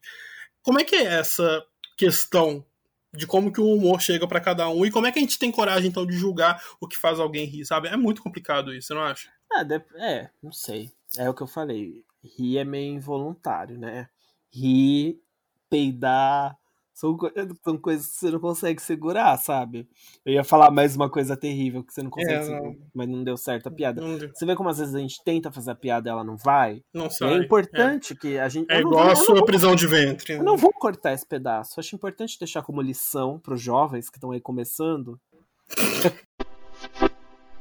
Como 0.63 0.79
é 0.79 0.85
que 0.85 0.95
é 0.95 1.03
essa 1.03 1.61
questão 1.97 2.65
de 3.13 3.27
como 3.27 3.51
que 3.51 3.59
o 3.59 3.73
humor 3.73 3.99
chega 3.99 4.25
para 4.25 4.39
cada 4.39 4.69
um 4.69 4.85
e 4.85 4.91
como 4.91 5.07
é 5.07 5.11
que 5.11 5.19
a 5.19 5.21
gente 5.21 5.37
tem 5.37 5.51
coragem 5.51 5.89
então 5.89 6.05
de 6.05 6.13
julgar 6.13 6.63
o 6.79 6.87
que 6.87 6.97
faz 6.97 7.19
alguém 7.19 7.45
rir, 7.45 7.65
sabe? 7.65 7.89
É 7.89 7.97
muito 7.97 8.23
complicado 8.23 8.73
isso, 8.73 8.87
você 8.87 8.93
não 8.93 9.01
acha? 9.01 9.29
É, 9.51 10.21
é 10.21 10.29
não 10.41 10.53
sei. 10.53 10.89
É 11.17 11.29
o 11.29 11.33
que 11.33 11.43
eu 11.43 11.47
falei. 11.47 12.05
Rir 12.23 12.59
é 12.59 12.63
meio 12.63 12.93
involuntário, 12.93 13.77
né? 13.77 14.07
Rir 14.49 15.21
peidar. 15.69 16.57
São, 16.93 17.17
são 17.61 17.77
coisas 17.77 18.07
que 18.07 18.13
você 18.13 18.31
não 18.31 18.39
consegue 18.39 18.81
segurar, 18.81 19.37
sabe? 19.37 19.85
Eu 20.25 20.31
ia 20.31 20.45
falar 20.45 20.71
mais 20.71 20.95
uma 20.95 21.09
coisa 21.09 21.35
terrível 21.35 21.83
que 21.83 21.93
você 21.93 22.01
não 22.01 22.09
consegue 22.09 22.33
é, 22.35 22.43
segurar, 22.43 22.63
não. 22.63 22.77
mas 22.93 23.09
não 23.09 23.21
deu 23.21 23.35
certo 23.35 23.67
a 23.67 23.71
piada. 23.71 24.01
Você 24.33 24.45
vê 24.45 24.55
como 24.55 24.69
às 24.69 24.77
vezes 24.77 24.95
a 24.95 24.99
gente 24.99 25.21
tenta 25.25 25.51
fazer 25.51 25.71
a 25.71 25.75
piada 25.75 26.07
e 26.07 26.11
ela 26.11 26.23
não 26.23 26.37
vai? 26.37 26.81
Não 26.93 27.09
sai. 27.09 27.33
é 27.33 27.37
importante 27.37 28.13
é. 28.13 28.15
que 28.15 28.39
a 28.39 28.47
gente. 28.47 28.71
É 28.71 28.79
igual 28.79 29.09
a 29.09 29.15
sua 29.15 29.43
prisão 29.43 29.71
vou, 29.71 29.75
de 29.75 29.87
ventre. 29.87 30.35
Eu 30.35 30.43
não 30.43 30.55
vou 30.55 30.71
cortar 30.71 31.11
esse 31.11 31.27
pedaço. 31.27 31.73
Eu 31.77 31.81
acho 31.81 31.93
importante 31.93 32.39
deixar 32.39 32.61
como 32.61 32.81
lição 32.81 33.39
para 33.39 33.55
os 33.55 33.61
jovens 33.61 34.09
que 34.09 34.15
estão 34.15 34.31
aí 34.31 34.39
começando. 34.39 35.19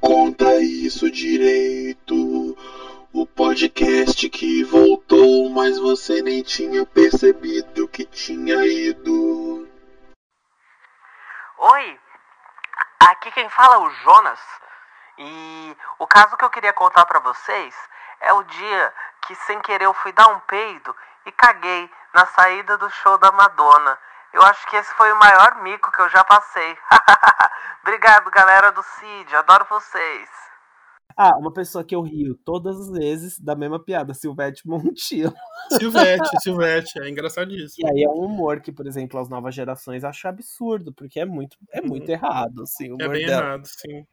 Conta 0.00 0.62
isso 0.62 1.10
direito 1.10 2.56
o 3.14 3.24
podcast 3.24 4.28
que 4.28 4.64
mas 5.54 5.78
você 5.78 6.20
nem 6.20 6.42
tinha 6.42 6.84
percebido 6.84 7.86
que 7.86 8.04
tinha 8.04 8.66
ido. 8.66 9.68
Oi, 11.56 12.00
aqui 12.98 13.30
quem 13.30 13.48
fala 13.48 13.76
é 13.76 13.78
o 13.78 13.90
Jonas. 13.90 14.40
E 15.16 15.76
o 16.00 16.08
caso 16.08 16.36
que 16.36 16.44
eu 16.44 16.50
queria 16.50 16.72
contar 16.72 17.06
para 17.06 17.20
vocês 17.20 17.72
é 18.20 18.32
o 18.32 18.42
dia 18.42 18.94
que 19.22 19.34
sem 19.36 19.60
querer 19.60 19.84
eu 19.84 19.94
fui 19.94 20.10
dar 20.10 20.26
um 20.26 20.40
peido 20.40 20.94
e 21.24 21.30
caguei 21.30 21.88
na 22.12 22.26
saída 22.26 22.76
do 22.76 22.90
show 22.90 23.16
da 23.18 23.30
Madonna. 23.30 23.96
Eu 24.32 24.42
acho 24.42 24.66
que 24.66 24.74
esse 24.74 24.92
foi 24.94 25.12
o 25.12 25.16
maior 25.20 25.62
mico 25.62 25.92
que 25.92 26.02
eu 26.02 26.08
já 26.08 26.24
passei. 26.24 26.76
Obrigado, 27.82 28.28
galera 28.32 28.72
do 28.72 28.82
CID. 28.82 29.36
Adoro 29.36 29.64
vocês. 29.66 30.28
Ah, 31.16 31.36
uma 31.38 31.52
pessoa 31.52 31.84
que 31.84 31.94
eu 31.94 32.02
rio 32.02 32.34
todas 32.34 32.80
as 32.80 32.90
vezes 32.90 33.38
da 33.38 33.54
mesma 33.54 33.78
piada, 33.78 34.12
Silvete 34.14 34.62
Montilo. 34.68 35.34
Silvete, 35.78 36.28
Silvete, 36.40 36.98
é 37.00 37.08
engraçadíssimo. 37.08 37.88
E 37.88 37.90
aí 37.90 38.02
é 38.04 38.08
um 38.08 38.24
humor 38.24 38.60
que, 38.60 38.72
por 38.72 38.86
exemplo, 38.86 39.20
as 39.20 39.28
novas 39.28 39.54
gerações 39.54 40.02
acham 40.02 40.30
absurdo, 40.30 40.92
porque 40.92 41.20
é 41.20 41.24
muito, 41.24 41.56
é 41.72 41.80
uhum. 41.80 41.88
muito 41.88 42.08
errado, 42.08 42.62
assim, 42.62 42.92
É 43.00 43.08
bem 43.08 43.26
dela. 43.26 43.42
errado, 43.46 43.66
sim. 43.66 44.04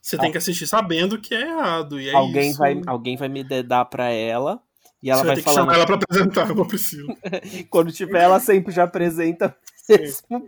Você 0.00 0.16
tem 0.16 0.32
que 0.32 0.38
assistir 0.38 0.66
sabendo 0.66 1.20
que 1.20 1.34
é 1.34 1.42
errado. 1.42 2.00
E 2.00 2.08
é 2.08 2.14
alguém, 2.14 2.50
isso. 2.50 2.58
vai, 2.58 2.80
alguém 2.86 3.16
vai 3.16 3.28
me 3.28 3.44
dedar 3.44 3.84
pra 3.84 4.10
ela. 4.10 4.62
E 5.02 5.10
ela 5.10 5.20
Você 5.20 5.26
vai, 5.26 5.36
vai 5.36 5.44
falando... 5.44 5.60
chamar 5.60 5.74
ela 5.74 5.86
pra 5.86 5.94
apresentar, 5.96 6.48
eu 6.48 6.66
preciso. 6.66 7.06
Quando 7.70 7.92
tiver, 7.92 8.22
ela 8.22 8.40
sempre 8.40 8.72
já 8.72 8.84
apresenta 8.84 9.54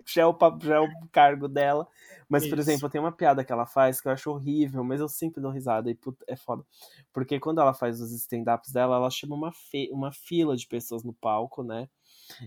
já 0.06 0.22
é, 0.22 0.26
o, 0.26 0.36
já 0.60 0.76
é 0.76 0.80
o 0.80 0.88
cargo 1.12 1.48
dela. 1.48 1.86
Mas, 2.30 2.46
por 2.46 2.58
Isso. 2.58 2.70
exemplo, 2.70 2.88
tem 2.88 3.00
uma 3.00 3.10
piada 3.10 3.44
que 3.44 3.52
ela 3.52 3.66
faz 3.66 4.00
que 4.00 4.06
eu 4.06 4.12
acho 4.12 4.30
horrível, 4.30 4.84
mas 4.84 5.00
eu 5.00 5.08
sempre 5.08 5.42
dou 5.42 5.50
risada 5.50 5.90
e 5.90 5.96
puta, 5.96 6.24
é 6.28 6.36
foda. 6.36 6.64
Porque 7.12 7.40
quando 7.40 7.60
ela 7.60 7.74
faz 7.74 8.00
os 8.00 8.12
stand-ups 8.12 8.70
dela, 8.72 8.94
ela 8.94 9.10
chama 9.10 9.34
uma, 9.34 9.52
fe... 9.52 9.90
uma 9.92 10.12
fila 10.12 10.56
de 10.56 10.68
pessoas 10.68 11.02
no 11.02 11.12
palco, 11.12 11.64
né? 11.64 11.88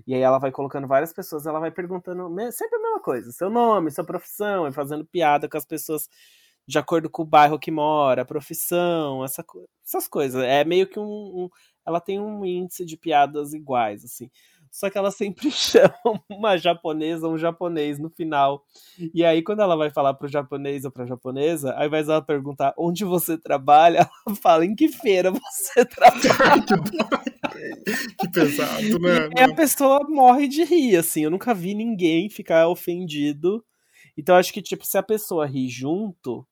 E 0.07 0.15
aí 0.15 0.21
ela 0.21 0.39
vai 0.39 0.51
colocando 0.53 0.87
várias 0.87 1.11
pessoas, 1.11 1.45
ela 1.45 1.59
vai 1.59 1.69
perguntando 1.69 2.29
sempre 2.53 2.77
a 2.77 2.81
mesma 2.81 3.01
coisa, 3.01 3.31
seu 3.33 3.49
nome, 3.49 3.91
sua 3.91 4.05
profissão, 4.05 4.65
e 4.67 4.71
fazendo 4.71 5.05
piada 5.05 5.49
com 5.49 5.57
as 5.57 5.65
pessoas 5.65 6.07
de 6.65 6.79
acordo 6.79 7.09
com 7.09 7.23
o 7.23 7.25
bairro 7.25 7.59
que 7.59 7.69
mora, 7.69 8.23
profissão, 8.23 9.21
essa, 9.25 9.43
essas 9.85 10.07
coisas. 10.07 10.41
É 10.41 10.63
meio 10.63 10.87
que 10.87 10.97
um, 10.97 11.03
um, 11.03 11.49
Ela 11.85 11.99
tem 11.99 12.21
um 12.21 12.45
índice 12.45 12.85
de 12.85 12.95
piadas 12.95 13.53
iguais, 13.53 14.05
assim 14.05 14.31
só 14.73 14.89
que 14.89 14.97
ela 14.97 15.11
sempre 15.11 15.51
chama 15.53 15.93
uma 16.27 16.57
japonesa 16.57 17.27
ou 17.27 17.35
um 17.35 17.37
japonês 17.37 17.99
no 17.99 18.09
final. 18.09 18.65
E 19.13 19.23
aí, 19.23 19.43
quando 19.43 19.61
ela 19.61 19.75
vai 19.75 19.91
falar 19.91 20.15
pro 20.15 20.27
japonês 20.27 20.83
ou 20.83 20.89
pra 20.89 21.05
japonesa, 21.05 21.73
ao 21.73 21.85
invés 21.85 22.07
dela 22.07 22.23
perguntar 22.23 22.73
onde 22.75 23.05
você 23.05 23.37
trabalha, 23.37 24.09
ela 24.25 24.35
fala 24.35 24.65
em 24.65 24.73
que 24.73 24.87
feira 24.89 25.29
você 25.29 25.85
trabalha. 25.85 26.73
que 28.19 28.31
pesado, 28.31 28.99
né? 28.99 29.29
E 29.37 29.41
a 29.41 29.53
pessoa 29.53 29.99
morre 30.09 30.47
de 30.47 30.63
rir, 30.63 30.97
assim. 30.97 31.21
Eu 31.21 31.29
nunca 31.29 31.53
vi 31.53 31.75
ninguém 31.75 32.27
ficar 32.27 32.67
ofendido. 32.67 33.63
Então, 34.17 34.35
acho 34.35 34.51
que, 34.51 34.61
tipo, 34.61 34.83
se 34.83 34.97
a 34.97 35.03
pessoa 35.03 35.45
ri 35.45 35.69
junto, 35.69 36.47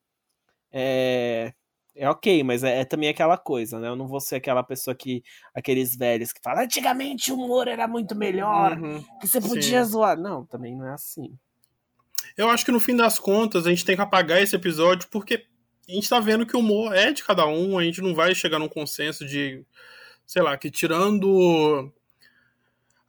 é, 0.70 1.52
é 1.94 2.08
ok, 2.08 2.42
mas 2.42 2.64
é, 2.64 2.80
é, 2.80 2.84
também 2.84 3.08
aquela 3.08 3.36
coisa, 3.36 3.78
né? 3.78 3.88
Eu 3.88 3.96
não 3.96 4.06
vou 4.06 4.20
ser 4.20 4.36
aquela 4.36 4.62
pessoa 4.62 4.94
que. 4.94 5.22
aqueles 5.54 5.94
velhos 5.94 6.32
que 6.32 6.40
falam, 6.42 6.64
antigamente 6.64 7.30
o 7.30 7.36
humor 7.36 7.68
era 7.68 7.86
muito 7.86 8.14
melhor, 8.14 8.78
uhum, 8.78 9.02
que 9.20 9.28
você 9.28 9.40
podia 9.40 9.84
sim. 9.84 9.90
zoar. 9.90 10.18
Não, 10.18 10.46
também 10.46 10.76
não 10.76 10.86
é 10.86 10.94
assim. 10.94 11.36
Eu 12.36 12.48
acho 12.48 12.64
que 12.64 12.72
no 12.72 12.80
fim 12.80 12.96
das 12.96 13.18
contas 13.18 13.66
a 13.66 13.70
gente 13.70 13.84
tem 13.84 13.94
que 13.94 14.02
apagar 14.02 14.40
esse 14.40 14.56
episódio 14.56 15.08
porque 15.10 15.44
a 15.88 15.92
gente 15.92 16.08
tá 16.08 16.18
vendo 16.18 16.46
que 16.46 16.56
o 16.56 16.60
humor 16.60 16.94
é 16.94 17.12
de 17.12 17.22
cada 17.22 17.46
um, 17.46 17.78
a 17.78 17.84
gente 17.84 18.00
não 18.00 18.14
vai 18.14 18.34
chegar 18.34 18.58
num 18.58 18.68
consenso 18.68 19.26
de, 19.26 19.62
sei 20.26 20.40
lá, 20.40 20.56
que 20.56 20.70
tirando 20.70 21.92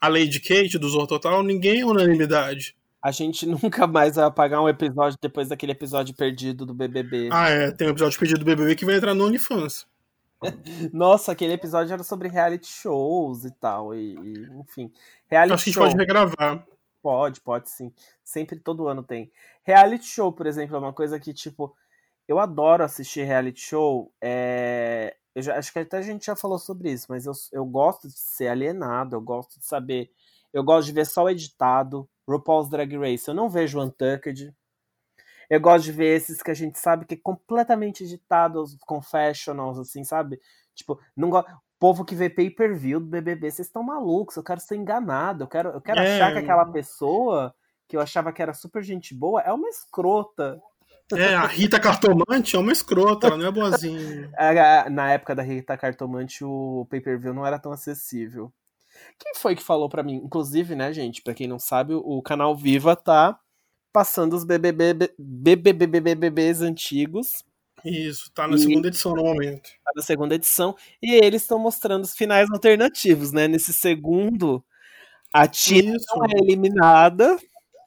a 0.02 0.10
Lady 0.10 0.42
Kate 0.42 0.78
do 0.78 0.90
Zorro 0.90 1.08
Total, 1.08 1.42
ninguém 1.42 1.82
é 1.82 1.86
unanimidade 1.86 2.76
a 3.04 3.12
gente 3.12 3.46
nunca 3.46 3.86
mais 3.86 4.16
vai 4.16 4.24
apagar 4.24 4.62
um 4.62 4.70
episódio 4.70 5.18
depois 5.22 5.50
daquele 5.50 5.74
episódio 5.74 6.16
perdido 6.16 6.66
do 6.66 6.74
BBB. 6.74 7.30
Ah, 7.32 7.50
é. 7.50 7.72
Tem 7.72 7.88
um 7.88 7.92
episódio 7.92 8.18
perdido 8.18 8.40
do 8.40 8.46
BBB 8.46 8.76
que 8.76 8.86
vai 8.86 8.96
entrar 8.96 9.14
no 9.14 9.26
OnlyFans. 9.26 9.86
Nossa, 10.94 11.34
aquele 11.34 11.54
episódio 11.54 11.94
era 11.94 12.04
sobre 12.04 12.30
reality 12.30 12.68
shows 12.68 13.44
e 13.44 13.52
tal. 13.52 13.94
E, 13.94 14.16
e 14.16 14.60
enfim. 14.60 14.92
Reality 15.28 15.54
Acho 15.54 15.64
que 15.64 15.70
a 15.70 15.74
gente 15.74 15.82
pode 15.82 15.98
regravar. 15.98 16.66
Pode, 17.02 17.42
pode 17.42 17.70
sim. 17.70 17.94
Sempre, 18.24 18.58
todo 18.58 18.88
ano 18.88 19.04
tem. 19.04 19.30
Reality 19.64 20.06
show, 20.06 20.32
por 20.32 20.48
exemplo, 20.48 20.78
é 20.78 20.80
uma 20.80 20.94
coisa 20.94 21.20
que, 21.20 21.34
tipo, 21.34 21.76
eu 22.26 22.40
adoro 22.40 22.84
assistir 22.84 23.24
reality 23.24 23.60
show. 23.60 24.14
É... 24.22 25.16
Eu 25.36 25.42
já, 25.42 25.58
acho 25.58 25.74
que 25.74 25.80
até 25.80 25.98
a 25.98 26.02
gente 26.02 26.26
já 26.26 26.36
falou 26.36 26.60
sobre 26.60 26.92
isso, 26.92 27.08
mas 27.10 27.26
eu, 27.26 27.34
eu 27.52 27.66
gosto 27.66 28.08
de 28.08 28.18
ser 28.18 28.48
alienado, 28.48 29.16
eu 29.16 29.22
gosto 29.22 29.60
de 29.60 29.66
saber. 29.66 30.12
Eu 30.54 30.64
gosto 30.64 30.86
de 30.86 30.94
ver 30.94 31.06
só 31.06 31.24
o 31.24 31.30
editado. 31.30 32.08
RuPaul's 32.28 32.70
Drag 32.70 32.98
Race. 32.98 33.28
Eu 33.28 33.34
não 33.34 33.50
vejo 33.50 33.82
Untucked. 33.82 34.54
Eu 35.50 35.60
gosto 35.60 35.86
de 35.86 35.92
ver 35.92 36.16
esses 36.16 36.42
que 36.42 36.52
a 36.52 36.54
gente 36.54 36.80
sabe 36.80 37.06
que 37.06 37.16
é 37.16 37.20
completamente 37.22 38.04
editado, 38.04 38.62
os 38.62 38.76
confessionals, 38.76 39.78
assim, 39.78 40.04
sabe? 40.04 40.40
Tipo, 40.74 41.00
não 41.16 41.30
go... 41.30 41.44
povo 41.80 42.06
que 42.06 42.16
vê 42.16 42.30
pay-per-view 42.30 43.00
do 43.00 43.06
BBB, 43.06 43.52
vocês 43.52 43.68
estão 43.68 43.84
malucos, 43.84 44.36
eu 44.36 44.44
quero 44.44 44.60
ser 44.60 44.76
enganado, 44.76 45.44
eu 45.44 45.48
quero, 45.48 45.70
eu 45.70 45.82
quero 45.82 46.00
é. 46.00 46.16
achar 46.16 46.32
que 46.32 46.40
aquela 46.40 46.66
pessoa 46.66 47.54
que 47.88 47.96
eu 47.96 48.02
achava 48.02 48.32
que 48.32 48.42
era 48.42 48.54
super 48.54 48.82
gente 48.82 49.14
boa 49.14 49.42
é 49.42 49.52
uma 49.52 49.70
escrota. 49.70 50.62
É, 51.14 51.36
a 51.36 51.46
Rita 51.46 51.80
Cartomante 51.80 52.56
é 52.56 52.60
uma 52.60 52.72
escrota, 52.72 53.28
ela 53.28 53.38
não 53.38 53.46
é 53.46 53.52
boazinha. 53.52 54.32
Na 54.90 55.12
época 55.12 55.36
da 55.36 55.44
Rita 55.44 55.78
Cartomante, 55.78 56.44
o 56.44 56.88
pay-per-view 56.90 57.34
não 57.34 57.46
era 57.46 57.60
tão 57.60 57.72
acessível. 57.72 58.52
Quem 59.20 59.34
foi 59.36 59.56
que 59.56 59.64
falou 59.64 59.90
para 59.90 60.04
mim? 60.04 60.16
Inclusive, 60.16 60.76
né, 60.76 60.92
gente, 60.94 61.22
para 61.22 61.34
quem 61.34 61.48
não 61.48 61.60
sabe, 61.60 61.94
o 61.94 62.22
canal 62.22 62.56
Viva 62.56 62.96
tá 62.96 63.40
passando 63.92 64.36
os 64.36 64.44
BBB, 64.44 65.14
BBBBBs 65.18 66.62
antigos. 66.62 67.44
Isso, 67.86 68.32
tá 68.34 68.48
na 68.48 68.56
e... 68.56 68.60
segunda 68.60 68.88
edição 68.88 69.14
no 69.14 69.24
momento. 69.24 69.70
Tá 69.84 69.92
na 69.96 70.02
segunda 70.02 70.36
edição. 70.36 70.76
E 71.02 71.14
eles 71.14 71.42
estão 71.42 71.60
mostrando 71.60 72.04
os 72.04 72.16
finais 72.16 72.50
alternativos, 72.50 73.32
né? 73.32 73.48
Nesse 73.48 73.74
segundo, 73.74 74.64
a 75.32 75.48
Tina 75.48 75.96
é 75.96 76.38
eliminada 76.40 77.38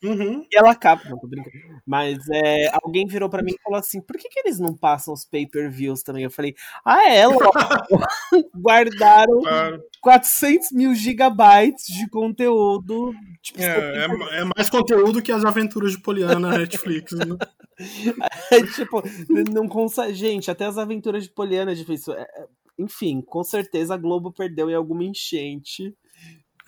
Uhum. 0.07 0.47
E 0.51 0.57
ela 0.57 0.71
acaba. 0.71 1.03
Não, 1.09 1.19
tô 1.19 1.27
brincando. 1.27 1.57
Mas 1.85 2.19
é, 2.33 2.71
alguém 2.83 3.07
virou 3.07 3.29
para 3.29 3.43
mim 3.43 3.53
e 3.53 3.63
falou 3.63 3.79
assim: 3.79 4.01
por 4.01 4.17
que, 4.17 4.29
que 4.29 4.41
eles 4.41 4.61
não 4.61 4.75
passam 4.75 5.13
os 5.13 5.25
pay-per-views 5.25 6.03
também? 6.03 6.25
Eu 6.25 6.31
falei: 6.31 6.55
ah, 6.85 7.09
é, 7.09 7.25
guardaram 8.55 9.41
claro. 9.41 9.83
400 10.01 10.73
mil 10.73 10.95
gigabytes 10.95 11.87
de 11.87 12.09
conteúdo. 12.09 13.13
Tipo, 13.43 13.61
é, 13.61 14.07
é, 14.07 14.41
é, 14.41 14.45
mais 14.57 14.71
conteúdo 14.71 15.21
que 15.21 15.33
as 15.33 15.45
aventuras 15.45 15.93
de 15.93 16.01
Poliana 16.01 16.39
na 16.39 16.59
Netflix, 16.59 17.13
né? 17.13 17.25
é, 18.53 18.63
tipo, 18.63 19.03
não 19.53 19.67
consegue. 19.69 20.15
Gente, 20.15 20.51
até 20.51 20.67
as 20.67 20.79
aventuras 20.79 21.25
de 21.25 21.31
Poliana 21.31 21.73
é 21.73 21.75
difícil. 21.75 22.15
É, 22.15 22.23
é, 22.23 22.47
enfim, 22.79 23.21
com 23.21 23.43
certeza 23.43 23.95
a 23.95 23.99
Globo 23.99 24.33
perdeu 24.33 24.71
em 24.71 24.75
alguma 24.75 25.05
enchente. 25.05 25.95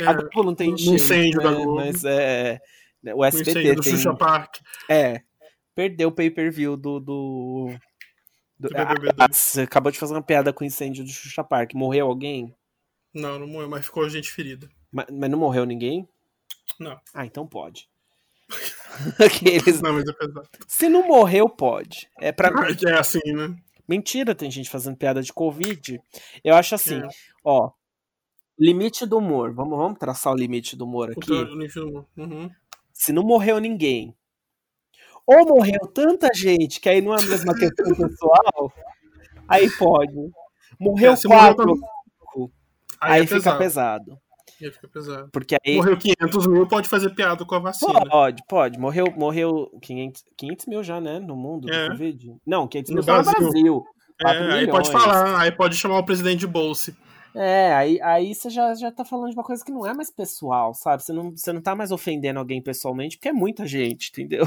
a 0.05 0.13
Globo 0.13 0.43
não 0.43 0.55
tem 0.55 0.71
enchente, 0.71 0.95
incêndio 0.95 1.39
né? 1.39 1.45
da 1.45 1.53
Globo. 1.53 1.75
mas 1.77 2.05
é 2.05 2.61
né, 3.09 3.15
o 3.15 3.25
SBT 3.25 3.75
do 3.75 3.83
tem... 3.83 3.93
Xuxa 3.93 4.15
Park. 4.15 4.57
É. 4.89 5.23
Perdeu 5.75 6.09
o 6.09 6.13
pay-per-view 6.13 6.77
do. 6.77 7.01
do... 7.01 7.75
do... 8.59 8.69
Ah, 9.17 9.29
você 9.31 9.63
acabou 9.63 9.91
de 9.91 9.99
fazer 9.99 10.15
uma 10.15 10.23
piada 10.23 10.53
com 10.53 10.65
o 10.65 10.67
incêndio 10.67 11.05
do 11.05 11.11
Xuxa 11.11 11.43
Park. 11.43 11.75
Morreu 11.75 12.07
alguém? 12.07 12.55
Não, 13.15 13.39
não 13.39 13.47
morreu, 13.47 13.69
mas 13.69 13.87
ficou 13.87 14.09
gente 14.09 14.31
ferida. 14.31 14.69
Mas, 14.93 15.07
mas 15.11 15.31
não 15.31 15.39
morreu 15.39 15.65
ninguém? 15.65 16.09
Não. 16.79 16.99
Ah, 17.15 17.25
então 17.25 17.47
pode. 17.47 17.89
Aqueles... 19.25 19.81
Não, 19.81 19.95
mas 19.95 20.09
é 20.09 20.13
pesado. 20.13 20.49
Se 20.67 20.89
não 20.89 21.07
morreu, 21.07 21.49
pode. 21.49 22.09
É, 22.21 22.33
pra... 22.33 22.51
é 22.87 22.93
assim, 22.99 23.33
né? 23.33 23.57
Mentira, 23.89 24.35
tem 24.35 24.51
gente 24.51 24.69
fazendo 24.69 24.97
piada 24.97 25.23
de 25.23 25.33
Covid. 25.33 26.01
Eu 26.45 26.55
acho 26.55 26.75
assim, 26.75 26.99
é. 26.99 27.09
ó. 27.43 27.71
Limite 28.59 29.07
do 29.07 29.19
humor. 29.19 29.53
Vamos, 29.55 29.79
vamos 29.79 29.99
traçar 29.99 30.33
o 30.33 30.37
limite 30.37 30.77
do 30.77 30.85
humor 30.85 31.13
aqui. 31.13 31.33
O 31.33 31.45
limite 31.45 31.75
do 31.75 31.89
humor. 31.89 32.07
Uhum 32.17 32.51
se 32.99 33.13
não 33.13 33.23
morreu 33.23 33.59
ninguém, 33.61 34.15
ou 35.25 35.47
morreu 35.47 35.81
tanta 35.95 36.29
gente 36.35 36.81
que 36.81 36.89
aí 36.89 37.01
não 37.01 37.15
é 37.15 37.21
a 37.21 37.27
mesma 37.27 37.55
questão 37.55 37.95
pessoal, 37.95 38.73
aí 39.47 39.71
pode. 39.71 40.15
Morreu 40.81 41.13
é, 41.13 41.17
quatro, 41.27 41.67
morreu 41.67 42.51
aí, 43.01 43.13
aí 43.13 43.23
é 43.23 43.27
fica 43.27 43.57
pesado. 43.57 43.59
pesado. 43.59 44.19
Aí 44.61 44.71
fica 44.73 44.89
pesado. 44.89 45.29
Porque 45.31 45.57
aí... 45.65 45.77
Morreu 45.77 45.97
500 45.97 46.47
mil, 46.49 46.67
pode 46.67 46.89
fazer 46.89 47.11
piada 47.11 47.45
com 47.45 47.55
a 47.55 47.59
vacina. 47.61 48.05
Pode, 48.09 48.43
pode. 48.49 48.79
Morreu, 48.79 49.07
morreu 49.17 49.71
500, 49.81 50.25
500 50.37 50.67
mil 50.67 50.83
já, 50.83 51.01
né, 51.01 51.21
no 51.21 51.37
mundo 51.37 51.73
é. 51.73 51.85
do 51.85 51.91
Covid. 51.93 52.37
Não, 52.45 52.67
500 52.67 52.91
mil 52.91 53.01
no 53.01 53.07
Brasil. 53.07 53.33
no 53.33 53.51
Brasil. 53.51 53.85
É, 54.21 54.53
aí 54.55 54.67
pode 54.69 54.91
falar, 54.91 55.41
aí 55.41 55.53
pode 55.53 55.77
chamar 55.77 55.99
o 55.99 56.05
presidente 56.05 56.41
de 56.41 56.47
bolsa. 56.49 56.93
É, 57.39 57.73
aí, 57.73 58.01
aí 58.03 58.35
você 58.35 58.51
já, 58.51 58.75
já 58.75 58.91
tá 58.91 59.05
falando 59.05 59.31
de 59.31 59.37
uma 59.37 59.45
coisa 59.45 59.65
que 59.65 59.71
não 59.71 59.87
é 59.87 59.95
mais 59.95 60.11
pessoal, 60.11 60.75
sabe? 60.75 61.05
Você 61.05 61.13
não, 61.13 61.31
você 61.31 61.53
não 61.53 61.63
tá 61.63 61.75
mais 61.77 61.93
ofendendo 61.93 62.41
alguém 62.41 62.61
pessoalmente, 62.61 63.17
porque 63.17 63.29
é 63.29 63.33
muita 63.33 63.65
gente, 63.65 64.11
entendeu? 64.11 64.45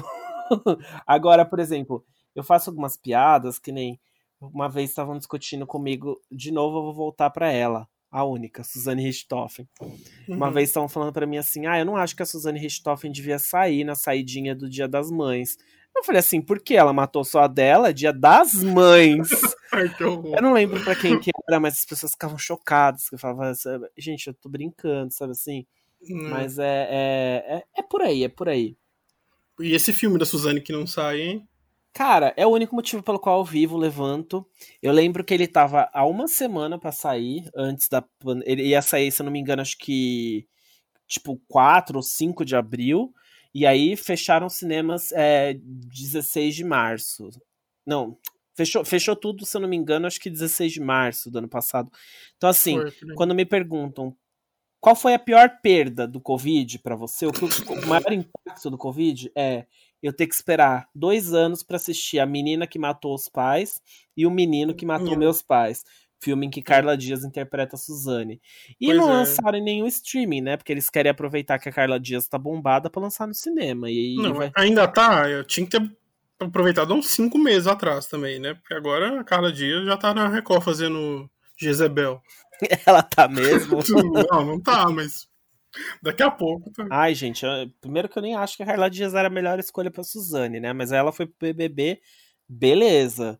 Agora, 1.08 1.46
por 1.46 1.60
exemplo, 1.60 2.04
eu 2.36 2.44
faço 2.44 2.70
algumas 2.70 2.98
piadas 2.98 3.58
que 3.58 3.72
nem 3.72 3.98
uma 4.42 4.68
vez 4.68 4.90
estavam 4.90 5.18
discutindo 5.18 5.66
comigo, 5.66 6.20
de 6.30 6.52
novo 6.52 6.80
eu 6.80 6.84
vou 6.84 6.94
voltar 6.94 7.30
para 7.30 7.50
ela, 7.50 7.88
a 8.12 8.26
única, 8.26 8.62
Suzane 8.62 9.04
Richthofen. 9.04 9.70
Uhum. 9.80 10.36
Uma 10.36 10.52
vez 10.52 10.68
estavam 10.68 10.90
falando 10.90 11.14
para 11.14 11.26
mim 11.26 11.38
assim: 11.38 11.66
"Ah, 11.66 11.80
eu 11.80 11.86
não 11.86 11.96
acho 11.96 12.14
que 12.14 12.22
a 12.22 12.26
Suzane 12.26 12.60
Richthofen 12.60 13.10
devia 13.10 13.40
sair 13.40 13.86
na 13.86 13.96
saidinha 13.96 14.54
do 14.54 14.70
Dia 14.70 14.88
das 14.88 15.10
Mães". 15.10 15.58
Eu 15.96 16.04
falei 16.04 16.20
assim, 16.20 16.42
por 16.42 16.60
que 16.60 16.76
ela 16.76 16.94
matou 16.94 17.24
só 17.24 17.42
a 17.42 17.48
dela? 17.48 17.94
Dia 17.94 18.14
das 18.14 18.54
mães. 18.56 19.30
Eu 20.02 20.42
não 20.42 20.52
lembro 20.52 20.84
para 20.84 20.96
quem 20.96 21.18
que 21.20 21.32
era, 21.48 21.60
mas 21.60 21.76
as 21.76 21.86
pessoas 21.86 22.12
ficavam 22.12 22.38
chocadas. 22.38 23.10
Eu 23.12 23.18
falava, 23.18 23.54
gente, 23.98 24.28
eu 24.28 24.34
tô 24.34 24.50
brincando, 24.50 25.14
sabe 25.14 25.32
assim? 25.32 25.66
Hum. 26.10 26.30
Mas 26.30 26.60
é, 26.60 26.88
é, 26.90 27.56
é, 27.56 27.64
é, 27.78 27.82
por 27.82 28.02
aí, 28.02 28.26
é 28.26 28.30
por 28.30 28.50
aí. 28.50 28.76
E 29.60 29.74
esse 29.74 29.94
filme 29.94 30.18
da 30.18 30.26
Suzane 30.26 30.60
que 30.60 30.74
não 30.74 30.86
sai, 30.86 31.22
hein? 31.22 31.48
Cara, 31.94 32.34
é 32.38 32.48
o 32.48 32.50
único 32.50 32.74
motivo 32.74 33.04
pelo 33.04 33.20
qual 33.20 33.40
eu 33.40 33.46
vivo, 33.46 33.78
levanto. 33.78 34.46
Eu 34.82 34.94
lembro 34.94 35.24
que 35.24 35.34
ele 35.34 35.48
tava 35.48 35.90
há 35.94 36.06
uma 36.06 36.28
semana 36.28 36.80
para 36.80 36.92
sair, 36.92 37.50
antes 37.56 37.90
da. 37.90 38.04
Ele 38.46 38.64
ia 38.64 38.82
sair, 38.82 39.12
se 39.12 39.22
eu 39.22 39.26
não 39.26 39.32
me 39.32 39.40
engano, 39.40 39.62
acho 39.62 39.78
que. 39.78 40.48
Tipo, 41.08 41.40
4 41.50 41.98
ou 41.98 42.04
5 42.04 42.46
de 42.46 42.56
abril. 42.56 43.14
E 43.54 43.66
aí 43.66 43.96
fecharam 43.96 44.50
cinemas 44.50 45.12
é, 45.12 45.56
16 45.56 46.56
de 46.56 46.64
março. 46.64 47.30
Não, 47.86 48.18
fechou, 48.56 48.86
fechou 48.86 49.16
tudo, 49.16 49.46
se 49.46 49.58
eu 49.58 49.62
não 49.62 49.68
me 49.68 49.76
engano, 49.76 50.08
acho 50.08 50.20
que 50.20 50.30
16 50.30 50.74
de 50.74 50.80
março 50.80 51.30
do 51.30 51.40
ano 51.40 51.50
passado. 51.50 51.92
Então, 52.38 52.50
assim, 52.50 52.80
foi, 52.80 53.16
quando 53.16 53.36
me 53.36 53.46
perguntam 53.46 54.16
qual 54.80 54.96
foi 54.96 55.14
a 55.14 55.20
pior 55.20 55.60
perda 55.62 56.08
do 56.08 56.20
Covid 56.20 56.80
para 56.80 56.96
você, 56.96 57.28
o, 57.28 57.32
o 57.32 57.88
maior 57.88 58.12
impacto 58.12 58.70
do 58.70 58.78
Covid 58.78 59.32
é 59.36 59.66
eu 60.02 60.12
ter 60.12 60.26
que 60.26 60.34
esperar 60.34 60.90
dois 60.96 61.32
anos 61.34 61.62
para 61.62 61.76
assistir 61.76 62.20
A 62.20 62.26
Menina 62.26 62.66
que 62.66 62.80
Matou 62.80 63.14
os 63.14 63.30
Pais 63.30 63.80
e 64.18 64.26
O 64.26 64.32
Menino 64.32 64.74
que 64.74 64.86
Matou 64.86 65.16
Meus 65.16 65.44
Pais. 65.44 65.86
Filme 66.22 66.46
em 66.46 66.50
que 66.50 66.62
Carla 66.62 66.96
Dias 66.96 67.24
interpreta 67.24 67.76
a 67.76 67.80
Suzane. 67.80 68.40
E 68.80 68.86
pois 68.86 68.98
não 68.98 69.10
é. 69.10 69.14
lançaram 69.14 69.58
em 69.58 69.64
nenhum 69.64 69.88
streaming, 69.88 70.42
né? 70.42 70.58
Porque 70.58 70.72
eles 70.72 70.90
querem 70.90 71.10
aproveitar 71.10 71.58
que 71.58 71.68
a 71.68 71.72
Carla 71.72 72.00
Dias 72.00 72.28
tá 72.28 72.38
bombada 72.38 72.90
para 72.90 73.02
lançar 73.02 73.28
no 73.28 73.34
cinema. 73.34 73.90
E 73.90 74.16
não, 74.18 74.36
vai... 74.36 74.52
ainda 74.56 74.88
tá. 74.88 75.30
Eu 75.30 75.44
tinha 75.44 75.66
que 75.66 75.80
ter 75.80 75.98
aproveitado 76.40 76.94
uns 76.94 77.08
cinco 77.08 77.38
meses 77.38 77.68
atrás 77.68 78.06
também, 78.06 78.40
né? 78.40 78.54
Porque 78.54 78.74
agora 78.74 79.20
a 79.20 79.24
Carla 79.24 79.52
Dias 79.52 79.86
já 79.86 79.98
tá 79.98 80.14
na 80.14 80.28
Record 80.28 80.64
fazendo 80.64 81.30
Jezebel. 81.58 82.22
Ela 82.86 83.02
tá 83.02 83.28
mesmo? 83.28 83.80
não, 84.32 84.46
não 84.46 84.60
tá, 84.60 84.90
mas 84.90 85.28
Daqui 86.02 86.24
a 86.24 86.30
pouco. 86.30 86.72
Tá. 86.72 86.86
Ai, 86.90 87.16
gente, 87.16 87.46
eu, 87.46 87.70
primeiro 87.80 88.10
que 88.10 88.18
eu 88.18 88.22
nem 88.22 88.36
acho 88.36 88.58
que 88.58 88.64
a 88.64 88.66
Carla 88.66 88.90
Dias 88.90 89.14
era 89.14 89.28
a 89.28 89.32
melhor 89.32 89.60
escolha 89.60 89.90
pra 89.90 90.04
Suzane, 90.04 90.60
né? 90.60 90.74
Mas 90.74 90.92
ela 90.92 91.12
foi 91.12 91.26
pro 91.26 91.36
BBB, 91.40 92.02
beleza. 92.48 93.40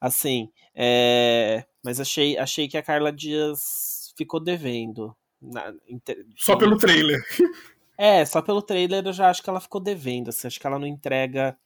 Assim, 0.00 0.50
é... 0.74 1.64
mas 1.84 2.00
achei, 2.00 2.36
achei 2.38 2.68
que 2.68 2.76
a 2.76 2.82
Carla 2.82 3.12
Dias 3.12 4.12
ficou 4.16 4.40
devendo. 4.40 5.16
Na, 5.40 5.72
inter... 5.88 6.26
Só 6.36 6.56
pelo 6.56 6.76
trailer. 6.76 7.20
É, 8.00 8.24
só 8.24 8.40
pelo 8.40 8.62
trailer 8.62 9.04
eu 9.04 9.12
já 9.12 9.28
acho 9.28 9.42
que 9.42 9.50
ela 9.50 9.58
ficou 9.58 9.80
devendo. 9.80 10.28
Assim, 10.28 10.46
acho 10.46 10.60
que 10.60 10.66
ela 10.68 10.78
não 10.78 10.86
entrega 10.86 11.58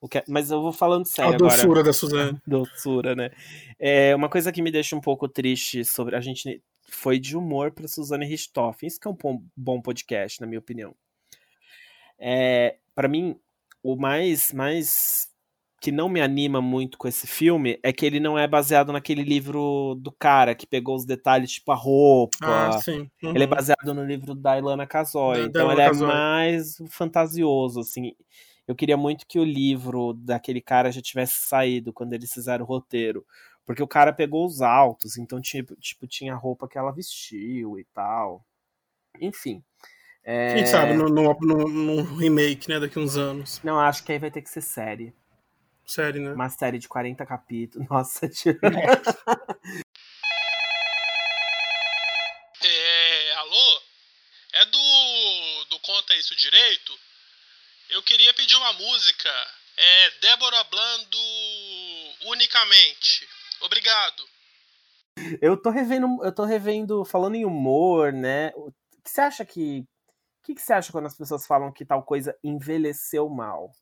o 0.00 0.08
que... 0.08 0.18
É, 0.18 0.24
mas 0.28 0.52
eu 0.52 0.62
vou 0.62 0.72
falando 0.72 1.04
sério 1.04 1.32
a 1.32 1.34
agora. 1.34 1.52
A 1.52 1.56
doçura 1.56 1.82
da 1.82 1.92
Suzane. 1.92 2.40
doçura, 2.46 3.16
né? 3.16 3.32
É, 3.76 4.14
uma 4.14 4.28
coisa 4.28 4.52
que 4.52 4.62
me 4.62 4.70
deixa 4.70 4.94
um 4.94 5.00
pouco 5.00 5.26
triste 5.28 5.84
sobre. 5.84 6.14
A 6.14 6.20
gente 6.20 6.62
foi 6.88 7.18
de 7.18 7.36
humor 7.36 7.72
para 7.72 7.88
Suzane 7.88 8.24
Richthofen. 8.24 8.86
Isso 8.86 9.00
que 9.00 9.08
é 9.08 9.10
um 9.10 9.16
bom 9.56 9.80
podcast, 9.80 10.40
na 10.40 10.46
minha 10.46 10.60
opinião. 10.60 10.94
É, 12.18 12.76
para 12.94 13.08
mim, 13.08 13.36
o 13.82 13.96
mais, 13.96 14.52
mais 14.52 15.28
que 15.84 15.92
não 15.92 16.08
me 16.08 16.22
anima 16.22 16.62
muito 16.62 16.96
com 16.96 17.06
esse 17.06 17.26
filme 17.26 17.78
é 17.82 17.92
que 17.92 18.06
ele 18.06 18.18
não 18.18 18.38
é 18.38 18.48
baseado 18.48 18.90
naquele 18.90 19.22
livro 19.22 19.94
do 20.00 20.10
cara 20.10 20.54
que 20.54 20.66
pegou 20.66 20.96
os 20.96 21.04
detalhes, 21.04 21.52
tipo 21.52 21.70
a 21.72 21.74
roupa. 21.74 22.38
Ah, 22.40 22.80
sim. 22.80 23.10
Uhum. 23.22 23.34
Ele 23.34 23.44
é 23.44 23.46
baseado 23.46 23.92
no 23.92 24.02
livro 24.02 24.34
da 24.34 24.56
Ilana 24.56 24.86
Casoy. 24.86 25.40
Da, 25.40 25.44
então 25.44 25.66
da 25.66 25.72
ele 25.74 25.82
é 25.82 25.92
mais 25.92 26.78
fantasioso, 26.88 27.80
assim. 27.80 28.14
Eu 28.66 28.74
queria 28.74 28.96
muito 28.96 29.26
que 29.26 29.38
o 29.38 29.44
livro 29.44 30.14
daquele 30.14 30.62
cara 30.62 30.90
já 30.90 31.02
tivesse 31.02 31.46
saído 31.46 31.92
quando 31.92 32.14
eles 32.14 32.32
fizeram 32.32 32.64
o 32.64 32.66
roteiro. 32.66 33.22
Porque 33.66 33.82
o 33.82 33.88
cara 33.88 34.10
pegou 34.10 34.46
os 34.46 34.62
altos, 34.62 35.18
então 35.18 35.38
tipo, 35.38 35.76
tipo 35.76 36.06
tinha 36.06 36.32
a 36.32 36.38
roupa 36.38 36.66
que 36.66 36.78
ela 36.78 36.92
vestiu 36.92 37.78
e 37.78 37.84
tal. 37.92 38.42
Enfim. 39.20 39.62
É... 40.24 40.54
Quem 40.54 40.66
sabe 40.66 40.94
no, 40.94 41.10
no, 41.10 42.02
remake, 42.16 42.70
né, 42.70 42.80
daqui 42.80 42.98
uns 42.98 43.18
anos. 43.18 43.60
Não, 43.62 43.78
acho 43.78 44.02
que 44.02 44.12
aí 44.12 44.18
vai 44.18 44.30
ter 44.30 44.40
que 44.40 44.48
ser 44.48 44.62
série. 44.62 45.12
Série, 45.86 46.18
né? 46.18 46.32
Uma 46.32 46.48
série 46.48 46.78
de 46.78 46.88
40 46.88 47.24
capítulos. 47.26 47.86
Nossa, 47.90 48.28
tio. 48.28 48.58
é, 52.62 53.32
alô? 53.34 53.82
É 54.54 54.64
do, 54.66 55.64
do 55.70 55.80
Conta 55.80 56.14
Isso 56.14 56.34
Direito? 56.36 56.98
Eu 57.90 58.02
queria 58.02 58.32
pedir 58.34 58.56
uma 58.56 58.72
música. 58.72 59.30
É 59.76 60.10
Débora 60.20 60.64
Blando 60.64 61.18
unicamente. 62.26 63.28
Obrigado. 63.60 64.24
Eu 65.40 65.56
tô 65.60 65.70
revendo, 65.70 66.24
eu 66.24 66.34
tô 66.34 66.44
revendo, 66.44 67.04
falando 67.04 67.34
em 67.34 67.44
humor, 67.44 68.12
né? 68.12 68.52
O 68.54 68.72
que 69.02 69.10
você 69.10 69.20
acha 69.20 69.44
que. 69.44 69.80
O 69.80 70.46
que, 70.46 70.54
que 70.54 70.62
você 70.62 70.72
acha 70.74 70.92
quando 70.92 71.06
as 71.06 71.16
pessoas 71.16 71.46
falam 71.46 71.72
que 71.72 71.86
tal 71.86 72.02
coisa 72.02 72.36
envelheceu 72.44 73.28
mal? 73.28 73.72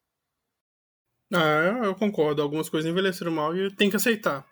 Ah, 1.33 1.81
eu 1.85 1.95
concordo. 1.95 2.43
Algumas 2.43 2.69
coisas 2.69 2.91
envelheceram 2.91 3.33
mal 3.33 3.57
e 3.57 3.71
tem 3.71 3.89
que 3.89 3.97
aceitar. 3.97 4.47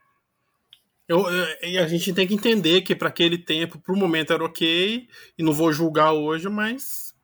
Eu, 1.07 1.25
e 1.63 1.77
a 1.77 1.89
gente 1.89 2.13
tem 2.13 2.27
que 2.27 2.35
entender 2.35 2.83
que 2.83 2.95
para 2.95 3.09
aquele 3.09 3.37
tempo, 3.37 3.79
pro 3.79 3.97
momento 3.97 4.33
era 4.33 4.45
ok, 4.45 5.09
e 5.37 5.43
não 5.43 5.53
vou 5.53 5.73
julgar 5.73 6.13
hoje, 6.13 6.49
mas. 6.49 7.15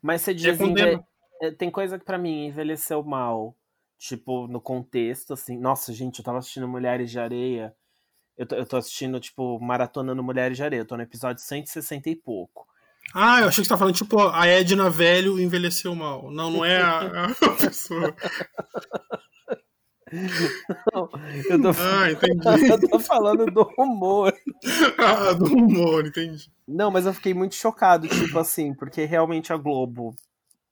Mas 0.00 0.22
você 0.22 0.32
diz. 0.32 0.60
É 0.60 1.04
é, 1.42 1.50
tem 1.50 1.68
coisa 1.68 1.98
que 1.98 2.04
para 2.04 2.16
mim 2.16 2.46
envelheceu 2.46 3.02
mal 3.02 3.56
tipo, 4.02 4.48
no 4.48 4.60
contexto, 4.60 5.32
assim. 5.32 5.56
Nossa, 5.56 5.92
gente, 5.92 6.18
eu 6.18 6.24
tava 6.24 6.38
assistindo 6.38 6.66
Mulheres 6.66 7.10
de 7.10 7.20
Areia. 7.20 7.74
Eu 8.36 8.46
tô, 8.46 8.56
eu 8.56 8.66
tô 8.66 8.76
assistindo, 8.76 9.20
tipo, 9.20 9.60
maratonando 9.60 10.22
Mulheres 10.24 10.56
de 10.56 10.64
Areia. 10.64 10.80
Eu 10.80 10.86
tô 10.86 10.96
no 10.96 11.04
episódio 11.04 11.42
160 11.42 12.10
e 12.10 12.16
pouco. 12.16 12.66
Ah, 13.14 13.40
eu 13.40 13.48
achei 13.48 13.62
que 13.62 13.68
você 13.68 13.74
tá 13.74 13.78
falando, 13.78 13.94
tipo, 13.94 14.18
a 14.18 14.46
Edna 14.46 14.88
velho 14.88 15.38
envelheceu 15.38 15.94
mal. 15.94 16.30
Não, 16.30 16.50
não 16.50 16.64
é 16.64 16.80
a, 16.80 17.26
a 17.26 17.34
pessoa. 17.60 18.14
Não, 20.12 21.08
eu 21.48 21.62
tô, 21.62 21.68
ah, 21.80 22.10
entendi. 22.10 22.42
eu 22.70 22.88
tô 22.88 22.98
falando 23.00 23.46
do 23.46 23.68
humor. 23.78 24.32
Ah, 24.98 25.32
do 25.32 25.46
humor, 25.46 26.06
entendi. 26.06 26.50
Não, 26.68 26.90
mas 26.90 27.06
eu 27.06 27.14
fiquei 27.14 27.32
muito 27.32 27.54
chocado, 27.54 28.06
tipo 28.08 28.38
assim, 28.38 28.74
porque 28.74 29.04
realmente 29.04 29.52
a 29.52 29.56
Globo 29.56 30.14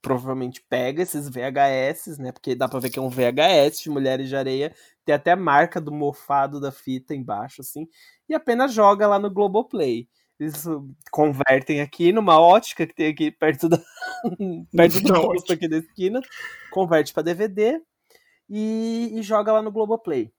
provavelmente 0.01 0.63
pega 0.67 1.03
esses 1.03 1.29
VHS, 1.29 2.17
né? 2.17 2.31
Porque 2.31 2.55
dá 2.55 2.67
pra 2.67 2.79
ver 2.79 2.89
que 2.89 2.97
é 2.99 3.01
um 3.01 3.09
VHS 3.09 3.81
de 3.83 3.89
Mulheres 3.89 4.29
de 4.29 4.35
Areia. 4.35 4.73
Tem 5.05 5.13
até 5.13 5.31
a 5.31 5.35
marca 5.35 5.79
do 5.79 5.91
mofado 5.91 6.59
da 6.59 6.71
fita 6.71 7.13
embaixo, 7.15 7.61
assim. 7.61 7.87
E 8.27 8.33
apenas 8.33 8.73
joga 8.73 9.07
lá 9.07 9.19
no 9.19 9.29
Globoplay. 9.31 10.07
Eles 10.41 10.65
convertem 11.11 11.81
aqui 11.81 12.11
numa 12.11 12.39
ótica 12.41 12.87
que 12.87 12.95
tem 12.95 13.09
aqui 13.09 13.29
perto, 13.29 13.69
da, 13.69 13.77
perto 14.75 14.99
do 14.99 15.13
posto 15.13 15.53
aqui 15.53 15.67
da 15.67 15.77
esquina. 15.77 16.19
Converte 16.71 17.13
para 17.13 17.21
DVD 17.21 17.79
e, 18.49 19.11
e 19.13 19.21
joga 19.21 19.53
lá 19.53 19.61
no 19.61 19.71
Globoplay. 19.71 20.33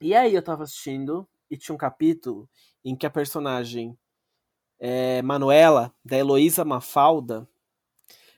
E 0.00 0.14
aí 0.14 0.32
eu 0.32 0.42
tava 0.44 0.62
assistindo 0.62 1.28
e 1.50 1.56
tinha 1.56 1.74
um 1.74 1.78
capítulo 1.78 2.48
em 2.84 2.94
que 2.94 3.04
a 3.04 3.10
personagem 3.10 3.98
é, 4.78 5.20
Manuela, 5.22 5.92
da 6.04 6.16
Heloísa 6.16 6.64
Mafalda, 6.64 7.48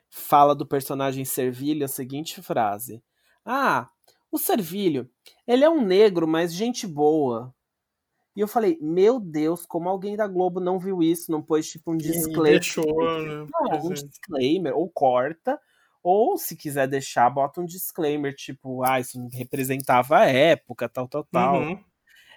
fala 0.09 0.55
do 0.55 0.65
personagem 0.65 1.23
Servilho 1.23 1.85
a 1.85 1.89
seguinte 1.89 2.41
frase: 2.41 3.05
Ah, 3.45 3.91
o 4.33 4.39
Servilho, 4.39 5.07
ele 5.47 5.65
é 5.65 5.69
um 5.69 5.83
negro, 5.83 6.27
mas 6.27 6.55
gente 6.55 6.87
boa. 6.87 7.55
E 8.39 8.41
eu 8.41 8.47
falei, 8.47 8.79
meu 8.81 9.19
Deus, 9.19 9.67
como 9.67 9.89
alguém 9.89 10.15
da 10.15 10.29
Globo 10.29 10.61
não 10.61 10.79
viu 10.79 11.03
isso, 11.03 11.33
não 11.33 11.43
pôs 11.43 11.69
tipo 11.69 11.91
um 11.91 11.97
disclaimer. 11.97 12.61
Deixou, 12.61 12.85
né? 12.87 13.47
Não, 13.51 13.87
um 13.87 13.93
disclaimer, 13.93 14.77
ou 14.77 14.89
corta, 14.89 15.61
ou 16.01 16.39
se 16.39 16.55
quiser 16.55 16.87
deixar, 16.87 17.29
bota 17.29 17.61
um 17.61 17.65
disclaimer, 17.65 18.33
tipo, 18.33 18.85
ah, 18.85 19.01
isso 19.01 19.19
representava 19.33 20.19
a 20.19 20.27
época, 20.27 20.89
tal, 20.89 21.09
tal, 21.09 21.25
tal. 21.25 21.63
Uhum. 21.63 21.85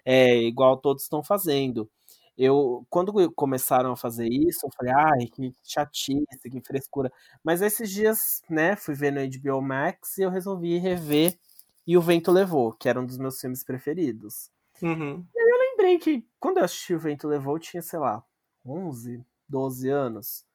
É, 0.04 0.38
igual 0.38 0.76
todos 0.78 1.04
estão 1.04 1.24
fazendo 1.24 1.88
eu 2.36 2.84
quando 2.90 3.32
começaram 3.34 3.92
a 3.92 3.96
fazer 3.96 4.28
isso, 4.28 4.66
eu 4.66 4.72
falei, 4.76 4.92
ai, 4.96 5.28
que 5.28 5.54
chatice, 5.64 6.50
que 6.50 6.62
frescura. 6.62 7.14
Mas 7.44 7.62
esses 7.62 7.92
dias, 7.92 8.42
né, 8.50 8.76
fui 8.76 8.96
ver 8.96 9.12
no 9.12 9.20
HBO 9.22 9.62
Max 9.62 10.18
e 10.18 10.24
eu 10.24 10.32
resolvi 10.32 10.80
rever 10.80 11.38
E 11.86 11.96
o 11.96 12.02
Vento 12.02 12.32
Levou, 12.32 12.74
que 12.74 12.90
era 12.90 13.00
um 13.00 13.06
dos 13.06 13.20
meus 13.20 13.40
filmes 13.40 13.64
preferidos. 13.64 14.50
Uhum. 14.82 15.24
E 15.36 15.51
lembrei 15.92 16.00
que 16.00 16.28
quando 16.40 16.58
eu 16.58 16.64
assisti 16.66 16.94
O 16.94 17.00
Vento 17.00 17.28
Levou, 17.28 17.56
eu 17.56 17.60
tinha, 17.60 17.82
sei 17.82 18.00
lá, 18.00 18.24
11, 18.66 19.24
12 19.48 19.90
anos. 19.90 20.46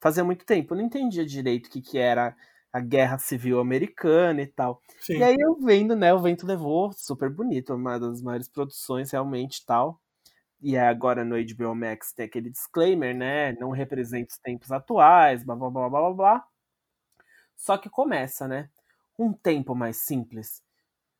Fazia 0.00 0.24
muito 0.24 0.44
tempo, 0.44 0.74
eu 0.74 0.78
não 0.78 0.84
entendia 0.84 1.24
direito 1.26 1.66
o 1.66 1.70
que, 1.70 1.80
que 1.80 1.98
era 1.98 2.36
a 2.72 2.80
guerra 2.80 3.18
civil 3.18 3.60
americana 3.60 4.42
e 4.42 4.46
tal. 4.46 4.80
Sim. 5.00 5.18
E 5.18 5.22
aí 5.22 5.36
eu 5.38 5.56
vendo, 5.60 5.96
né, 5.96 6.12
O 6.14 6.20
Vento 6.20 6.46
Levou, 6.46 6.92
super 6.92 7.30
bonito, 7.30 7.74
uma 7.74 7.98
das 7.98 8.22
maiores 8.22 8.48
produções 8.48 9.10
realmente 9.10 9.64
tal 9.64 10.00
e 10.60 10.76
agora 10.76 11.24
no 11.24 11.36
HBO 11.36 11.74
Max 11.74 12.12
tem 12.12 12.26
aquele 12.26 12.50
disclaimer, 12.50 13.14
né? 13.14 13.52
Não 13.52 13.70
representa 13.70 14.32
os 14.32 14.38
tempos 14.38 14.72
atuais, 14.72 15.44
blá 15.44 15.54
blá 15.54 15.70
blá 15.70 15.88
blá 15.88 16.00
blá 16.00 16.14
blá. 16.14 16.48
Só 17.56 17.76
que 17.78 17.88
começa, 17.88 18.46
né? 18.46 18.70
Um 19.18 19.32
tempo 19.32 19.74
mais 19.74 19.98
simples 19.98 20.62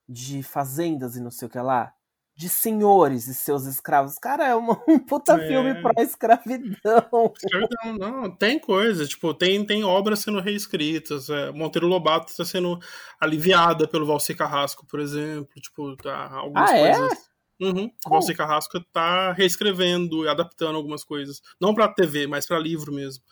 de 0.08 0.42
fazendas 0.42 1.16
e 1.16 1.22
não 1.22 1.30
sei 1.30 1.48
o 1.48 1.50
que 1.50 1.58
lá. 1.58 1.95
De 2.37 2.51
senhores 2.51 3.26
e 3.28 3.34
seus 3.34 3.64
escravos. 3.64 4.18
Cara, 4.18 4.47
é 4.47 4.55
uma, 4.55 4.78
um 4.87 4.99
puta 4.99 5.32
é... 5.32 5.49
filme 5.49 5.74
pró-escravidão. 5.80 7.32
Escravidão, 7.34 7.97
não, 7.99 8.30
tem 8.30 8.59
coisa, 8.59 9.07
tipo, 9.07 9.32
tem, 9.32 9.64
tem 9.64 9.82
obras 9.82 10.18
sendo 10.18 10.41
reescritas. 10.41 11.30
É, 11.30 11.51
Monteiro 11.51 11.87
Lobato 11.87 12.30
está 12.30 12.45
sendo 12.45 12.78
aliviada 13.18 13.89
pelo 13.89 14.07
Valci 14.07 14.34
Carrasco, 14.34 14.87
por 14.87 15.01
exemplo. 15.01 15.49
Tipo, 15.61 15.97
tá, 15.97 16.30
algumas 16.30 16.70
ah, 16.70 16.76
é? 16.76 16.95
coisas. 16.95 17.18
É? 17.18 17.37
Uhum. 17.59 17.91
O 18.07 18.11
Valci 18.11 18.34
Carrasco 18.34 18.78
tá 18.93 19.32
reescrevendo 19.32 20.26
e 20.26 20.28
adaptando 20.28 20.76
algumas 20.76 21.03
coisas. 21.03 21.41
Não 21.59 21.74
pra 21.74 21.89
TV, 21.89 22.26
mas 22.26 22.47
pra 22.47 22.59
livro 22.59 22.93
mesmo. 22.93 23.24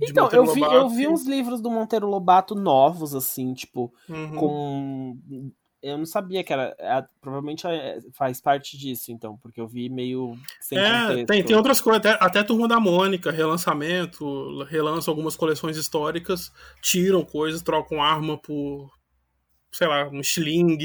Então, 0.00 0.28
eu 0.30 0.46
vi, 0.46 0.60
eu 0.60 0.88
vi 0.88 1.08
uns 1.08 1.26
livros 1.26 1.60
do 1.60 1.70
Monteiro 1.70 2.06
Lobato 2.06 2.54
novos, 2.54 3.12
assim, 3.12 3.54
tipo, 3.54 3.92
uhum. 4.08 4.36
com 4.36 5.52
eu 5.82 5.98
não 5.98 6.06
sabia 6.06 6.42
que 6.42 6.52
era. 6.52 6.74
É, 6.78 7.04
provavelmente 7.20 7.66
é, 7.66 7.98
faz 8.12 8.40
parte 8.40 8.76
disso, 8.76 9.12
então, 9.12 9.36
porque 9.38 9.60
eu 9.60 9.68
vi 9.68 9.88
meio 9.88 10.36
sem 10.60 10.78
É, 10.78 11.24
tem, 11.24 11.44
tem 11.44 11.56
outras 11.56 11.80
coisas, 11.80 12.04
até, 12.04 12.24
até 12.24 12.42
Turma 12.42 12.66
da 12.66 12.80
Mônica, 12.80 13.30
relançamento, 13.30 14.62
relança 14.64 15.10
algumas 15.10 15.36
coleções 15.36 15.76
históricas, 15.76 16.52
tiram 16.80 17.24
coisas, 17.24 17.62
trocam 17.62 18.02
arma 18.02 18.36
por, 18.36 18.90
sei 19.76 19.86
lá, 19.86 20.08
um 20.08 20.20
sling. 20.20 20.78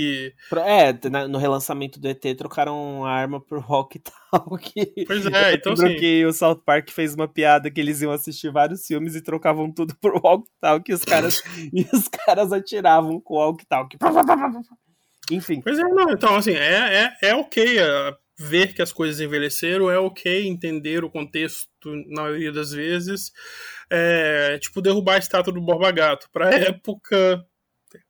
É, 0.65 1.27
no 1.27 1.37
relançamento 1.37 1.99
do 1.99 2.09
ET 2.09 2.21
trocaram 2.37 3.05
arma 3.05 3.39
por 3.39 3.63
Walk 3.69 3.99
Talk. 4.31 4.73
Pois 5.07 5.25
é, 5.25 5.53
então 5.53 5.75
sim. 5.75 5.95
que 5.95 6.25
o 6.25 6.33
South 6.33 6.61
Park 6.65 6.89
fez 6.89 7.15
uma 7.15 7.27
piada 7.27 7.71
que 7.71 7.79
eles 7.79 8.01
iam 8.01 8.11
assistir 8.11 8.51
vários 8.51 8.85
filmes 8.85 9.15
e 9.15 9.21
trocavam 9.21 9.71
tudo 9.71 9.95
por 10.01 10.13
Walk 10.21 10.49
Talk 10.59 10.91
e 10.91 10.93
os 10.93 11.05
caras, 11.05 11.41
e 11.73 11.87
os 11.93 12.07
caras 12.09 12.51
atiravam 12.51 13.19
com 13.21 13.35
Walk 13.35 13.65
Talk. 13.65 13.97
Enfim. 15.31 15.61
Pois 15.61 15.79
é, 15.79 15.83
não, 15.83 16.11
então 16.11 16.35
assim, 16.35 16.51
é, 16.51 17.13
é, 17.21 17.29
é 17.29 17.35
ok 17.35 17.79
é, 17.79 18.15
ver 18.37 18.73
que 18.73 18.81
as 18.81 18.91
coisas 18.91 19.21
envelheceram, 19.21 19.89
é 19.89 19.97
ok 19.97 20.47
entender 20.47 21.05
o 21.05 21.09
contexto 21.09 21.69
na 22.07 22.23
maioria 22.23 22.51
das 22.51 22.71
vezes. 22.71 23.31
É, 23.89 24.57
tipo, 24.59 24.81
derrubar 24.81 25.15
a 25.15 25.19
estátua 25.19 25.53
do 25.53 25.61
Borba 25.61 25.91
Gato. 25.91 26.27
Pra 26.31 26.49
época, 26.51 27.45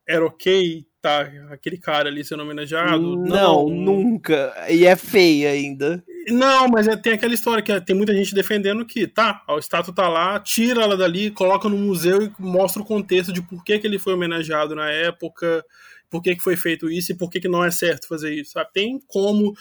era 0.06 0.24
ok 0.24 0.86
tá 1.02 1.28
aquele 1.50 1.76
cara 1.76 2.08
ali 2.08 2.24
sendo 2.24 2.44
homenageado? 2.44 3.16
Não, 3.16 3.66
não, 3.66 3.68
nunca. 3.68 4.54
E 4.70 4.86
é 4.86 4.94
feia 4.94 5.50
ainda. 5.50 6.02
Não, 6.28 6.68
mas 6.68 6.86
é, 6.86 6.96
tem 6.96 7.12
aquela 7.12 7.34
história 7.34 7.62
que 7.62 7.80
tem 7.80 7.96
muita 7.96 8.14
gente 8.14 8.34
defendendo 8.34 8.86
que, 8.86 9.08
tá, 9.08 9.42
a 9.48 9.56
estátua 9.56 9.92
tá 9.92 10.08
lá, 10.08 10.38
tira 10.38 10.82
ela 10.82 10.96
dali, 10.96 11.32
coloca 11.32 11.68
no 11.68 11.76
museu 11.76 12.22
e 12.22 12.32
mostra 12.38 12.80
o 12.80 12.86
contexto 12.86 13.32
de 13.32 13.42
por 13.42 13.64
que, 13.64 13.80
que 13.80 13.86
ele 13.86 13.98
foi 13.98 14.14
homenageado 14.14 14.76
na 14.76 14.88
época, 14.88 15.64
por 16.08 16.22
que, 16.22 16.36
que 16.36 16.42
foi 16.42 16.56
feito 16.56 16.88
isso 16.88 17.10
e 17.10 17.16
por 17.16 17.28
que, 17.28 17.40
que 17.40 17.48
não 17.48 17.64
é 17.64 17.70
certo 17.72 18.06
fazer 18.06 18.32
isso. 18.32 18.52
Sabe? 18.52 18.70
Tem 18.72 19.00
como 19.08 19.52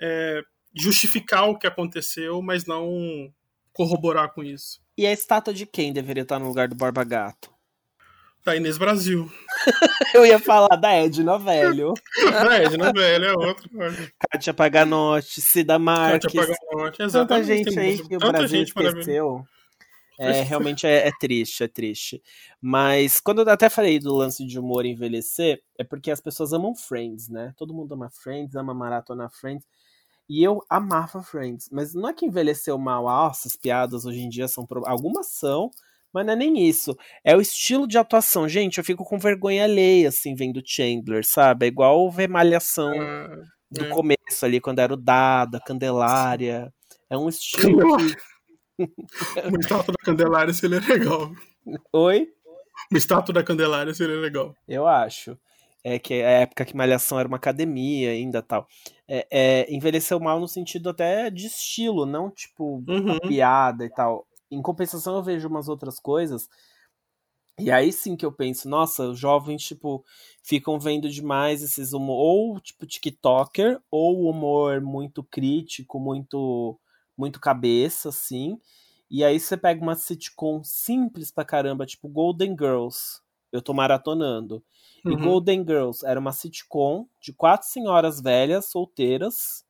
é, 0.00 0.42
justificar 0.74 1.48
o 1.48 1.56
que 1.56 1.68
aconteceu, 1.68 2.42
mas 2.42 2.66
não 2.66 3.32
corroborar 3.72 4.34
com 4.34 4.42
isso. 4.42 4.80
E 4.96 5.06
a 5.06 5.12
estátua 5.12 5.54
de 5.54 5.64
quem 5.64 5.92
deveria 5.92 6.24
estar 6.24 6.40
no 6.40 6.48
lugar 6.48 6.66
do 6.66 6.74
Barba 6.74 7.04
Gato? 7.04 7.57
Da 8.48 8.56
Inês 8.56 8.78
Brasil. 8.78 9.30
Eu 10.14 10.24
ia 10.24 10.38
falar 10.38 10.74
da 10.76 10.90
Edna 10.90 11.38
Velho. 11.38 11.92
a 12.48 12.56
Edna 12.56 12.90
Velho 12.94 13.24
é 13.26 13.32
outra. 13.34 13.68
Kátia 14.18 14.54
Paganotti, 14.54 15.42
Cida 15.42 15.78
Marques. 15.78 16.32
Kátia 16.32 16.56
Paganotti, 16.56 17.02
exatamente. 17.02 17.44
Tanta 17.44 17.44
gente 17.44 17.78
aí 17.78 18.08
que 18.08 18.16
o 18.16 18.18
Brasil 18.18 18.62
esqueceu. 18.62 19.44
É, 20.18 20.40
realmente 20.40 20.86
é, 20.86 21.08
é, 21.08 21.12
triste, 21.20 21.62
é 21.62 21.68
triste. 21.68 22.22
Mas 22.58 23.20
quando 23.20 23.42
eu 23.42 23.50
até 23.50 23.68
falei 23.68 23.98
do 23.98 24.14
lance 24.14 24.42
de 24.46 24.58
humor 24.58 24.86
envelhecer, 24.86 25.62
é 25.76 25.84
porque 25.84 26.10
as 26.10 26.22
pessoas 26.22 26.54
amam 26.54 26.74
Friends, 26.74 27.28
né? 27.28 27.52
Todo 27.54 27.74
mundo 27.74 27.92
ama 27.92 28.08
Friends, 28.08 28.56
ama 28.56 28.72
maratona 28.72 29.28
Friends. 29.28 29.66
E 30.26 30.42
eu 30.42 30.64
amava 30.70 31.22
Friends. 31.22 31.68
Mas 31.70 31.92
não 31.92 32.08
é 32.08 32.14
que 32.14 32.24
envelheceu 32.24 32.78
mal. 32.78 33.06
Ah, 33.10 33.28
essas 33.30 33.56
piadas 33.56 34.06
hoje 34.06 34.20
em 34.20 34.28
dia 34.30 34.48
são. 34.48 34.66
Algumas 34.86 35.26
são, 35.26 35.70
mas 36.12 36.26
não 36.26 36.32
é 36.32 36.36
nem 36.36 36.68
isso. 36.68 36.96
É 37.24 37.36
o 37.36 37.40
estilo 37.40 37.86
de 37.86 37.98
atuação. 37.98 38.48
Gente, 38.48 38.78
eu 38.78 38.84
fico 38.84 39.04
com 39.04 39.18
vergonha 39.18 39.64
alheia, 39.64 40.08
assim, 40.08 40.34
vendo 40.34 40.62
Chandler, 40.64 41.24
sabe? 41.24 41.66
É 41.66 41.68
igual 41.68 42.10
ver 42.10 42.28
Malhação 42.28 42.92
ah, 43.00 43.42
do 43.70 43.84
é. 43.84 43.88
começo 43.88 44.44
ali, 44.44 44.60
quando 44.60 44.78
era 44.78 44.92
o 44.92 44.96
Dada, 44.96 45.60
Candelária. 45.60 46.72
É 47.10 47.16
um 47.16 47.28
estilo. 47.28 47.96
Uma 48.76 48.78
estátua 49.60 49.94
da 49.94 50.04
Candelária 50.04 50.52
seria 50.52 50.80
legal. 50.80 51.32
Oi? 51.92 52.28
Uma 52.90 52.98
estátua 52.98 53.34
da 53.34 53.42
Candelária 53.42 53.92
seria 53.92 54.16
legal. 54.16 54.54
Eu 54.66 54.86
acho. 54.86 55.38
É 55.84 55.98
que 55.98 56.14
é 56.14 56.26
a 56.26 56.40
época 56.40 56.64
que 56.64 56.76
Malhação 56.76 57.18
era 57.18 57.28
uma 57.28 57.36
academia 57.36 58.10
ainda 58.10 58.42
tal. 58.42 58.66
É, 59.06 59.26
é, 59.30 59.74
envelheceu 59.74 60.18
mal 60.20 60.40
no 60.40 60.48
sentido 60.48 60.90
até 60.90 61.30
de 61.30 61.46
estilo, 61.46 62.04
não 62.04 62.30
tipo 62.30 62.84
uhum. 62.86 63.18
piada 63.20 63.84
e 63.84 63.90
tal. 63.90 64.26
Em 64.50 64.62
compensação, 64.62 65.16
eu 65.16 65.22
vejo 65.22 65.48
umas 65.48 65.68
outras 65.68 65.98
coisas. 66.00 66.48
E 67.58 67.72
aí 67.72 67.92
sim 67.92 68.16
que 68.16 68.24
eu 68.24 68.30
penso, 68.30 68.68
nossa, 68.68 69.08
os 69.08 69.18
jovens, 69.18 69.64
tipo, 69.64 70.04
ficam 70.44 70.78
vendo 70.78 71.08
demais 71.10 71.60
esses 71.60 71.92
humor, 71.92 72.16
ou 72.16 72.60
tipo 72.60 72.86
TikToker, 72.86 73.80
ou 73.90 74.28
humor 74.30 74.80
muito 74.80 75.24
crítico, 75.24 75.98
muito 75.98 76.78
muito 77.16 77.40
cabeça, 77.40 78.10
assim. 78.10 78.60
E 79.10 79.24
aí 79.24 79.40
você 79.40 79.56
pega 79.56 79.82
uma 79.82 79.96
sitcom 79.96 80.62
simples 80.62 81.32
pra 81.32 81.44
caramba, 81.44 81.84
tipo 81.84 82.08
Golden 82.08 82.50
Girls. 82.50 83.20
Eu 83.50 83.60
tô 83.60 83.74
maratonando. 83.74 84.62
Uhum. 85.04 85.12
E 85.14 85.16
Golden 85.16 85.64
Girls 85.66 86.06
era 86.06 86.20
uma 86.20 86.30
sitcom 86.32 87.08
de 87.20 87.32
quatro 87.32 87.66
senhoras 87.66 88.20
velhas, 88.20 88.66
solteiras, 88.66 89.64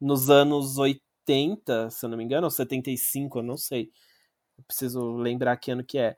nos 0.00 0.30
anos 0.30 0.78
80, 0.78 1.90
se 1.90 2.06
eu 2.06 2.10
não 2.10 2.18
me 2.18 2.24
engano, 2.24 2.46
ou 2.46 2.50
75, 2.50 3.40
eu 3.40 3.42
não 3.42 3.56
sei. 3.58 3.90
Preciso 4.66 5.16
lembrar 5.16 5.56
que 5.56 5.70
ano 5.70 5.84
que 5.84 5.98
é 5.98 6.16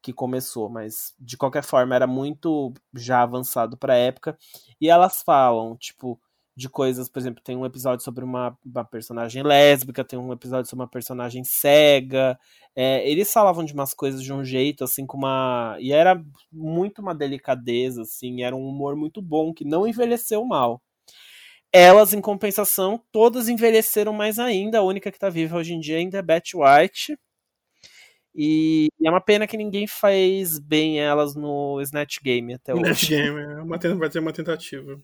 que 0.00 0.12
começou, 0.12 0.68
mas 0.68 1.14
de 1.18 1.36
qualquer 1.36 1.62
forma 1.62 1.94
era 1.94 2.06
muito 2.06 2.72
já 2.94 3.22
avançado 3.22 3.76
para 3.76 3.94
a 3.94 3.96
época. 3.96 4.38
E 4.80 4.88
elas 4.88 5.22
falam, 5.22 5.76
tipo, 5.76 6.20
de 6.58 6.68
coisas, 6.68 7.08
por 7.08 7.20
exemplo, 7.20 7.42
tem 7.42 7.56
um 7.56 7.64
episódio 7.64 8.04
sobre 8.04 8.24
uma, 8.24 8.56
uma 8.66 8.84
personagem 8.84 9.44
lésbica, 9.44 10.04
tem 10.04 10.18
um 10.18 10.32
episódio 10.32 10.68
sobre 10.68 10.82
uma 10.82 10.90
personagem 10.90 11.44
cega. 11.44 12.38
É, 12.74 13.08
eles 13.08 13.32
falavam 13.32 13.64
de 13.64 13.72
umas 13.72 13.94
coisas 13.94 14.22
de 14.22 14.32
um 14.32 14.44
jeito, 14.44 14.82
assim, 14.84 15.06
com 15.06 15.16
uma. 15.16 15.76
E 15.78 15.92
era 15.92 16.20
muito 16.52 17.00
uma 17.00 17.14
delicadeza, 17.14 18.02
assim, 18.02 18.42
era 18.42 18.56
um 18.56 18.66
humor 18.68 18.96
muito 18.96 19.22
bom, 19.22 19.54
que 19.54 19.64
não 19.64 19.86
envelheceu 19.86 20.44
mal. 20.44 20.82
Elas, 21.72 22.12
em 22.12 22.20
compensação, 22.20 23.00
todas 23.12 23.48
envelheceram 23.48 24.12
mais 24.12 24.38
ainda. 24.38 24.78
A 24.78 24.82
única 24.82 25.12
que 25.12 25.18
tá 25.18 25.30
viva 25.30 25.58
hoje 25.58 25.74
em 25.74 25.80
dia 25.80 25.98
ainda 25.98 26.18
é 26.18 26.22
Betty 26.22 26.56
White 26.56 27.16
e 28.40 28.88
é 29.04 29.10
uma 29.10 29.20
pena 29.20 29.48
que 29.48 29.56
ninguém 29.56 29.88
faz 29.88 30.60
bem 30.60 31.00
elas 31.00 31.34
no 31.34 31.80
Snatch 31.82 32.18
Game 32.22 32.54
até 32.54 32.72
hoje. 32.72 32.82
Snatch 32.84 33.08
Game, 33.08 33.40
é 33.40 33.60
uma, 33.60 33.76
vai 33.96 34.08
ter 34.08 34.20
uma 34.20 34.32
tentativa. 34.32 34.96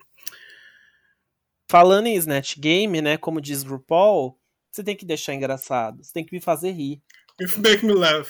Falando 1.68 2.06
em 2.06 2.14
Snatch 2.14 2.56
Game, 2.60 3.02
né, 3.02 3.16
como 3.16 3.40
diz 3.40 3.64
RuPaul, 3.64 4.38
você 4.70 4.84
tem 4.84 4.94
que 4.94 5.04
deixar 5.04 5.34
engraçado, 5.34 6.04
você 6.04 6.12
tem 6.12 6.24
que 6.24 6.32
me 6.32 6.40
fazer 6.40 6.70
rir. 6.70 7.02
If 7.40 7.56
make 7.56 7.84
me 7.84 7.92
laugh. 7.92 8.28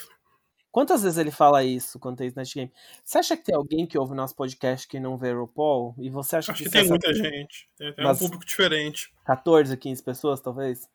Quantas 0.73 1.03
vezes 1.03 1.19
ele 1.19 1.31
fala 1.31 1.63
isso 1.63 1.99
quando 1.99 2.17
tem 2.17 2.29
Snatch 2.29 2.55
Game? 2.55 2.73
Você 3.05 3.19
acha 3.19 3.37
que 3.37 3.45
tem 3.45 3.55
alguém 3.55 3.87
que 3.87 3.99
ouve 3.99 4.15
nosso 4.15 4.35
podcast 4.35 4.89
que 4.89 4.99
não 4.99 5.19
vê 5.19 5.35
RuPaul? 5.35 5.95
E 5.99 6.09
você 6.09 6.37
acha 6.37 6.53
Acho 6.53 6.65
que, 6.65 6.71
que 6.71 6.79
tem 6.79 6.89
muita 6.89 7.13
gente. 7.13 7.69
É 7.79 8.09
um 8.09 8.17
público 8.17 8.47
diferente. 8.47 9.13
14, 9.27 9.77
15 9.77 10.03
pessoas, 10.03 10.41
talvez? 10.41 10.89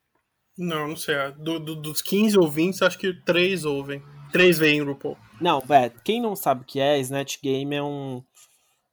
Não, 0.60 0.90
não 0.90 0.96
sei. 0.98 1.16
Do, 1.38 1.58
do, 1.58 1.74
dos 1.74 2.02
15 2.02 2.38
ouvintes, 2.38 2.82
acho 2.82 2.98
que 2.98 3.14
3 3.14 3.64
ouvem. 3.64 4.04
3 4.34 4.60
veem 4.60 4.82
RuPaul. 4.82 5.18
Não, 5.40 5.64
é, 5.70 5.90
quem 6.04 6.22
não 6.22 6.36
sabe 6.36 6.64
o 6.64 6.66
que 6.66 6.82
é, 6.82 7.00
Snatch 7.00 7.38
Game 7.42 7.74
é 7.74 7.82
um. 7.82 8.22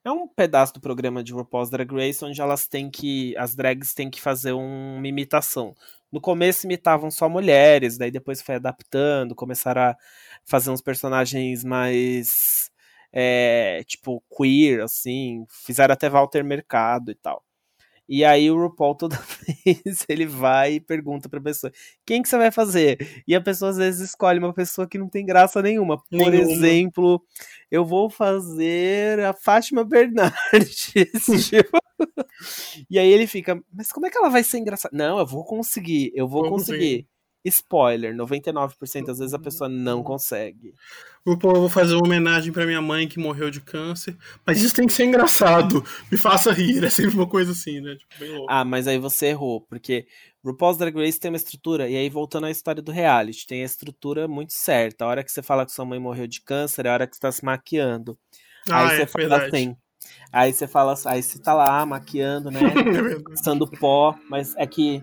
É 0.05 0.11
um 0.13 0.29
pedaço 0.29 0.75
do 0.75 0.81
programa 0.81 1.25
de 1.25 1.33
RuPaul's 1.33 1.69
Drag 1.69 1.93
Race 1.93 2.25
onde 2.25 2.41
elas 2.41 2.69
têm 2.69 2.89
que. 2.89 3.37
As 3.37 3.57
drags 3.57 3.93
têm 3.93 4.09
que 4.09 4.21
fazer 4.21 4.53
um, 4.53 4.99
uma 4.99 5.09
imitação. 5.09 5.75
No 6.13 6.21
começo 6.21 6.67
imitavam 6.67 7.11
só 7.11 7.29
mulheres, 7.29 7.99
daí 7.99 8.13
depois 8.13 8.41
foi 8.41 8.55
adaptando, 8.55 9.35
começaram 9.35 9.83
a 9.83 9.97
fazer 10.45 10.71
uns 10.71 10.81
personagens 10.81 11.65
mais. 11.65 12.71
É, 13.13 13.83
tipo, 13.85 14.23
queer, 14.37 14.83
assim. 14.83 15.45
Fizeram 15.51 15.95
até 15.95 16.09
Walter 16.09 16.45
Mercado 16.45 17.11
e 17.11 17.15
tal. 17.17 17.43
E 18.09 18.25
aí 18.25 18.51
o 18.51 18.57
RuPaul 18.57 18.95
toda 18.95 19.17
vez 19.65 20.05
ele 20.09 20.27
vai 20.27 20.75
e 20.75 20.81
pergunta 20.81 21.29
pra 21.29 21.41
pessoa: 21.41 21.73
quem 22.05 22.23
que 22.23 22.29
você 22.29 22.37
vai 22.37 22.51
fazer? 22.51 23.25
E 23.27 23.35
a 23.35 23.41
pessoa 23.41 23.71
às 23.71 23.77
vezes 23.77 24.11
escolhe 24.11 24.39
uma 24.39 24.53
pessoa 24.55 24.87
que 24.87 24.99
não 24.99 25.09
tem 25.09 25.27
graça 25.27 25.61
nenhuma. 25.61 25.99
Por 25.99 26.31
nenhuma. 26.31 26.37
exemplo, 26.37 27.23
eu 27.71 27.85
vou 27.85 28.09
fazer 28.09 29.21
a 29.21 29.33
Fátima 29.33 29.85
Bernardes. 29.85 30.93
tipo. 31.49 31.79
e 32.91 32.99
aí 32.99 33.09
ele 33.09 33.27
fica: 33.27 33.61
mas 33.73 33.91
como 33.91 34.07
é 34.07 34.11
que 34.11 34.19
ela 34.19 34.29
vai 34.29 34.45
ser 34.45 34.59
engraçada? 34.59 34.97
Não, 34.97 35.19
eu 35.19 35.27
vou 35.27 35.45
conseguir, 35.45 36.13
eu 36.15 36.29
vou, 36.29 36.43
vou 36.43 36.53
conseguir. 36.53 36.79
conseguir. 36.79 37.16
Spoiler, 37.45 38.15
99% 38.15 39.07
das 39.07 39.19
vezes 39.19 39.35
a 39.35 39.39
pessoa 39.39 39.69
não 39.69 40.03
consegue. 40.03 40.75
Eu 41.25 41.37
vou 41.37 41.69
fazer 41.69 41.95
uma 41.95 42.05
homenagem 42.05 42.53
para 42.53 42.67
minha 42.67 42.81
mãe 42.81 43.09
que 43.09 43.19
morreu 43.19 43.51
de 43.51 43.61
câncer. 43.61 44.17
Mas 44.45 44.63
isso 44.63 44.75
tem 44.75 44.87
que 44.87 44.93
ser 44.93 45.05
engraçado. 45.05 45.85
Me 46.11 46.17
faça 46.17 46.53
rir. 46.53 46.85
É 46.85 46.91
sempre 46.91 47.15
uma 47.17 47.29
coisa 47.29 47.53
assim, 47.53 47.81
né? 47.81 47.97
Tipo, 47.97 48.47
ah, 48.49 48.65
mas 48.65 48.87
aí 48.87 48.99
você 48.99 49.27
errou, 49.27 49.61
porque 49.61 50.07
RuPaul's 50.45 50.79
Drag 50.79 50.95
Race 50.97 51.19
tem 51.19 51.31
uma 51.31 51.37
estrutura, 51.37 51.89
e 51.89 51.97
aí 51.97 52.09
voltando 52.09 52.47
à 52.47 52.51
história 52.51 52.81
do 52.81 52.93
reality, 52.93 53.47
tem 53.47 53.63
a 53.63 53.67
estrutura 53.67 54.29
muito 54.29 54.53
certa. 54.53 55.05
A 55.05 55.09
hora 55.09 55.25
que 55.25 55.33
você 55.33 55.43
fala 55.43 55.67
que 55.67 55.73
sua 55.73 55.85
mãe 55.85 55.99
morreu 55.99 56.29
de 56.29 56.41
câncer 56.41 56.87
é 56.87 56.89
a 56.89 56.93
hora 56.93 57.07
que 57.07 57.17
você 57.17 57.21
tá 57.21 57.33
se 57.33 57.45
maquiando. 57.45 58.17
Ah, 58.71 58.89
aí 58.89 58.95
é, 58.95 58.99
você 58.99 59.07
fala 59.07 59.29
verdade. 59.29 59.57
assim. 59.57 59.77
Aí 60.33 60.53
você 60.53 60.69
fala 60.69 60.95
aí 61.07 61.23
você 61.23 61.39
tá 61.41 61.53
lá 61.53 61.85
maquiando, 61.85 62.51
né? 62.51 62.61
É 63.19 63.21
Passando 63.21 63.69
pó, 63.69 64.17
mas 64.29 64.55
é 64.57 64.67
que 64.67 65.03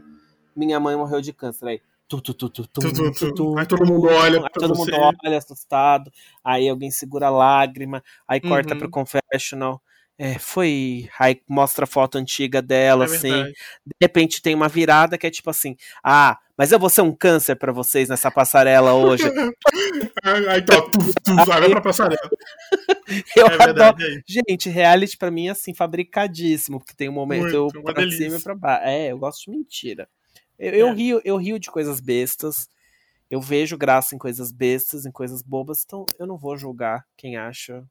minha 0.56 0.80
mãe 0.80 0.96
morreu 0.96 1.20
de 1.20 1.34
câncer. 1.34 1.68
Aí 1.68 1.82
Tu, 2.08 2.22
tu, 2.22 2.34
tu, 2.34 2.50
tu, 2.50 2.68
tu. 3.34 3.58
Aí 3.58 3.66
todo 3.66 3.86
mundo 3.86 4.08
olha. 4.08 4.40
Aí 4.40 4.50
todo 4.54 4.76
mundo 4.76 4.92
olha 5.24 5.38
assustado. 5.38 6.12
Aí 6.44 6.70
alguém 6.70 6.92
segura 6.92 7.28
a 7.28 7.32
lágrima. 7.32 8.04
Aí 8.28 8.40
corta 8.40 8.74
uhum. 8.74 8.80
pro 8.80 8.90
confessional. 8.90 9.82
É, 10.18 10.38
foi. 10.38 11.10
Aí 11.20 11.42
mostra 11.48 11.86
a 11.86 11.88
foto 11.88 12.18
antiga 12.18 12.62
dela, 12.62 13.06
é 13.06 13.08
assim. 13.08 13.32
Verdade. 13.32 13.54
De 13.86 13.96
repente 14.02 14.42
tem 14.42 14.54
uma 14.54 14.70
virada 14.70 15.18
que 15.18 15.26
é 15.26 15.32
tipo 15.32 15.50
assim: 15.50 15.76
Ah, 16.04 16.38
mas 16.56 16.72
eu 16.72 16.78
vou 16.78 16.90
ser 16.90 17.02
um 17.02 17.16
câncer 17.16 17.56
para 17.56 17.72
vocês 17.72 18.10
nessa 18.10 18.30
passarela 18.30 18.94
hoje. 18.94 19.24
aí 20.50 20.62
tá, 20.62 20.82
tu, 20.82 21.00
tu, 21.24 21.36
vai 21.46 21.68
pra 21.68 21.82
passarela. 21.82 22.30
eu 23.36 23.48
é 23.48 23.54
adoro. 23.56 23.66
Verdade, 23.66 24.24
Gente, 24.28 24.70
reality 24.70 25.18
pra 25.18 25.32
mim 25.32 25.48
é 25.48 25.52
assim, 25.52 25.74
fabricadíssimo, 25.74 26.80
porque 26.80 26.96
tem 26.96 27.10
um 27.10 27.14
momento 27.14 27.64
Muito, 27.64 27.82
pra 27.82 27.94
delícia. 27.94 28.26
cima 28.26 28.38
e 28.38 28.42
pra 28.42 28.56
baixo. 28.56 28.84
É, 28.86 29.12
eu 29.12 29.18
gosto 29.18 29.46
de 29.46 29.58
mentira. 29.58 30.08
Eu, 30.64 30.74
eu, 30.74 30.88
é. 30.88 30.94
rio, 30.94 31.22
eu 31.26 31.38
rio 31.38 31.60
de 31.60 31.70
coisas 31.70 32.00
bestas. 32.00 32.68
Eu 33.30 33.42
vejo 33.42 33.78
graça 33.78 34.16
em 34.16 34.18
coisas 34.18 34.52
bestas, 34.52 35.06
em 35.06 35.12
coisas 35.12 35.42
bobas, 35.42 35.84
então 35.86 36.06
eu 36.20 36.28
não 36.28 36.38
vou 36.38 36.56
julgar 36.56 37.04
quem 37.18 37.36
acha 37.36 37.84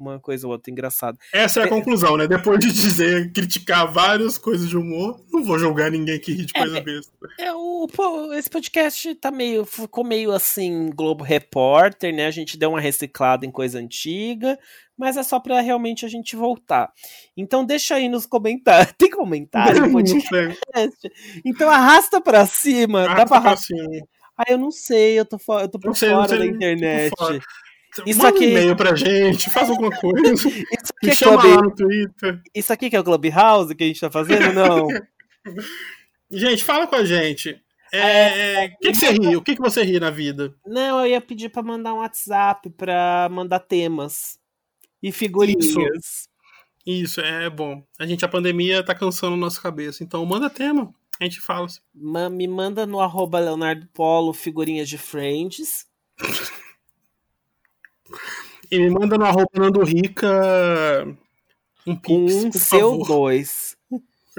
uma 0.00 0.18
coisa 0.18 0.46
ou 0.46 0.52
outra 0.52 0.70
engraçada. 0.70 1.18
Essa 1.32 1.60
é 1.60 1.62
a 1.64 1.66
é, 1.66 1.68
conclusão, 1.68 2.16
né? 2.16 2.26
Depois 2.26 2.58
de 2.58 2.72
dizer, 2.72 3.32
criticar 3.32 3.92
várias 3.92 4.38
coisas 4.38 4.68
de 4.68 4.76
humor, 4.76 5.22
não 5.30 5.44
vou 5.44 5.58
julgar 5.58 5.90
ninguém 5.90 6.18
que 6.18 6.32
ri 6.32 6.46
de 6.46 6.52
coisa 6.52 6.78
é, 6.78 6.80
besta. 6.80 7.12
É, 7.38 7.52
o, 7.52 7.86
pô, 7.88 8.32
esse 8.32 8.48
podcast 8.48 9.14
tá 9.16 9.30
meio, 9.30 9.64
ficou 9.64 10.02
meio 10.02 10.32
assim, 10.32 10.90
Globo 10.90 11.22
Repórter, 11.22 12.14
né? 12.14 12.26
A 12.26 12.30
gente 12.30 12.56
deu 12.56 12.70
uma 12.70 12.80
reciclada 12.80 13.44
em 13.44 13.50
coisa 13.50 13.78
antiga, 13.78 14.58
mas 15.00 15.16
é 15.16 15.22
só 15.22 15.40
para 15.40 15.62
realmente 15.62 16.04
a 16.04 16.08
gente 16.10 16.36
voltar. 16.36 16.92
Então 17.34 17.64
deixa 17.64 17.94
aí 17.94 18.06
nos 18.06 18.26
comentários. 18.26 18.92
Tem 18.98 19.08
comentário 19.08 19.82
então 21.42 21.70
arrasta 21.70 22.20
para 22.20 22.44
cima. 22.44 23.04
Arrasta 23.04 23.16
dá 23.16 23.26
pra 23.26 23.40
pra 23.40 23.56
cima. 23.56 24.06
Ah, 24.36 24.44
eu 24.46 24.58
não 24.58 24.70
sei, 24.70 25.18
eu 25.18 25.24
tô, 25.24 25.38
eu 25.58 25.68
tô 25.68 25.78
por 25.78 25.96
sei, 25.96 26.10
fora 26.10 26.28
sei, 26.28 26.38
da 26.38 26.46
internet. 26.46 27.12
Isso 28.06 28.18
Manda 28.18 28.28
aqui... 28.28 28.46
um 28.46 28.50
e-mail 28.50 28.76
pra 28.76 28.94
gente, 28.94 29.48
faz 29.48 29.70
alguma 29.70 29.90
coisa. 29.90 30.32
Isso 30.36 30.48
aqui 30.48 31.06
Me 31.06 31.10
é 31.10 31.14
chama 31.14 31.40
Club... 31.40 31.56
lá 31.56 31.62
no 31.62 31.74
Twitter. 31.74 32.42
Isso 32.54 32.72
aqui 32.72 32.90
que 32.90 32.96
é 32.96 33.00
o 33.00 33.04
Clubhouse 33.04 33.74
que 33.74 33.84
a 33.84 33.86
gente 33.86 34.00
tá 34.00 34.10
fazendo, 34.10 34.52
não? 34.52 34.86
gente, 36.30 36.62
fala 36.62 36.86
com 36.86 36.96
a 36.96 37.04
gente. 37.04 37.58
É, 37.92 38.66
o 38.66 38.78
que, 38.78 38.92
que, 38.92 38.94
você 38.94 39.10
ri? 39.10 39.36
O 39.36 39.42
que, 39.42 39.56
que 39.56 39.62
você 39.62 39.82
ri 39.82 39.98
na 39.98 40.10
vida? 40.10 40.54
Não, 40.64 41.00
eu 41.00 41.06
ia 41.06 41.20
pedir 41.20 41.48
pra 41.48 41.62
mandar 41.62 41.94
um 41.94 41.98
WhatsApp 41.98 42.70
pra 42.70 43.28
mandar 43.30 43.60
temas 43.60 44.39
e 45.02 45.12
figurinhas. 45.12 45.66
Isso, 45.66 46.28
Isso 46.86 47.20
é 47.20 47.48
bom. 47.48 47.84
A 47.98 48.06
gente, 48.06 48.24
a 48.24 48.28
pandemia 48.28 48.84
tá 48.84 48.94
cansando 48.94 49.36
nossa 49.36 49.60
cabeça. 49.60 50.02
Então 50.02 50.24
manda 50.24 50.50
tema, 50.50 50.92
a 51.20 51.24
gente 51.24 51.40
fala. 51.40 51.66
Me 51.94 52.48
manda 52.48 52.86
no 52.86 53.00
arroba 53.00 53.38
Leonardo 53.38 53.86
Polo 53.92 54.32
figurinhas 54.32 54.88
de 54.88 54.98
Friends. 54.98 55.86
E 58.70 58.78
me 58.78 58.90
manda 58.90 59.18
no 59.18 59.24
arroba 59.24 59.50
Nando 59.54 59.82
Rica 59.82 61.06
um 61.86 61.96
pix, 61.96 62.34
um 62.44 62.52
seu 62.52 62.90
favor. 62.90 63.06
dois. 63.06 63.76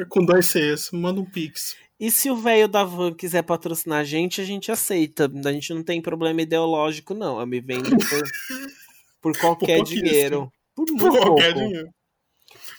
Com 0.10 0.24
dois 0.24 0.46
Cs, 0.48 0.92
manda 0.92 1.20
um 1.20 1.26
pix. 1.26 1.76
E 2.00 2.10
se 2.10 2.32
o 2.32 2.36
velho 2.36 2.68
da 2.68 2.84
van 2.84 3.14
quiser 3.14 3.44
patrocinar 3.44 4.00
a 4.00 4.04
gente, 4.04 4.42
a 4.42 4.44
gente 4.44 4.72
aceita. 4.72 5.32
A 5.46 5.52
gente 5.52 5.74
não 5.74 5.84
tem 5.84 6.02
problema 6.02 6.42
ideológico, 6.42 7.14
não. 7.14 7.40
Eu 7.40 7.46
me 7.46 7.62
vendo 7.62 7.90
por, 7.92 8.00
por 9.22 9.38
qualquer 9.38 9.78
por 9.78 9.86
dinheiro. 9.86 10.52
Por, 10.76 10.86
muito 10.88 11.00
por 11.00 11.12
qualquer 11.12 11.54
pouco. 11.54 11.68
dinheiro. 11.68 11.90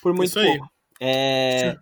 Por 0.03 0.15
muito 0.15 0.29
Isso 0.29 0.41
pouco. 0.41 0.65
Aí. 0.65 0.71
É... 1.01 1.77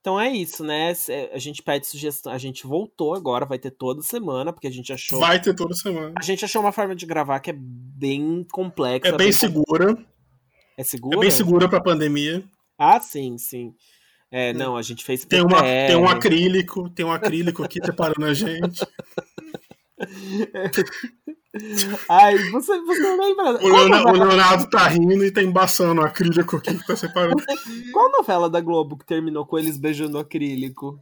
Então 0.00 0.20
é 0.20 0.30
isso, 0.30 0.62
né? 0.62 0.92
A 1.32 1.38
gente 1.38 1.62
pede 1.62 1.86
sugestão. 1.86 2.30
A 2.30 2.36
gente 2.36 2.66
voltou 2.66 3.14
agora, 3.14 3.46
vai 3.46 3.58
ter 3.58 3.70
toda 3.70 4.02
semana, 4.02 4.52
porque 4.52 4.66
a 4.66 4.70
gente 4.70 4.92
achou. 4.92 5.18
Vai 5.18 5.40
ter 5.40 5.54
toda 5.54 5.74
semana. 5.74 6.12
A 6.16 6.22
gente 6.22 6.44
achou 6.44 6.60
uma 6.60 6.72
forma 6.72 6.94
de 6.94 7.06
gravar 7.06 7.40
que 7.40 7.50
é 7.50 7.54
bem 7.56 8.46
complexa. 8.52 9.08
É 9.08 9.12
bem, 9.12 9.18
bem 9.18 9.32
segura. 9.32 9.96
É 10.76 10.84
segura? 10.84 11.16
É 11.16 11.20
bem 11.20 11.30
segura 11.30 11.68
pra 11.70 11.80
pandemia. 11.80 12.44
Ah, 12.78 13.00
sim, 13.00 13.38
sim. 13.38 13.74
É, 14.30 14.52
não, 14.52 14.76
a 14.76 14.82
gente 14.82 15.04
fez 15.04 15.24
tem, 15.24 15.40
uma, 15.40 15.62
tem 15.62 15.96
um 15.96 16.08
acrílico, 16.08 16.90
tem 16.90 17.06
um 17.06 17.12
acrílico 17.12 17.62
aqui 17.62 17.78
separando 17.82 18.26
a 18.26 18.34
gente. 18.34 18.84
Ai, 22.08 22.36
você, 22.50 22.80
você 22.80 23.16
lembra? 23.16 23.64
O 23.64 23.68
Leonardo, 23.68 24.08
o 24.08 24.24
Leonardo 24.24 24.68
tá 24.68 24.88
rindo 24.88 25.24
e 25.24 25.30
tá 25.30 25.42
embaçando 25.42 26.00
o 26.00 26.04
acrílico 26.04 26.56
aqui 26.56 26.76
que 26.76 26.86
tá 26.86 26.96
separando. 26.96 27.42
Qual 27.92 28.10
novela 28.10 28.50
da 28.50 28.60
Globo 28.60 28.96
que 28.96 29.06
terminou 29.06 29.46
com 29.46 29.58
eles 29.58 29.78
beijando 29.78 30.18
acrílico? 30.18 30.98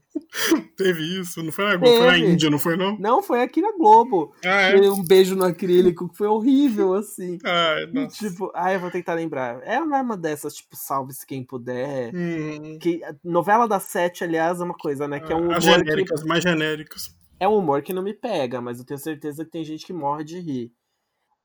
Teve 0.76 1.20
isso, 1.20 1.42
não 1.42 1.52
foi 1.52 1.64
na 1.64 1.76
Globo, 1.76 1.96
foi 1.96 2.06
na 2.06 2.18
Índia, 2.18 2.50
não 2.50 2.58
foi 2.58 2.76
não? 2.76 2.98
Não, 2.98 3.22
foi 3.22 3.42
aqui 3.42 3.60
na 3.60 3.72
Globo. 3.72 4.34
Ah, 4.44 4.70
é? 4.70 4.90
Um 4.90 5.02
beijo 5.02 5.34
no 5.34 5.44
acrílico 5.44 6.08
que 6.08 6.16
foi 6.16 6.26
horrível, 6.26 6.94
assim. 6.94 7.38
Ai, 7.44 7.86
nossa. 7.86 8.28
Tipo, 8.28 8.50
ai, 8.54 8.76
eu 8.76 8.80
vou 8.80 8.90
tentar 8.90 9.14
lembrar. 9.14 9.60
É 9.64 9.80
uma 9.80 9.96
arma 9.96 10.16
dessas, 10.16 10.54
tipo, 10.54 10.76
salve-se 10.76 11.26
quem 11.26 11.42
puder. 11.42 12.14
Hum. 12.14 12.78
Que, 12.80 13.00
novela 13.24 13.66
da 13.66 13.80
Sete, 13.80 14.24
aliás, 14.24 14.60
é 14.60 14.64
uma 14.64 14.74
coisa, 14.74 15.08
né? 15.08 15.20
Que 15.20 15.32
é 15.32 15.36
um 15.36 15.50
As 15.50 15.64
genéricas, 15.64 16.22
que... 16.22 16.28
mais 16.28 16.42
genéricas 16.42 17.21
é 17.42 17.48
um 17.48 17.58
humor 17.58 17.82
que 17.82 17.92
não 17.92 18.04
me 18.04 18.14
pega, 18.14 18.60
mas 18.60 18.78
eu 18.78 18.84
tenho 18.84 19.00
certeza 19.00 19.44
que 19.44 19.50
tem 19.50 19.64
gente 19.64 19.84
que 19.84 19.92
morre 19.92 20.22
de 20.22 20.38
rir. 20.38 20.72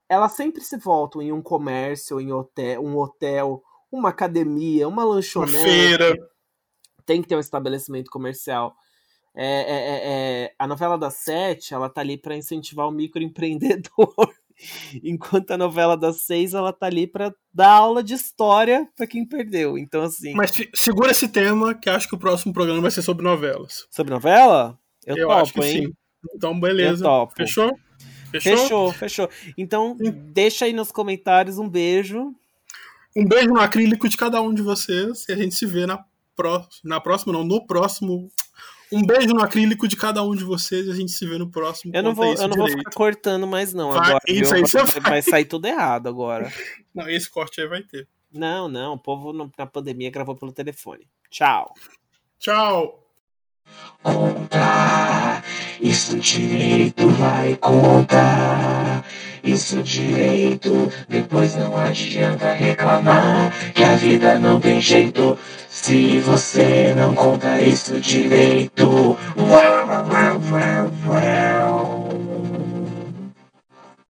Elas 0.07 0.33
sempre 0.33 0.61
se 0.61 0.77
voltam 0.77 1.23
em 1.23 1.31
um 1.31 1.41
comércio, 1.41 2.21
em 2.21 2.31
hotel, 2.31 2.85
um 2.85 2.95
hotel, 2.97 3.63
uma 3.91 4.09
academia, 4.09 4.87
uma 4.87 5.03
lanchonete. 5.03 5.55
Uma 5.55 5.63
feira. 5.63 6.15
Tem 7.03 7.19
que 7.19 7.27
ter 7.27 7.35
um 7.35 7.39
estabelecimento 7.39 8.11
comercial. 8.11 8.75
É, 9.35 9.45
é, 9.45 9.75
é, 9.75 10.43
é 10.43 10.53
a 10.59 10.67
novela 10.67 10.99
das 10.99 11.15
sete, 11.15 11.73
ela 11.73 11.89
tá 11.89 12.01
ali 12.01 12.15
para 12.15 12.37
incentivar 12.37 12.87
o 12.87 12.91
microempreendedor. 12.91 14.13
Enquanto 15.03 15.49
a 15.49 15.57
novela 15.57 15.97
das 15.97 16.21
seis, 16.21 16.53
ela 16.53 16.71
tá 16.71 16.85
ali 16.85 17.07
para 17.07 17.33
dar 17.51 17.71
aula 17.71 18.03
de 18.03 18.13
história 18.13 18.87
para 18.95 19.07
quem 19.07 19.25
perdeu. 19.25 19.79
Então, 19.79 20.03
assim. 20.03 20.35
Mas 20.35 20.51
segura 20.75 21.09
esse 21.09 21.27
tema, 21.27 21.73
que 21.73 21.89
acho 21.89 22.07
que 22.07 22.13
o 22.13 22.19
próximo 22.19 22.53
programa 22.53 22.81
vai 22.81 22.91
ser 22.91 23.01
sobre 23.01 23.23
novelas. 23.23 23.87
Sobre 23.89 24.13
novela? 24.13 24.79
Eu, 25.07 25.15
eu 25.15 25.27
topo, 25.27 25.41
acho 25.41 25.53
que 25.53 25.61
hein? 25.61 25.85
sim. 25.85 25.93
Então, 26.35 26.59
beleza. 26.59 27.03
Eu 27.03 27.09
topo. 27.09 27.33
Fechou? 27.35 27.79
Fechou? 28.29 28.57
Fechou, 28.57 28.91
fechou. 28.91 29.29
Então, 29.57 29.97
sim. 29.97 30.11
deixa 30.11 30.65
aí 30.65 30.73
nos 30.73 30.91
comentários 30.91 31.57
um 31.57 31.67
beijo. 31.67 32.35
Um 33.15 33.25
beijo 33.25 33.47
no 33.47 33.59
acrílico 33.59 34.09
de 34.09 34.17
cada 34.17 34.41
um 34.41 34.53
de 34.53 34.61
vocês. 34.61 35.25
E 35.29 35.31
a 35.31 35.35
gente 35.35 35.55
se 35.55 35.65
vê 35.65 35.85
na, 35.85 36.03
pró 36.35 36.67
na 36.83 36.99
próxima, 36.99 37.31
não, 37.31 37.45
no 37.45 37.65
próximo. 37.65 38.29
Um 38.91 39.05
beijo 39.05 39.29
no 39.29 39.41
acrílico 39.41 39.87
de 39.87 39.95
cada 39.95 40.21
um 40.23 40.35
de 40.35 40.43
vocês 40.43 40.87
e 40.87 40.91
a 40.91 40.93
gente 40.93 41.11
se 41.11 41.25
vê 41.25 41.37
no 41.37 41.49
próximo. 41.49 41.93
Eu 41.95 42.03
não 42.03 42.13
vou, 42.13 42.33
eu 42.33 42.47
não 42.47 42.57
vou 42.57 42.67
ficar 42.67 42.91
cortando 42.91 43.47
mais, 43.47 43.73
não. 43.73 43.91
Vai, 43.91 44.09
agora, 44.09 44.23
isso 44.27 44.53
aí 44.53 44.61
vai, 44.61 44.85
vai. 44.85 45.01
vai 45.01 45.21
sair 45.21 45.45
tudo 45.45 45.65
errado 45.65 46.07
agora. 46.07 46.51
Não, 46.95 47.07
esse 47.07 47.29
corte 47.29 47.61
aí 47.61 47.67
vai 47.67 47.83
ter. 47.83 48.07
Não, 48.33 48.67
não. 48.67 48.93
O 48.93 48.97
povo 48.97 49.31
na 49.31 49.67
pandemia 49.67 50.09
gravou 50.09 50.35
pelo 50.35 50.51
telefone. 50.51 51.07
Tchau. 51.29 51.73
Tchau. 52.39 53.06
Contar, 54.03 55.43
isso 55.81 56.17
direito 56.17 57.09
vai 57.09 57.55
contar. 57.55 59.03
Isso 59.43 59.81
direito, 59.81 60.91
depois 61.07 61.55
não 61.55 61.77
adianta 61.77 62.51
reclamar 62.53 63.53
que 63.73 63.83
a 63.83 63.95
vida 63.95 64.37
não 64.37 64.59
tem 64.59 64.81
jeito. 64.81 65.37
Se 65.69 66.19
você 66.19 66.93
não 66.95 67.13
conta 67.13 67.61
isso 67.61 67.99
direito, 67.99 69.17
uau, 69.37 69.87
uau, 69.87 70.41
uau, 70.51 70.91
uau. 71.07 71.66